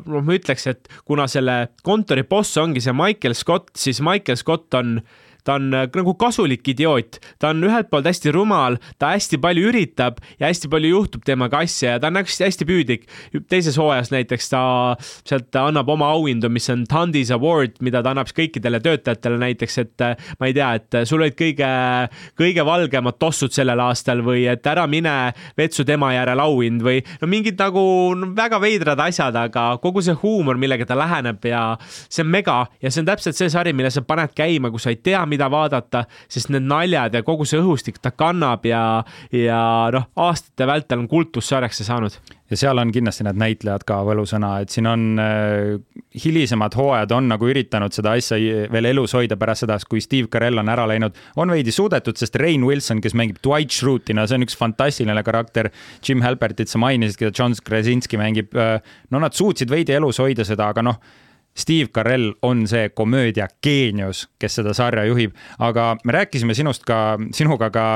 noh, 0.00 0.24
ma 0.24 0.38
ütleks, 0.38 0.66
et 0.72 0.90
kuna 1.04 1.28
selle 1.30 1.66
kontori 1.86 2.24
boss 2.24 2.56
ongi 2.60 2.80
see 2.84 2.96
Michael 2.96 3.36
Scott, 3.36 3.74
siis 3.76 4.00
Michael 4.04 4.40
Scott 4.40 4.80
on 4.80 5.00
ta 5.46 5.56
on 5.60 5.70
äh, 5.74 5.86
nagu 5.96 6.14
kasulik 6.18 6.66
idioot, 6.72 7.20
ta 7.40 7.52
on 7.54 7.64
ühelt 7.66 7.90
poolt 7.92 8.08
hästi 8.08 8.32
rumal, 8.34 8.78
ta 9.00 9.12
hästi 9.14 9.38
palju 9.42 9.70
üritab 9.70 10.18
ja 10.40 10.50
hästi 10.50 10.70
palju 10.72 10.92
juhtub 10.92 11.24
temaga 11.26 11.62
asja 11.64 11.96
ja 11.96 12.02
ta 12.02 12.10
on 12.10 12.20
hästi, 12.20 12.66
püüdlik. 12.66 13.06
teises 13.50 13.78
hooajas 13.78 14.10
näiteks 14.14 14.50
ta 14.52 14.62
sealt 15.00 15.54
annab 15.60 15.88
oma 15.92 16.10
auhindu, 16.16 16.50
mis 16.52 16.68
on 16.72 16.84
Tandis 16.90 17.30
Award, 17.34 17.78
mida 17.84 18.02
ta 18.02 18.12
annab 18.12 18.30
kõikidele 18.36 18.80
töötajatele 18.82 19.38
näiteks, 19.42 19.78
et 19.84 20.04
äh, 20.04 20.16
ma 20.40 20.50
ei 20.50 20.56
tea, 20.56 20.72
et 20.80 20.98
sul 21.08 21.22
olid 21.22 21.36
kõige, 21.38 21.70
kõige 22.38 22.66
valgemad 22.66 23.18
tossud 23.22 23.54
sellel 23.54 23.80
aastal 23.86 24.22
või 24.26 24.46
et 24.50 24.66
ära 24.66 24.86
mine 24.90 25.14
vetsu 25.58 25.86
tema 25.86 26.12
järel 26.16 26.42
auhind 26.42 26.82
või 26.84 27.02
no 27.20 27.30
mingid 27.30 27.60
nagu 27.60 27.82
no, 28.18 28.32
väga 28.36 28.60
veidrad 28.62 29.00
asjad, 29.06 29.36
aga 29.38 29.68
kogu 29.82 30.02
see 30.04 30.16
huumor, 30.22 30.58
millega 30.60 30.86
ta 30.88 30.98
läheneb 30.98 31.44
ja 31.46 31.62
see 32.08 32.24
on 32.24 32.32
mega 32.32 32.58
ja 32.82 32.90
see 32.90 33.02
on 33.04 33.10
täpselt 33.10 33.38
see 33.38 33.50
sari, 33.52 33.74
mille 33.76 33.92
sa 33.94 34.02
paned 34.06 34.34
käima, 34.36 34.70
kui 34.72 34.82
sa 34.82 34.92
ei 34.92 35.00
tea, 35.02 35.22
mida 35.28 35.35
vaadata, 35.52 36.06
sest 36.28 36.50
need 36.54 36.66
naljad 36.66 37.14
ja 37.14 37.22
kogu 37.26 37.44
see 37.48 37.60
õhustik 37.60 38.00
ta 38.02 38.12
kannab 38.16 38.64
ja, 38.66 38.82
ja 39.34 39.60
noh, 39.92 40.08
aastate 40.16 40.66
vältel 40.68 41.04
on 41.04 41.10
kultussarjaks 41.10 41.82
see 41.82 41.88
saanud 41.88 42.16
ja 42.50 42.56
seal 42.58 42.78
on 42.78 42.92
kindlasti 42.94 43.24
need 43.26 43.38
näitlejad 43.40 43.82
ka 43.86 43.98
võlusõna, 44.06 44.52
et 44.62 44.70
siin 44.70 44.86
on 44.86 45.06
äh, 45.18 45.72
hilisemad 46.24 46.76
hooajad 46.78 47.14
on 47.16 47.30
nagu 47.32 47.48
üritanud 47.50 47.94
seda 47.94 48.14
asja 48.18 48.38
veel 48.72 48.90
elus 48.92 49.16
hoida 49.18 49.38
pärast 49.40 49.66
seda, 49.66 49.78
kui 49.88 50.02
Steve 50.04 50.30
Carell 50.32 50.62
on 50.62 50.70
ära 50.72 50.86
läinud. 50.88 51.16
on 51.36 51.54
veidi 51.54 51.74
suudetud, 51.74 52.18
sest 52.18 52.38
Rain 52.40 52.64
Wilson, 52.66 53.02
kes 53.02 53.16
mängib 53.18 53.42
Dwight 53.44 53.74
Schrute, 53.74 54.14
no 54.14 54.26
see 54.26 54.38
on 54.38 54.46
üks 54.46 54.56
fantastiline 54.58 55.22
karakter. 55.26 55.70
Jim 56.06 56.22
Halpertit 56.22 56.70
sa 56.70 56.78
mainisid, 56.78 57.18
keda 57.20 57.34
John 57.34 57.54
Krasinski 57.64 58.18
mängib. 58.20 58.54
Äh, 58.54 58.78
no 59.10 59.22
nad 59.22 59.34
suutsid 59.34 59.70
veidi 59.72 59.96
elus 59.96 60.22
hoida 60.22 60.46
seda, 60.46 60.70
aga 60.70 60.86
noh 60.86 61.00
Steve 61.56 61.88
Carell 61.94 62.32
on 62.42 62.66
see 62.68 62.88
komöödia 62.88 63.48
geenius, 63.62 64.26
kes 64.38 64.58
seda 64.60 64.74
sarja 64.76 65.06
juhib, 65.08 65.32
aga 65.58 65.94
me 66.04 66.12
rääkisime 66.12 66.54
sinust 66.54 66.84
ka, 66.84 67.16
sinuga 67.32 67.70
ka 67.70 67.86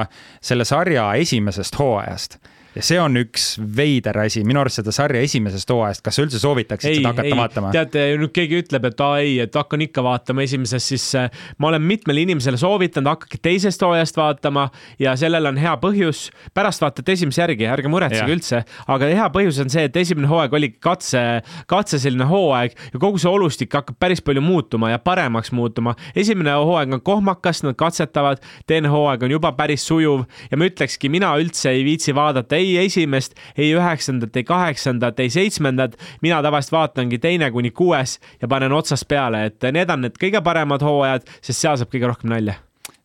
selle 0.41 0.65
sarja 0.65 1.11
esimesest 1.21 1.79
hooajast 1.79 2.39
ja 2.75 2.83
see 2.87 2.99
on 3.03 3.19
üks 3.19 3.57
veider 3.77 4.15
asi, 4.23 4.45
minu 4.47 4.61
arust 4.63 4.79
seda 4.81 4.93
sarja 4.95 5.23
esimesest 5.27 5.71
hooajast, 5.75 6.03
kas 6.07 6.17
sa 6.17 6.25
üldse 6.25 6.41
soovitaksid 6.43 7.01
seda 7.01 7.11
hakata 7.11 7.27
ei, 7.27 7.39
vaatama? 7.39 7.73
teate, 7.75 8.05
nüüd 8.21 8.33
keegi 8.35 8.61
ütleb, 8.63 8.87
et 8.91 9.03
aa 9.03 9.17
ei, 9.23 9.33
et 9.43 9.57
hakkan 9.59 9.83
ikka 9.87 10.05
vaatama 10.07 10.45
esimesest, 10.47 10.93
siis 10.93 11.07
äh, 11.19 11.43
ma 11.59 11.71
olen 11.73 11.83
mitmele 11.83 12.23
inimesele 12.23 12.61
soovitanud, 12.61 13.11
hakake 13.11 13.41
teisest 13.43 13.83
hooajast 13.83 14.21
vaatama 14.21 14.69
ja 15.03 15.17
sellel 15.19 15.51
on 15.51 15.59
hea 15.61 15.73
põhjus. 15.83 16.29
pärast 16.55 16.83
vaatate 16.85 17.17
esimese 17.19 17.43
järgi, 17.43 17.67
ärge 17.71 17.91
muretsege 17.91 18.37
üldse, 18.37 18.63
aga 18.87 19.11
hea 19.11 19.27
põhjus 19.35 19.59
on 19.65 19.73
see, 19.73 19.89
et 19.91 19.99
esimene 19.99 20.31
hooaeg 20.31 20.55
oli 20.55 20.71
katse, 20.79 21.25
katse 21.71 21.99
selline 22.03 22.29
hooaeg 22.31 22.79
ja 22.93 23.03
kogu 23.03 23.19
see 23.19 23.31
olustik 23.31 23.75
hakkab 23.75 23.99
päris 23.99 24.23
palju 24.23 24.45
muutuma 24.45 24.93
ja 24.93 25.03
paremaks 25.03 25.51
muutuma. 25.57 25.97
esimene 26.15 26.55
hooaeg 26.55 26.95
on 26.95 27.03
kohmakas, 27.03 27.65
nad 27.67 27.75
katsetavad, 27.81 28.39
teine 28.71 28.95
hooaeg 28.95 29.27
on 29.27 29.37
juba 29.39 29.53
päris 29.59 29.87
sujuv 29.91 30.23
ja 30.51 30.61
ma 30.61 30.71
ütlekski, 30.71 31.11
mina 31.11 31.35
üldse 31.41 31.75
ei 31.75 31.85
viitsi 31.85 32.15
vaadata 32.15 32.60
ei 32.61 32.77
esimest, 32.85 33.35
ei 33.57 33.73
üheksandat, 33.77 34.37
ei 34.37 34.45
kaheksandat, 34.45 35.21
ei 35.21 35.31
seitsmendat. 35.31 35.97
mina 36.23 36.43
tavaliselt 36.43 36.77
vaatangi 36.77 37.19
teine 37.19 37.51
kuni 37.51 37.71
kuues 37.71 38.19
ja 38.43 38.49
panen 38.49 38.73
otsast 38.73 39.09
peale, 39.09 39.47
et 39.51 39.73
need 39.73 39.91
on 39.91 40.07
need 40.07 40.21
kõige 40.21 40.45
paremad 40.45 40.85
hooajad, 40.85 41.27
sest 41.41 41.61
seal 41.61 41.81
saab 41.81 41.93
kõige 41.93 42.13
rohkem 42.13 42.31
nalja. 42.35 42.61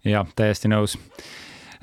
jah, 0.06 0.28
täiesti 0.36 0.72
nõus 0.72 1.00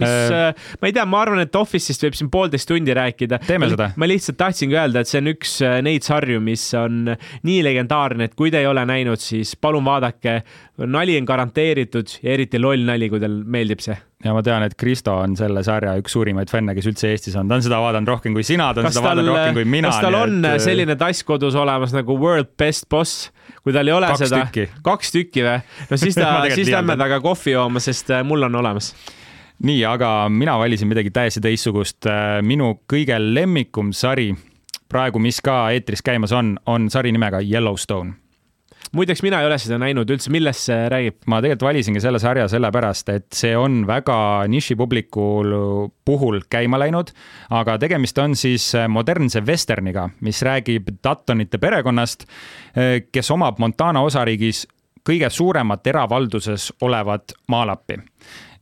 mis 0.02 0.34
äh,, 0.34 0.68
ma 0.80 0.90
ei 0.90 0.96
tea, 0.96 1.06
ma 1.08 1.22
arvan, 1.24 1.42
et 1.44 1.58
Office'ist 1.58 2.06
võib 2.06 2.18
siin 2.18 2.30
poolteist 2.32 2.68
tundi 2.70 2.94
rääkida. 2.96 3.40
teeme 3.46 3.70
seda. 3.72 3.90
ma 3.96 4.10
lihtsalt 4.10 4.40
tahtsingi 4.40 4.78
öelda, 4.78 5.02
et 5.02 5.10
see 5.10 5.22
on 5.22 5.32
üks 5.32 5.56
äh, 5.66 5.80
neid 5.86 6.06
sarju, 6.06 6.42
mis 6.44 6.68
on 6.78 7.14
nii 7.48 7.58
legendaarne, 7.68 8.30
et 8.30 8.38
kui 8.38 8.52
te 8.52 8.62
ei 8.62 8.70
ole 8.70 8.84
näinud, 8.88 9.22
siis 9.22 9.56
palun 9.56 9.84
vaadake. 9.88 10.40
nali 10.82 11.18
on 11.20 11.28
garanteeritud 11.28 12.18
ja 12.22 12.32
eriti 12.34 12.60
loll 12.60 12.86
nali, 12.88 13.10
kui 13.12 13.22
teile 13.22 13.44
meeldib 13.46 13.84
see 13.84 13.98
ja 14.22 14.34
ma 14.34 14.42
tean, 14.44 14.64
et 14.66 14.74
Kristo 14.78 15.14
on 15.22 15.34
selle 15.38 15.62
sarja 15.66 15.94
üks 16.00 16.14
suurimaid 16.14 16.50
fänne, 16.52 16.74
kes 16.76 16.88
üldse 16.90 17.10
Eestis 17.12 17.36
on, 17.38 17.48
ta 17.50 17.58
on 17.58 17.64
seda 17.64 17.80
vaadanud 17.82 18.12
rohkem 18.12 18.36
kui 18.36 18.44
sina, 18.46 18.70
ta 18.74 18.82
on 18.82 18.88
kas 18.88 18.96
seda 18.96 19.04
tal, 19.04 19.10
vaadanud 19.10 19.32
rohkem 19.32 19.58
kui 19.58 19.70
mina. 19.76 19.90
kas 19.90 20.04
tal 20.04 20.18
on 20.18 20.36
et... 20.40 20.50
Äh, 20.52 20.58
selline 20.62 20.96
tass 21.00 21.26
kodus 21.26 21.56
olemas 21.58 21.94
nagu 21.96 22.16
World 22.20 22.52
Best 22.58 22.88
Boss, 22.92 23.30
kui 23.64 23.74
tal 23.74 23.90
ei 23.90 23.96
ole 23.96 24.12
kaks 24.12 24.26
seda, 24.26 24.44
kaks 24.86 25.16
tükki 25.16 25.46
või? 25.46 25.58
no 25.90 25.98
siis 26.00 26.18
ta 26.20 26.36
siis 26.54 26.70
lähme 26.70 26.96
temaga 26.96 27.18
kohvi 27.24 27.56
jooma, 27.56 27.82
sest 27.82 28.14
äh, 28.14 28.22
mul 28.26 28.48
on 28.48 28.62
olemas 28.62 28.92
nii, 29.62 29.82
aga 29.86 30.28
mina 30.32 30.56
valisin 30.58 30.90
midagi 30.90 31.12
täiesti 31.14 31.42
teistsugust. 31.44 32.06
Äh, 32.06 32.40
minu 32.46 32.74
kõige 32.90 33.18
lemmikum 33.20 33.92
sari 33.96 34.32
praegu, 34.92 35.22
mis 35.22 35.40
ka 35.44 35.70
eetris 35.72 36.02
käimas 36.04 36.34
on, 36.36 36.56
on 36.66 36.90
sari 36.92 37.14
nimega 37.14 37.40
Yellowstone 37.44 38.18
muideks 38.92 39.22
mina 39.24 39.40
ei 39.40 39.46
ole 39.48 39.56
seda 39.60 39.78
näinud 39.80 40.10
üldse, 40.12 40.30
millest 40.32 40.66
see 40.68 40.88
räägib? 40.92 41.16
ma 41.30 41.38
tegelikult 41.40 41.64
valisingi 41.64 42.02
selle 42.02 42.20
sarja 42.20 42.44
sellepärast, 42.50 43.08
et 43.14 43.28
see 43.36 43.54
on 43.56 43.82
väga 43.88 44.16
nišipubliku 44.52 45.28
puhul 46.04 46.42
käima 46.52 46.80
läinud, 46.82 47.14
aga 47.56 47.78
tegemist 47.80 48.18
on 48.20 48.36
siis 48.36 48.68
modernse 48.92 49.40
vesterniga, 49.46 50.08
mis 50.20 50.42
räägib 50.44 50.92
Duttonite 50.98 51.60
perekonnast, 51.62 52.26
äh, 52.76 53.00
kes 53.12 53.32
omab 53.32 53.62
Montana 53.62 54.04
osariigis 54.04 54.66
kõige 55.08 55.30
suuremat 55.32 55.86
eravalduses 55.86 56.68
olevat 56.84 57.32
maalappi 57.50 57.96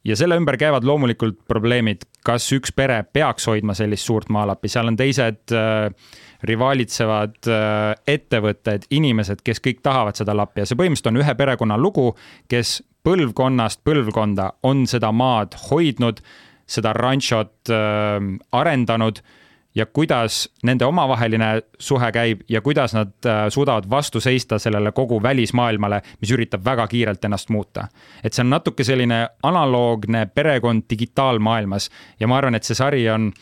ja 0.05 0.17
selle 0.17 0.37
ümber 0.41 0.57
käivad 0.61 0.87
loomulikult 0.87 1.43
probleemid, 1.49 2.05
kas 2.25 2.47
üks 2.57 2.73
pere 2.77 3.03
peaks 3.13 3.47
hoidma 3.51 3.75
sellist 3.77 4.09
suurt 4.09 4.31
maalappi, 4.33 4.71
seal 4.73 4.89
on 4.91 4.97
teised 4.99 5.55
äh, 5.57 5.91
rivaalitsevad 6.49 7.51
äh, 7.51 7.95
ettevõtted, 8.09 8.89
inimesed, 8.97 9.43
kes 9.45 9.61
kõik 9.65 9.83
tahavad 9.85 10.17
seda 10.19 10.37
lappi. 10.37 10.63
Ja 10.63 10.71
see 10.71 10.79
põhimõtteliselt 10.81 11.13
on 11.13 11.21
ühe 11.21 11.35
perekonna 11.37 11.77
lugu, 11.81 12.11
kes 12.49 12.79
põlvkonnast 13.05 13.85
põlvkonda 13.85 14.51
on 14.69 14.87
seda 14.91 15.13
maad 15.13 15.57
hoidnud, 15.69 16.25
seda 16.71 16.95
ranšot 16.97 17.73
äh, 17.75 18.17
arendanud 18.57 19.21
ja 19.75 19.87
kuidas 19.87 20.49
nende 20.63 20.85
omavaheline 20.85 21.63
suhe 21.79 22.13
käib 22.13 22.41
ja 22.49 22.61
kuidas 22.61 22.95
nad 22.95 23.13
äh, 23.27 23.49
suudavad 23.49 23.91
vastu 23.91 24.21
seista 24.21 24.59
sellele 24.59 24.93
kogu 24.93 25.23
välismaailmale, 25.23 26.03
mis 26.21 26.33
üritab 26.35 26.65
väga 26.65 26.87
kiirelt 26.87 27.25
ennast 27.25 27.49
muuta. 27.49 27.89
et 28.25 28.33
see 28.33 28.43
on 28.43 28.51
natuke 28.51 28.85
selline 28.85 29.29
analoogne 29.43 30.27
perekond 30.27 30.83
digitaalmaailmas 30.91 31.91
ja 32.21 32.29
ma 32.29 32.39
arvan, 32.39 32.55
et 32.55 32.65
see 32.65 32.75
sari 32.75 33.09
on 33.11 33.33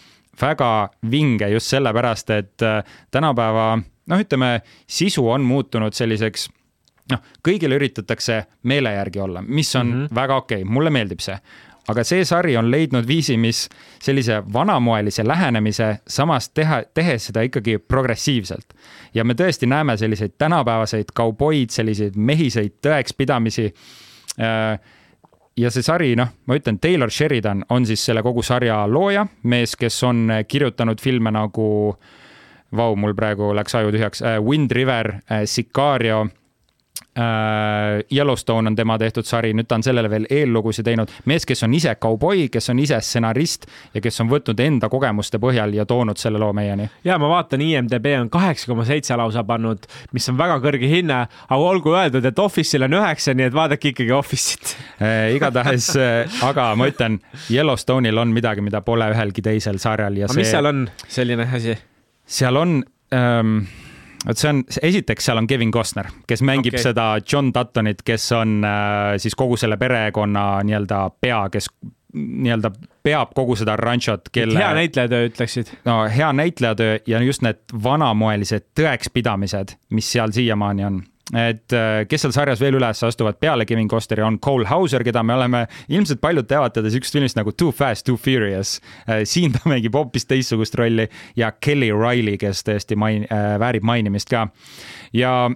väga 0.40 0.90
vinge 1.10 1.48
just 1.48 1.66
sellepärast, 1.66 2.30
et 2.30 2.62
äh, 2.62 2.84
tänapäeva 3.10 3.78
noh, 4.06 4.20
ütleme 4.20 4.60
sisu 4.86 5.28
on 5.30 5.40
muutunud 5.40 5.92
selliseks 5.92 6.48
noh, 7.12 7.24
kõigile 7.44 7.78
üritatakse 7.78 8.42
meele 8.62 8.92
järgi 8.92 9.20
olla, 9.20 9.42
mis 9.42 9.76
on 9.76 9.86
mm 9.86 9.92
-hmm. 9.92 10.14
väga 10.14 10.36
okei 10.36 10.62
okay,, 10.62 10.72
mulle 10.72 10.90
meeldib 10.90 11.20
see 11.24 11.38
aga 11.88 12.04
see 12.04 12.24
sari 12.28 12.56
on 12.56 12.70
leidnud 12.70 13.06
viisi, 13.08 13.36
mis 13.40 13.64
sellise 14.02 14.42
vanamoelise 14.52 15.24
lähenemise, 15.26 15.96
samas 16.06 16.50
teha, 16.50 16.82
tehes 16.94 17.30
seda 17.30 17.42
ikkagi 17.46 17.78
progressiivselt. 17.78 18.74
ja 19.14 19.24
me 19.24 19.34
tõesti 19.34 19.66
näeme 19.66 19.96
selliseid 19.96 20.36
tänapäevaseid 20.38 21.14
kauboid, 21.14 21.70
selliseid 21.70 22.16
mehiseid 22.16 22.78
tõekspidamisi. 22.84 23.72
Äh, 24.40 24.78
ja 25.56 25.70
see 25.70 25.82
sari, 25.82 26.14
noh, 26.16 26.28
ma 26.46 26.54
ütlen, 26.54 26.78
Taylor 26.78 27.10
Sheridan 27.10 27.64
on 27.68 27.86
siis 27.86 28.04
selle 28.04 28.22
kogu 28.22 28.42
sarja 28.42 28.84
looja, 28.86 29.26
mees, 29.42 29.74
kes 29.76 30.02
on 30.06 30.28
kirjutanud 30.48 31.00
filme 31.00 31.34
nagu 31.34 31.68
Vau, 32.76 32.92
mul 33.00 33.14
praegu 33.16 33.46
läks 33.56 33.78
aju 33.78 33.88
tühjaks, 33.94 34.20
äh, 34.20 34.36
Wind 34.44 34.72
River, 34.76 35.14
äh, 35.32 35.46
Sicario 35.48 36.26
Yellowstone 38.12 38.70
on 38.70 38.76
tema 38.76 38.98
tehtud 38.98 39.26
sari, 39.26 39.50
nüüd 39.56 39.66
ta 39.68 39.78
on 39.78 39.82
sellele 39.82 40.10
veel 40.10 40.26
eellugusid 40.30 40.86
teinud. 40.86 41.10
mees, 41.26 41.46
kes 41.46 41.62
on 41.66 41.74
ise 41.74 41.94
kauboi, 42.00 42.48
kes 42.52 42.70
on 42.70 42.78
ise 42.78 43.00
stsenarist 43.02 43.66
ja 43.94 44.02
kes 44.04 44.20
on 44.22 44.30
võtnud 44.30 44.60
enda 44.62 44.88
kogemuste 44.92 45.40
põhjal 45.42 45.74
ja 45.74 45.86
toonud 45.88 46.20
selle 46.20 46.38
loo 46.38 46.52
meieni. 46.52 46.88
ja 47.04 47.18
ma 47.18 47.30
vaatan, 47.32 47.64
IMDB 47.64 48.12
on 48.20 48.30
kaheksa 48.30 48.70
koma 48.70 48.86
seitse 48.88 49.16
lausa 49.16 49.44
pannud, 49.44 49.88
mis 50.12 50.28
on 50.30 50.38
väga 50.38 50.60
kõrge 50.64 50.90
hinne, 50.90 51.24
aga 51.48 51.58
olgu 51.72 51.94
öeldud, 51.96 52.24
et 52.24 52.38
Office'il 52.38 52.86
on 52.86 52.98
üheksa, 53.00 53.34
nii 53.34 53.48
et 53.50 53.56
vaadake 53.56 53.92
ikkagi 53.92 54.14
Office'it 54.14 54.76
äh, 55.02 55.34
igatahes, 55.36 55.90
äh, 55.96 56.40
aga 56.46 56.70
ma 56.78 56.88
ütlen, 56.90 57.20
Yellowstone'il 57.50 58.18
on 58.18 58.32
midagi, 58.34 58.64
mida 58.64 58.82
pole 58.86 59.10
ühelgi 59.14 59.44
teisel 59.44 59.82
sarjal 59.82 60.22
ja 60.22 60.28
aga 60.28 60.36
see. 60.36 60.44
mis 60.44 60.54
seal 60.54 60.70
on, 60.70 60.86
selline 61.08 61.48
asi? 61.58 61.76
seal 62.28 62.56
on 62.60 62.80
ähm, 63.14 63.60
vot 64.26 64.40
see 64.40 64.50
on, 64.50 64.64
esiteks 64.82 65.28
seal 65.28 65.40
on 65.40 65.46
Kevin 65.46 65.70
Costner, 65.74 66.10
kes 66.26 66.42
mängib 66.46 66.74
okay. 66.74 66.88
seda 66.90 67.10
John 67.22 67.52
Duttonit, 67.54 68.02
kes 68.06 68.32
on 68.36 68.58
äh, 68.66 69.14
siis 69.22 69.36
kogu 69.38 69.56
selle 69.60 69.78
perekonna 69.80 70.48
nii-öelda 70.66 71.04
pea, 71.20 71.44
kes 71.52 71.70
nii-öelda 72.14 72.70
peab 73.04 73.34
kogu 73.36 73.56
seda 73.58 73.76
ranšot, 73.76 74.30
kelle. 74.32 74.58
hea 74.58 74.72
näitlejatöö, 74.74 75.28
ütleksid. 75.28 75.72
no 75.84 76.00
hea 76.16 76.32
näitlejatöö 76.32 76.98
ja 77.06 77.22
just 77.22 77.44
need 77.46 77.60
vanamoelised 77.84 78.70
tõekspidamised, 78.80 79.76
mis 79.94 80.12
seal 80.12 80.32
siiamaani 80.34 80.88
on 80.88 81.02
et 81.36 81.76
äh, 81.76 82.02
kes 82.08 82.24
seal 82.24 82.34
sarjas 82.34 82.62
veel 82.62 82.78
üles 82.78 83.02
astuvad 83.04 83.38
peale 83.40 83.66
Kevin 83.68 83.88
Costneri 83.90 84.24
on 84.24 84.38
Cole 84.40 84.68
Hauser, 84.70 85.04
keda 85.04 85.22
me 85.26 85.36
oleme, 85.36 85.64
ilmselt 85.92 86.22
paljud 86.24 86.48
teavad 86.48 86.76
teda 86.76 86.92
siuksest 86.92 87.18
filmist 87.18 87.38
nagu 87.38 87.52
Too 87.52 87.72
Fast, 87.72 88.06
Too 88.08 88.16
Furious. 88.16 88.78
Äh, 89.08 89.24
siin 89.28 89.52
ta 89.52 89.64
mängib 89.68 89.96
hoopis 89.96 90.28
teistsugust 90.28 90.78
rolli 90.78 91.08
ja 91.36 91.52
Kelly 91.52 91.90
Riley, 91.92 92.38
kes 92.40 92.64
tõesti 92.66 92.96
main-, 92.96 93.26
äh, 93.28 93.54
väärib 93.60 93.86
mainimist 93.86 94.32
ka. 94.32 94.48
ja 95.12 95.50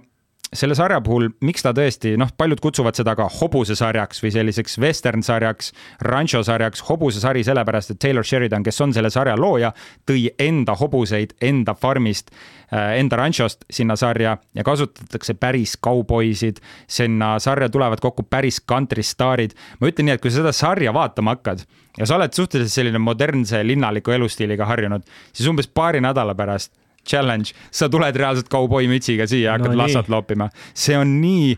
selle 0.57 0.75
sarja 0.77 0.99
puhul, 1.03 1.29
miks 1.45 1.63
ta 1.65 1.73
tõesti, 1.75 2.13
noh, 2.19 2.29
paljud 2.37 2.61
kutsuvad 2.63 2.97
seda 2.97 3.15
ka 3.17 3.27
hobusesarjaks 3.39 4.21
või 4.23 4.31
selliseks 4.35 4.77
western 4.81 5.23
sarjaks, 5.25 5.71
rancho 6.05 6.43
sarjaks, 6.45 6.83
hobusesari 6.87 7.43
sellepärast, 7.45 7.93
et 7.93 8.01
Taylor 8.03 8.25
Sheridan, 8.27 8.65
kes 8.65 8.81
on 8.85 8.93
selle 8.95 9.11
sarja 9.13 9.35
looja, 9.39 9.73
tõi 10.09 10.27
enda 10.41 10.75
hobuseid 10.79 11.35
enda 11.43 11.75
farmist, 11.77 12.31
äh, 12.71 12.97
enda 12.99 13.19
ranchost 13.19 13.65
sinna 13.71 13.97
sarja 13.99 14.37
ja 14.55 14.63
kasutatakse 14.63 15.33
päris 15.33 15.77
kauboisid. 15.77 16.59
sinna 16.87 17.39
sarja 17.39 17.69
tulevad 17.69 17.99
kokku 17.99 18.23
päris 18.23 18.59
kantristaarid. 18.59 19.53
ma 19.79 19.87
ütlen 19.87 20.05
nii, 20.05 20.13
et 20.13 20.21
kui 20.21 20.31
sa 20.31 20.41
seda 20.41 20.51
sarja 20.51 20.93
vaatama 20.93 21.35
hakkad 21.35 21.65
ja 21.97 22.05
sa 22.05 22.15
oled 22.15 22.33
suhteliselt 22.33 22.73
selline 22.73 22.99
modernse 22.99 23.63
linnaliku 23.67 24.11
elustiiliga 24.11 24.65
harjunud, 24.65 25.03
siis 25.33 25.49
umbes 25.49 25.67
paari 25.67 26.01
nädala 26.01 26.35
pärast 26.35 26.73
challenge, 27.07 27.53
sa 27.71 27.89
tuled 27.91 28.15
reaalselt 28.15 28.49
kauboimütsiga 28.51 29.27
siia 29.27 29.49
ja 29.51 29.57
hakkad 29.57 29.75
no, 29.75 29.81
lassat 29.83 30.09
loopima. 30.09 30.49
see 30.73 30.97
on 30.97 31.17
nii 31.21 31.55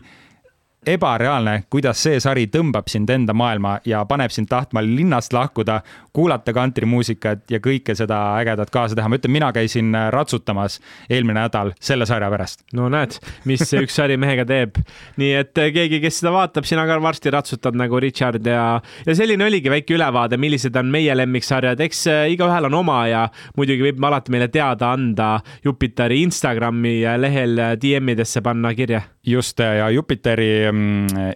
ebareaalne, 0.86 1.64
kuidas 1.70 1.98
see 2.04 2.18
sari 2.22 2.46
tõmbab 2.52 2.86
sind 2.90 3.10
enda 3.10 3.34
maailma 3.34 3.76
ja 3.88 4.04
paneb 4.06 4.30
sind 4.34 4.48
tahtma 4.50 4.82
linnast 4.84 5.34
lahkuda, 5.34 5.80
kuulata 6.14 6.54
kantrimuusikat 6.54 7.50
ja 7.50 7.60
kõike 7.62 7.96
seda 7.98 8.18
ägedat 8.38 8.70
kaasa 8.74 8.94
teha. 8.96 9.08
ma 9.10 9.18
ütlen, 9.18 9.34
mina 9.34 9.50
käisin 9.52 9.94
äh, 9.94 10.08
ratsutamas 10.14 10.78
eelmine 11.10 11.40
nädal 11.40 11.72
selle 11.80 12.06
sarja 12.06 12.30
pärast. 12.30 12.62
no 12.72 12.88
näed, 12.92 13.18
mis 13.44 13.64
see 13.66 13.82
üks 13.82 13.98
sari 13.98 14.16
mehega 14.16 14.46
teeb. 14.46 14.78
nii 15.18 15.32
et 15.40 15.58
äh, 15.58 15.72
keegi, 15.74 16.00
kes 16.04 16.20
seda 16.22 16.32
vaatab, 16.36 16.68
sina 16.68 16.86
ka 16.86 17.00
varsti 17.02 17.34
ratsutad 17.34 17.78
nagu 17.78 18.00
Richard 18.00 18.46
ja, 18.46 18.80
ja 19.06 19.18
selline 19.18 19.48
oligi 19.48 19.72
väike 19.72 19.98
ülevaade, 19.98 20.38
millised 20.38 20.76
on 20.78 20.90
meie 20.92 21.16
lemmiksarjad, 21.18 21.82
eks 21.82 22.06
äh, 22.12 22.22
igaühel 22.36 22.70
on 22.70 22.78
oma 22.84 23.00
ja 23.10 23.26
muidugi 23.58 23.88
võib 23.88 24.06
alati 24.06 24.34
meile 24.34 24.48
teada 24.54 24.92
anda 24.94 25.34
Jupiteri 25.64 26.22
Instagrami 26.22 27.00
lehel 27.18 27.58
DM-idesse 27.82 28.44
panna 28.46 28.74
kirja. 28.74 29.02
just 29.26 29.58
ja 29.58 29.90
Jupiteri 29.90 30.70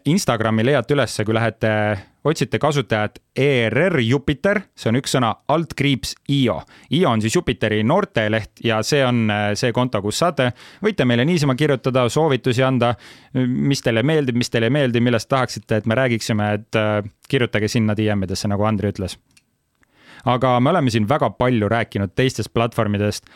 Instagrami 0.05 0.65
leiate 0.65 0.95
ülesse, 0.95 1.25
kui 1.25 1.35
lähete, 1.35 1.71
otsite 2.25 2.59
kasutajat 2.61 3.19
ERR 3.37 4.01
Jupiter, 4.05 4.61
see 4.77 4.91
on 4.91 4.99
üks 5.01 5.15
sõna, 5.17 5.31
altkriips 5.49 6.15
IO. 6.33 6.59
IO 6.97 7.11
on 7.11 7.23
siis 7.25 7.37
Jupiteri 7.37 7.81
noorteleht 7.87 8.63
ja 8.65 8.81
see 8.87 9.03
on 9.07 9.25
äh, 9.33 9.47
see 9.59 9.73
konto, 9.77 10.03
kus 10.05 10.21
saate, 10.21 10.51
võite 10.85 11.07
meile 11.09 11.25
niisama 11.29 11.57
kirjutada, 11.59 12.07
soovitusi 12.13 12.65
anda, 12.67 12.95
mis 13.35 13.85
teile 13.85 14.05
meeldib, 14.07 14.39
mis 14.41 14.53
teile 14.53 14.71
ei 14.71 14.77
meeldi, 14.77 15.03
millest 15.05 15.31
tahaksite, 15.33 15.81
et 15.81 15.89
me 15.91 15.99
räägiksime, 15.99 16.53
et 16.61 16.81
äh, 16.81 16.99
kirjutage 17.31 17.71
sinna 17.73 17.97
DM-idesse, 17.97 18.51
nagu 18.51 18.69
Andri 18.69 18.93
ütles. 18.93 19.17
Aga 20.29 20.59
me 20.61 20.75
oleme 20.75 20.93
siin 20.93 21.07
väga 21.09 21.31
palju 21.39 21.69
rääkinud 21.73 22.13
teistest 22.13 22.53
platvormidest 22.53 23.29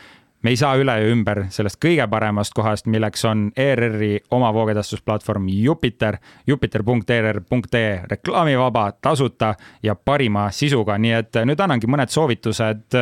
me 0.45 0.53
ei 0.53 0.57
saa 0.61 0.77
üle 0.77 0.93
ja 1.01 1.09
ümber 1.09 1.47
sellest 1.53 1.79
kõige 1.83 2.05
paremast 2.13 2.53
kohast, 2.57 2.89
milleks 2.93 3.25
on 3.29 3.47
ERR-i 3.57 4.19
oma 4.37 4.51
voogedastusplatvorm 4.53 5.47
Jupiter, 5.49 6.19
jupiter.err.ee, 6.47 7.95
reklaamivaba, 8.11 8.85
tasuta 9.01 9.55
ja 9.83 9.95
parima 9.97 10.51
sisuga, 10.53 10.99
nii 11.01 11.17
et 11.17 11.41
nüüd 11.49 11.65
annangi 11.65 11.89
mõned 11.89 12.13
soovitused, 12.13 12.99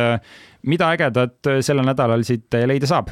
mida 0.71 0.91
ägedat 0.95 1.51
sellel 1.59 1.91
nädalal 1.91 2.23
siit 2.23 2.59
leida 2.63 2.87
saab. 2.87 3.11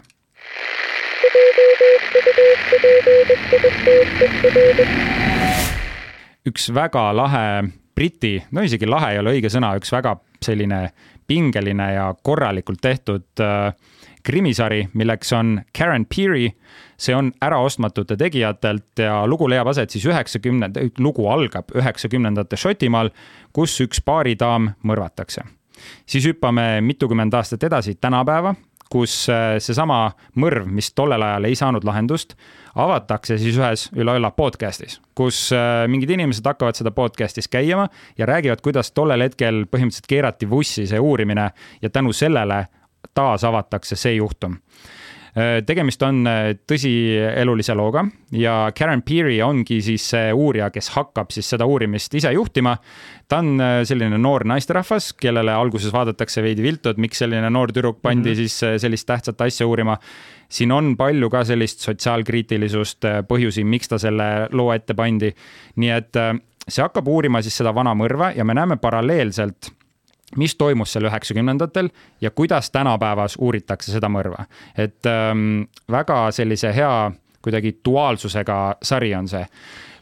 Üks 6.48 6.72
väga 6.74 7.10
lahe 7.14 7.48
briti, 7.96 8.38
no 8.56 8.64
isegi 8.64 8.88
lahe 8.88 9.12
ei 9.14 9.20
ole 9.20 9.36
õige 9.36 9.52
sõna, 9.52 9.76
üks 9.78 9.92
väga 9.92 10.16
selline 10.42 10.86
pingeline 11.28 11.94
ja 11.94 12.14
korralikult 12.24 12.82
tehtud 12.82 13.44
äh, 13.44 13.76
krimisari, 14.24 14.88
milleks 14.94 15.34
on 15.34 15.62
Karen 15.78 16.06
Peary. 16.06 16.50
see 17.02 17.16
on 17.16 17.32
äraostmatute 17.42 18.18
tegijatelt 18.18 19.00
ja 19.00 19.28
lugu 19.28 19.50
leiab 19.50 19.68
aset 19.68 19.90
siis 19.90 20.06
üheksakümnenda, 20.06 20.80
lugu 21.00 21.28
algab 21.28 21.72
üheksakümnendate 21.76 22.58
Šotimaal, 22.58 23.10
kus 23.54 23.80
üks 23.82 24.04
baaridaam 24.06 24.70
mõrvatakse. 24.84 25.42
siis 26.06 26.26
hüppame 26.26 26.82
mitukümmend 26.82 27.34
aastat 27.34 27.64
edasi 27.64 27.96
tänapäeva, 27.96 28.56
kus 28.92 29.14
äh, 29.32 29.56
seesama 29.64 30.12
mõrv, 30.40 30.68
mis 30.68 30.92
tollel 30.96 31.24
ajal 31.24 31.48
ei 31.48 31.56
saanud 31.58 31.86
lahendust, 31.88 32.36
avatakse 32.76 33.38
siis 33.40 33.58
ühes 33.60 33.88
üle-üle 33.96 34.32
podcast'is, 34.36 35.00
kus 35.18 35.48
äh, 35.56 35.86
mingid 35.92 36.12
inimesed 36.12 36.46
hakkavad 36.48 36.80
seda 36.80 36.94
podcast'is 36.96 37.50
käima 37.52 37.88
ja 38.20 38.28
räägivad, 38.30 38.64
kuidas 38.64 38.92
tollel 38.92 39.24
hetkel 39.26 39.64
põhimõtteliselt 39.72 40.12
keerati 40.12 40.50
vussi 40.50 40.88
see 40.92 41.00
uurimine 41.00 41.50
ja 41.82 41.90
tänu 41.90 42.14
sellele 42.16 42.66
taas 43.14 43.44
avatakse 43.48 43.96
see 44.00 44.16
juhtum 44.16 44.58
äh, 45.36 45.60
tegemist 45.68 46.04
on 46.06 46.26
äh, 46.28 46.52
tõsielulise 46.68 47.76
looga 47.78 48.06
ja 48.36 48.56
Karen 48.78 49.04
Peary 49.08 49.40
ongi 49.46 49.82
siis 49.84 50.06
see 50.14 50.32
uurija, 50.34 50.70
kes 50.74 50.92
hakkab 50.96 51.32
siis 51.34 51.50
seda 51.54 51.68
uurimist 51.68 52.14
ise 52.16 52.34
juhtima. 52.36 52.78
ta 53.28 53.40
on 53.40 53.62
äh, 53.62 53.80
selline 53.88 54.18
noor 54.18 54.46
naisterahvas, 54.48 55.14
kellele 55.14 55.54
alguses 55.54 55.94
vaadatakse 55.94 56.44
veidi 56.44 56.64
viltu, 56.64 56.92
et 56.92 57.02
miks 57.02 57.24
selline 57.24 57.50
noor 57.50 57.72
tüdruk 57.72 58.02
pandi 58.02 58.30
mm 58.30 58.34
-hmm. 58.34 58.48
siis 58.48 58.82
sellist 58.82 59.08
tähtsat 59.08 59.42
asja 59.42 59.68
uurima. 59.68 59.98
siin 60.50 60.72
on 60.72 60.98
palju 60.98 61.30
ka 61.30 61.44
sellist 61.44 61.80
sotsiaalkriitilisust, 61.80 63.06
põhjusi, 63.28 63.64
miks 63.64 63.88
ta 63.88 63.98
selle 63.98 64.48
loo 64.52 64.74
ette 64.74 64.94
pandi. 64.94 65.34
nii 65.76 65.90
et 65.90 66.16
see 66.68 66.84
hakkab 66.84 67.08
uurima 67.08 67.42
siis 67.42 67.58
seda 67.58 67.74
vana 67.76 67.94
mõrva 67.98 68.32
ja 68.36 68.46
me 68.46 68.54
näeme 68.54 68.78
paralleelselt 68.78 69.72
mis 70.38 70.56
toimus 70.56 70.94
seal 70.94 71.10
üheksakümnendatel 71.10 71.90
ja 72.22 72.32
kuidas 72.32 72.72
tänapäevas 72.72 73.38
uuritakse 73.40 73.92
seda 73.92 74.10
mõrva. 74.10 74.46
et 74.78 75.06
ähm, 75.06 75.64
väga 75.92 76.32
sellise 76.32 76.76
hea 76.76 77.12
kuidagi 77.42 77.80
duaalsusega 77.86 78.78
sari 78.84 79.16
on 79.16 79.28
see 79.28 79.46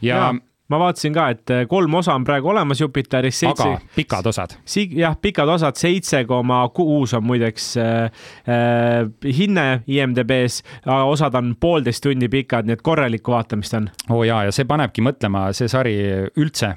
ja, 0.02 0.16
ja 0.16 0.32
ma 0.70 0.78
vaatasin 0.78 1.14
ka, 1.14 1.26
et 1.34 1.52
äh, 1.52 1.64
kolm 1.68 1.94
osa 1.98 2.14
on 2.14 2.24
praegu 2.24 2.50
olemas 2.52 2.80
Jupiteris. 2.80 3.42
aga 3.50 3.80
pikad 3.96 4.26
osad. 4.26 4.54
jah, 4.96 5.16
pikad 5.22 5.48
osad, 5.48 5.76
seitse 5.76 6.24
koma 6.24 6.62
kuus 6.74 7.14
on 7.14 7.24
muideks 7.26 7.76
äh, 7.76 8.04
äh, 8.46 9.34
hinne 9.36 9.82
IMDB-s, 9.86 10.62
osad 10.86 11.34
on 11.34 11.54
poolteist 11.60 12.02
tundi 12.06 12.28
pikad, 12.28 12.68
nii 12.68 12.78
et 12.78 12.82
korralikku 12.86 13.34
vaatamist 13.34 13.74
on. 13.74 13.90
oo 14.10 14.20
oh 14.20 14.24
jaa, 14.28 14.44
ja 14.48 14.54
see 14.54 14.68
panebki 14.68 15.02
mõtlema, 15.04 15.48
see 15.56 15.68
sari 15.68 15.96
üldse 16.38 16.74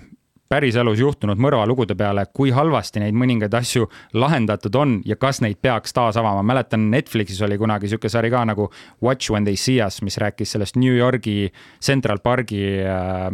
päriselus 0.54 1.02
juhtunud 1.02 1.40
mõrvalugude 1.42 1.96
peale, 1.98 2.26
kui 2.36 2.52
halvasti 2.54 3.02
neid 3.02 3.18
mõningaid 3.18 3.54
asju 3.58 3.88
lahendatud 4.22 4.76
on 4.78 4.96
ja 5.08 5.18
kas 5.20 5.42
neid 5.42 5.58
peaks 5.62 5.96
taas 5.96 6.20
avama. 6.20 6.44
mäletan, 6.46 6.90
Netflixis 6.94 7.42
oli 7.42 7.58
kunagi 7.58 7.90
sihuke 7.90 8.10
sari 8.10 8.30
ka 8.34 8.44
nagu 8.46 8.70
Watch 9.02 9.32
when 9.34 9.48
they 9.48 9.58
see 9.58 9.82
us, 9.86 10.02
mis 10.02 10.18
rääkis 10.22 10.54
sellest 10.54 10.78
New 10.78 10.94
Yorgi 10.94 11.52
Central 11.82 12.22
Parki 12.24 12.62
äh, 12.86 13.26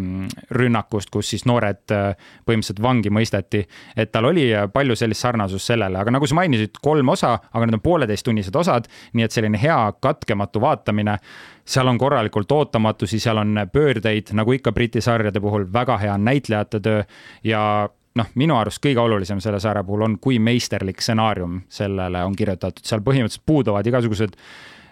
rünnakust, 0.56 1.12
kus 1.12 1.34
siis 1.34 1.46
noored 1.50 1.92
äh, 1.92 2.16
põhimõtteliselt 2.48 2.84
vangi 2.84 3.12
mõisteti. 3.12 3.66
et 3.96 4.12
tal 4.12 4.30
oli 4.32 4.50
palju 4.74 4.96
sellist 4.96 5.26
sarnasust 5.26 5.74
sellele, 5.74 6.00
aga 6.00 6.12
nagu 6.12 6.28
sa 6.28 6.40
mainisid, 6.40 6.80
kolm 6.82 7.10
osa, 7.10 7.36
aga 7.52 7.66
need 7.66 7.80
on 7.80 7.84
pooleteisttunnised 7.84 8.56
osad, 8.56 8.88
nii 9.14 9.28
et 9.28 9.36
selline 9.36 9.60
hea 9.60 9.80
katkematu 10.02 10.62
vaatamine 10.64 11.20
seal 11.70 11.88
on 11.88 11.98
korralikult 12.02 12.52
ootamatusi, 12.52 13.20
seal 13.22 13.38
on 13.38 13.60
pöördeid, 13.72 14.34
nagu 14.34 14.54
ikka 14.56 14.72
Briti 14.74 15.02
sarjade 15.02 15.42
puhul, 15.42 15.68
väga 15.74 15.98
hea 16.02 16.18
näitlejate 16.18 16.80
töö 16.82 17.04
ja 17.46 17.62
noh, 18.18 18.32
minu 18.40 18.58
arust 18.58 18.82
kõige 18.84 19.02
olulisem 19.04 19.42
selle 19.44 19.60
sarja 19.62 19.84
puhul 19.86 20.08
on, 20.08 20.18
kui 20.22 20.40
meisterlik 20.42 21.02
stsenaarium 21.04 21.62
sellele 21.70 22.24
on 22.26 22.36
kirjutatud, 22.38 22.86
seal 22.86 23.04
põhimõtteliselt 23.06 23.46
puuduvad 23.46 23.88
igasugused 23.88 24.36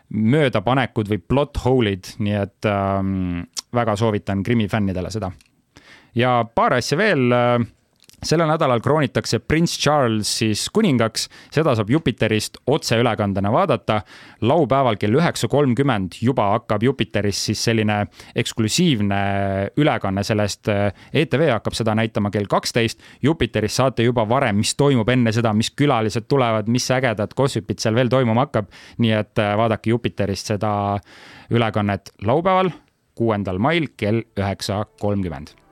möödapanekud 0.08 1.10
või 1.12 1.20
plot 1.20 1.60
hole'id, 1.66 2.14
nii 2.24 2.38
et 2.40 2.70
ähm, 2.70 3.42
väga 3.76 3.98
soovitan 4.00 4.44
Krimmi 4.44 4.70
fännidele 4.72 5.12
seda. 5.12 5.32
ja 6.16 6.40
paar 6.56 6.78
asja 6.78 6.98
veel 6.98 7.34
äh, 7.34 7.66
sellel 8.26 8.50
nädalal 8.50 8.82
kroonitakse 8.82 9.40
prints 9.46 9.76
Charles 9.78 10.30
siis 10.40 10.66
kuningaks, 10.74 11.28
seda 11.54 11.76
saab 11.78 11.92
Jupiterist 11.94 12.58
otseülekandena 12.68 13.52
vaadata. 13.54 14.02
laupäeval 14.42 14.98
kell 14.98 15.14
üheksa 15.14 15.48
kolmkümmend 15.48 16.18
juba 16.22 16.50
hakkab 16.52 16.84
Jupiteris 16.84 17.46
siis 17.46 17.64
selline 17.64 18.08
eksklusiivne 18.36 19.20
ülekanne 19.78 20.24
sellest. 20.24 20.68
ETV 21.14 21.50
hakkab 21.52 21.74
seda 21.74 21.96
näitama 21.96 22.32
kell 22.32 22.46
kaksteist. 22.50 23.02
Jupiteris 23.22 23.76
saate 23.76 24.04
juba 24.04 24.30
varem, 24.30 24.58
mis 24.58 24.76
toimub 24.76 25.10
enne 25.10 25.32
seda, 25.32 25.54
mis 25.54 25.72
külalised 25.72 26.28
tulevad, 26.28 26.68
mis 26.68 26.90
ägedad 26.92 27.34
gossip'id 27.38 27.80
seal 27.80 27.96
veel 27.96 28.10
toimuma 28.10 28.48
hakkab. 28.48 28.72
nii 28.98 29.12
et 29.12 29.40
äh, 29.40 29.54
vaadake 29.58 29.90
Jupiterist 29.90 30.48
seda 30.48 31.00
ülekannet 31.52 32.12
laupäeval, 32.26 32.72
kuuendal 33.16 33.58
mail 33.58 33.88
kell 33.98 34.24
üheksa 34.38 34.86
kolmkümmend 35.00 35.67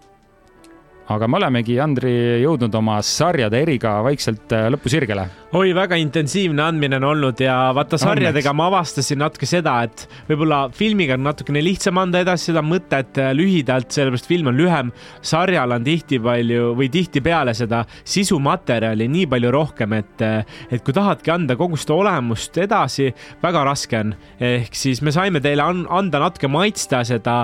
aga 1.12 1.28
me 1.30 1.38
olemegi, 1.40 1.78
Andri, 1.82 2.14
jõudnud 2.42 2.74
oma 2.80 3.00
sarjade 3.06 3.62
eriga 3.62 3.98
vaikselt 4.06 4.54
äh, 4.56 4.68
lõpusirgele. 4.74 5.28
Oi, 5.56 5.70
väga 5.72 5.96
intensiivne 5.96 6.60
andmine 6.66 6.98
on 6.98 7.06
olnud 7.08 7.40
ja 7.40 7.54
vaata 7.76 7.96
sarjadega 8.00 8.52
ma 8.58 8.66
avastasin 8.68 9.22
natuke 9.22 9.48
seda, 9.48 9.78
et 9.86 10.02
võib-olla 10.28 10.66
filmiga 10.76 11.16
on 11.16 11.24
natukene 11.24 11.62
lihtsam 11.64 11.96
anda 12.02 12.20
edasi 12.26 12.50
seda 12.50 12.64
mõtet 12.66 13.16
äh, 13.22 13.30
lühidalt, 13.38 13.88
sellepärast 13.96 14.28
film 14.28 14.50
on 14.52 14.60
lühem. 14.60 14.92
sarjal 15.24 15.72
on 15.72 15.86
tihti 15.86 16.20
palju 16.20 16.74
või 16.76 16.90
tihtipeale 16.92 17.54
seda 17.56 17.86
sisumaterjali 18.04 19.08
nii 19.14 19.30
palju 19.32 19.54
rohkem, 19.56 19.96
et, 19.96 20.26
äh, 20.26 20.58
et 20.76 20.84
kui 20.84 20.96
tahadki 20.98 21.32
anda 21.32 21.56
kogu 21.56 21.80
seda 21.80 21.96
olemust 22.02 22.60
edasi, 22.60 23.14
väga 23.44 23.64
raske 23.70 24.00
on. 24.02 24.16
ehk 24.40 24.76
siis 24.76 25.00
me 25.02 25.16
saime 25.16 25.40
teile 25.40 25.64
anda 25.64 26.20
natuke 26.20 26.52
maitsta 26.52 27.04
seda 27.08 27.38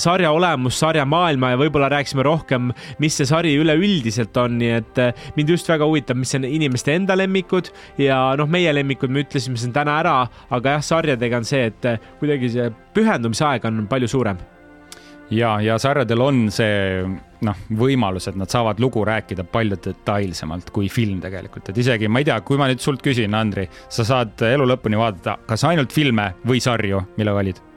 sarja 0.00 0.32
olemust, 0.32 0.80
sarja 0.80 1.04
maailma 1.04 1.52
ja 1.52 1.60
võib-olla 1.60 1.90
rääkisime 1.92 2.24
rohkem 2.24 2.72
mis 3.02 3.20
see 3.20 3.28
sari 3.28 3.52
üleüldiselt 3.60 4.36
on, 4.40 4.56
nii 4.62 4.72
et 4.78 5.04
mind 5.36 5.52
just 5.52 5.68
väga 5.68 5.84
huvitab, 5.84 6.16
mis 6.22 6.32
on 6.38 6.48
inimeste 6.48 6.96
enda 6.96 7.16
lemmikud 7.42 7.72
ja 7.98 8.34
noh, 8.38 8.48
meie 8.48 8.72
lemmikud 8.72 9.10
me 9.10 9.24
ütlesime 9.24 9.58
siin 9.58 9.72
täna 9.72 9.98
ära, 10.00 10.28
aga 10.50 10.78
jah, 10.78 10.82
sarjadega 10.82 11.38
on 11.38 11.44
see, 11.44 11.66
et 11.70 11.84
eh, 11.84 12.00
kuidagi 12.20 12.50
see 12.52 12.70
pühendumisaeg 12.94 13.64
on 13.68 13.86
palju 13.88 14.08
suurem. 14.08 14.38
Ja, 15.32 15.60
ja 15.64 15.78
sarjadel 15.80 16.20
on 16.20 16.50
see 16.52 17.02
noh, 17.42 17.56
võimalus, 17.72 18.28
et 18.28 18.36
nad 18.36 18.50
saavad 18.52 18.80
lugu 18.80 19.04
rääkida 19.04 19.46
palju 19.48 19.78
detailsemalt 19.80 20.70
kui 20.70 20.90
film 20.92 21.22
tegelikult, 21.24 21.70
et 21.72 21.78
isegi 21.78 22.08
ma 22.08 22.20
ei 22.20 22.28
tea, 22.28 22.38
kui 22.44 22.60
ma 22.60 22.68
nüüd 22.68 22.84
sult 22.84 23.02
küsin, 23.02 23.34
Andri, 23.34 23.66
sa 23.88 24.04
saad 24.04 24.44
elu 24.52 24.68
lõpuni 24.74 25.00
vaadata 25.00 25.38
kas 25.48 25.64
ainult 25.64 25.92
filme 25.92 26.34
või 26.44 26.60
sarju, 26.60 27.00
mille 27.16 27.34
valid 27.34 27.71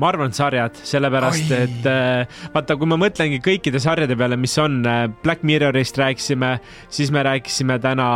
ma 0.00 0.10
arvan, 0.10 0.30
et 0.32 0.38
sarjad, 0.38 0.76
sellepärast 0.86 1.52
Oi. 1.52 1.60
et 1.64 1.88
äh, 1.88 2.42
vaata, 2.54 2.76
kui 2.78 2.88
ma 2.90 2.98
mõtlengi 3.00 3.40
kõikide 3.44 3.80
sarjade 3.82 4.16
peale, 4.18 4.38
mis 4.40 4.56
on, 4.60 4.78
äh, 4.88 5.06
Black 5.24 5.44
Mirrorist 5.46 5.98
rääkisime, 6.00 6.52
siis 6.92 7.12
me 7.14 7.24
rääkisime 7.26 7.78
täna 7.82 8.08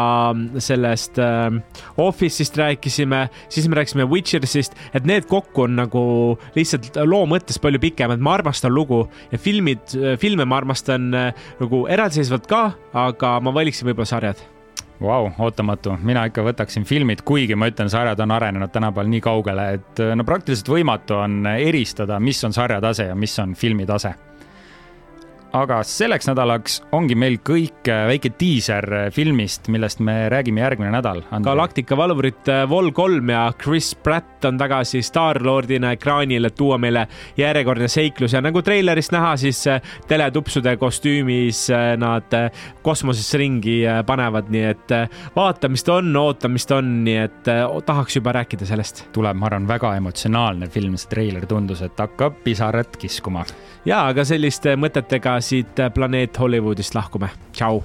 sellest 0.61 1.20
äh, 1.22 1.49
Office'ist 2.01 2.61
rääkisime, 2.61 3.26
siis 3.49 3.68
me 3.68 3.81
rääkisime 3.81 4.09
Witchersist, 4.11 4.76
et 4.95 5.09
need 5.09 5.28
kokku 5.31 5.66
on 5.66 5.78
nagu 5.81 6.05
lihtsalt 6.57 7.01
loo 7.09 7.24
mõttes 7.31 7.61
palju 7.62 7.81
pikemad, 7.83 8.20
ma 8.20 8.37
armastan 8.39 8.74
lugu 8.74 9.07
ja 9.33 9.41
filmid, 9.41 9.97
filme 10.20 10.47
ma 10.49 10.61
armastan 10.61 11.11
nagu 11.11 11.85
eraldiseisvalt 11.91 12.49
ka, 12.51 12.64
aga 13.09 13.37
ma 13.45 13.55
valiksin 13.57 13.89
võib-olla 13.89 14.12
sarjad 14.12 14.59
Vau, 15.01 15.30
ootamatu, 15.40 15.94
mina 16.05 16.26
ikka 16.28 16.42
võtaksin 16.44 16.84
filmid, 16.84 17.22
kuigi 17.24 17.57
ma 17.57 17.70
ütlen, 17.70 17.88
sarjad 17.88 18.20
on 18.20 18.34
arenenud 18.36 18.72
tänapäeval 18.72 19.09
nii 19.09 19.22
kaugele, 19.24 19.68
et 19.78 20.03
no 20.12 20.26
praktiliselt 20.28 20.68
võimatu 20.68 21.16
on 21.16 21.46
eristada, 21.55 22.20
mis 22.20 22.44
on 22.44 22.53
sarja 22.53 22.82
tase 22.84 23.09
ja 23.09 23.16
mis 23.16 23.38
on 23.40 23.57
filmi 23.57 23.88
tase 23.88 24.12
aga 25.57 25.80
selleks 25.86 26.28
nädalaks 26.30 26.76
ongi 26.94 27.16
meil 27.18 27.38
kõik 27.46 27.88
äh, 27.90 28.05
väike 28.11 28.32
diiser 28.38 28.86
äh, 28.94 29.07
filmist, 29.14 29.68
millest 29.72 30.01
me 30.05 30.14
räägime 30.32 30.62
järgmine 30.62 30.92
nädal. 30.94 31.22
Galactica 31.44 31.96
valvurid 31.98 32.48
äh, 32.51 32.62
Vol 32.70 32.92
kolm 32.94 33.32
ja 33.32 33.48
Chris 33.59 33.92
Pratt 33.94 34.44
on 34.46 34.59
tagasi 34.61 35.03
Star-Lordina 35.05 35.92
ekraanil, 35.96 36.46
et 36.46 36.57
tuua 36.59 36.78
meile 36.80 37.07
järjekordne 37.38 37.88
seiklus 37.90 38.34
ja 38.36 38.42
nagu 38.44 38.62
treilerist 38.64 39.12
näha, 39.14 39.34
siis 39.40 39.64
teletupsude 40.09 40.76
kostüümis 40.80 41.66
nad 42.01 42.32
kosmosesse 42.82 43.38
ringi 43.40 43.82
panevad, 44.07 44.48
nii 44.53 44.64
et 44.70 44.94
vaatamist 45.36 45.90
on, 45.92 46.09
ootamist 46.16 46.72
on, 46.76 46.92
nii 47.05 47.18
et 47.26 47.51
tahaks 47.86 48.16
juba 48.16 48.32
rääkida 48.38 48.68
sellest. 48.68 49.05
tuleb, 49.12 49.36
ma 49.36 49.51
arvan, 49.51 49.68
väga 49.68 49.92
emotsionaalne 50.01 50.70
film, 50.72 50.96
see 51.01 51.12
treiler 51.12 51.46
tundus, 51.51 51.82
et 51.84 52.01
hakkab 52.01 52.40
pisarat 52.44 52.96
kiskuma. 53.01 53.44
ja, 53.84 54.07
aga 54.07 54.24
selliste 54.24 54.76
mõtetega 54.80 55.39
siit 55.41 55.80
Planeet 55.95 56.38
Hollywoodist 56.38 56.95
lahkume. 56.95 57.28
tšau 57.53 57.82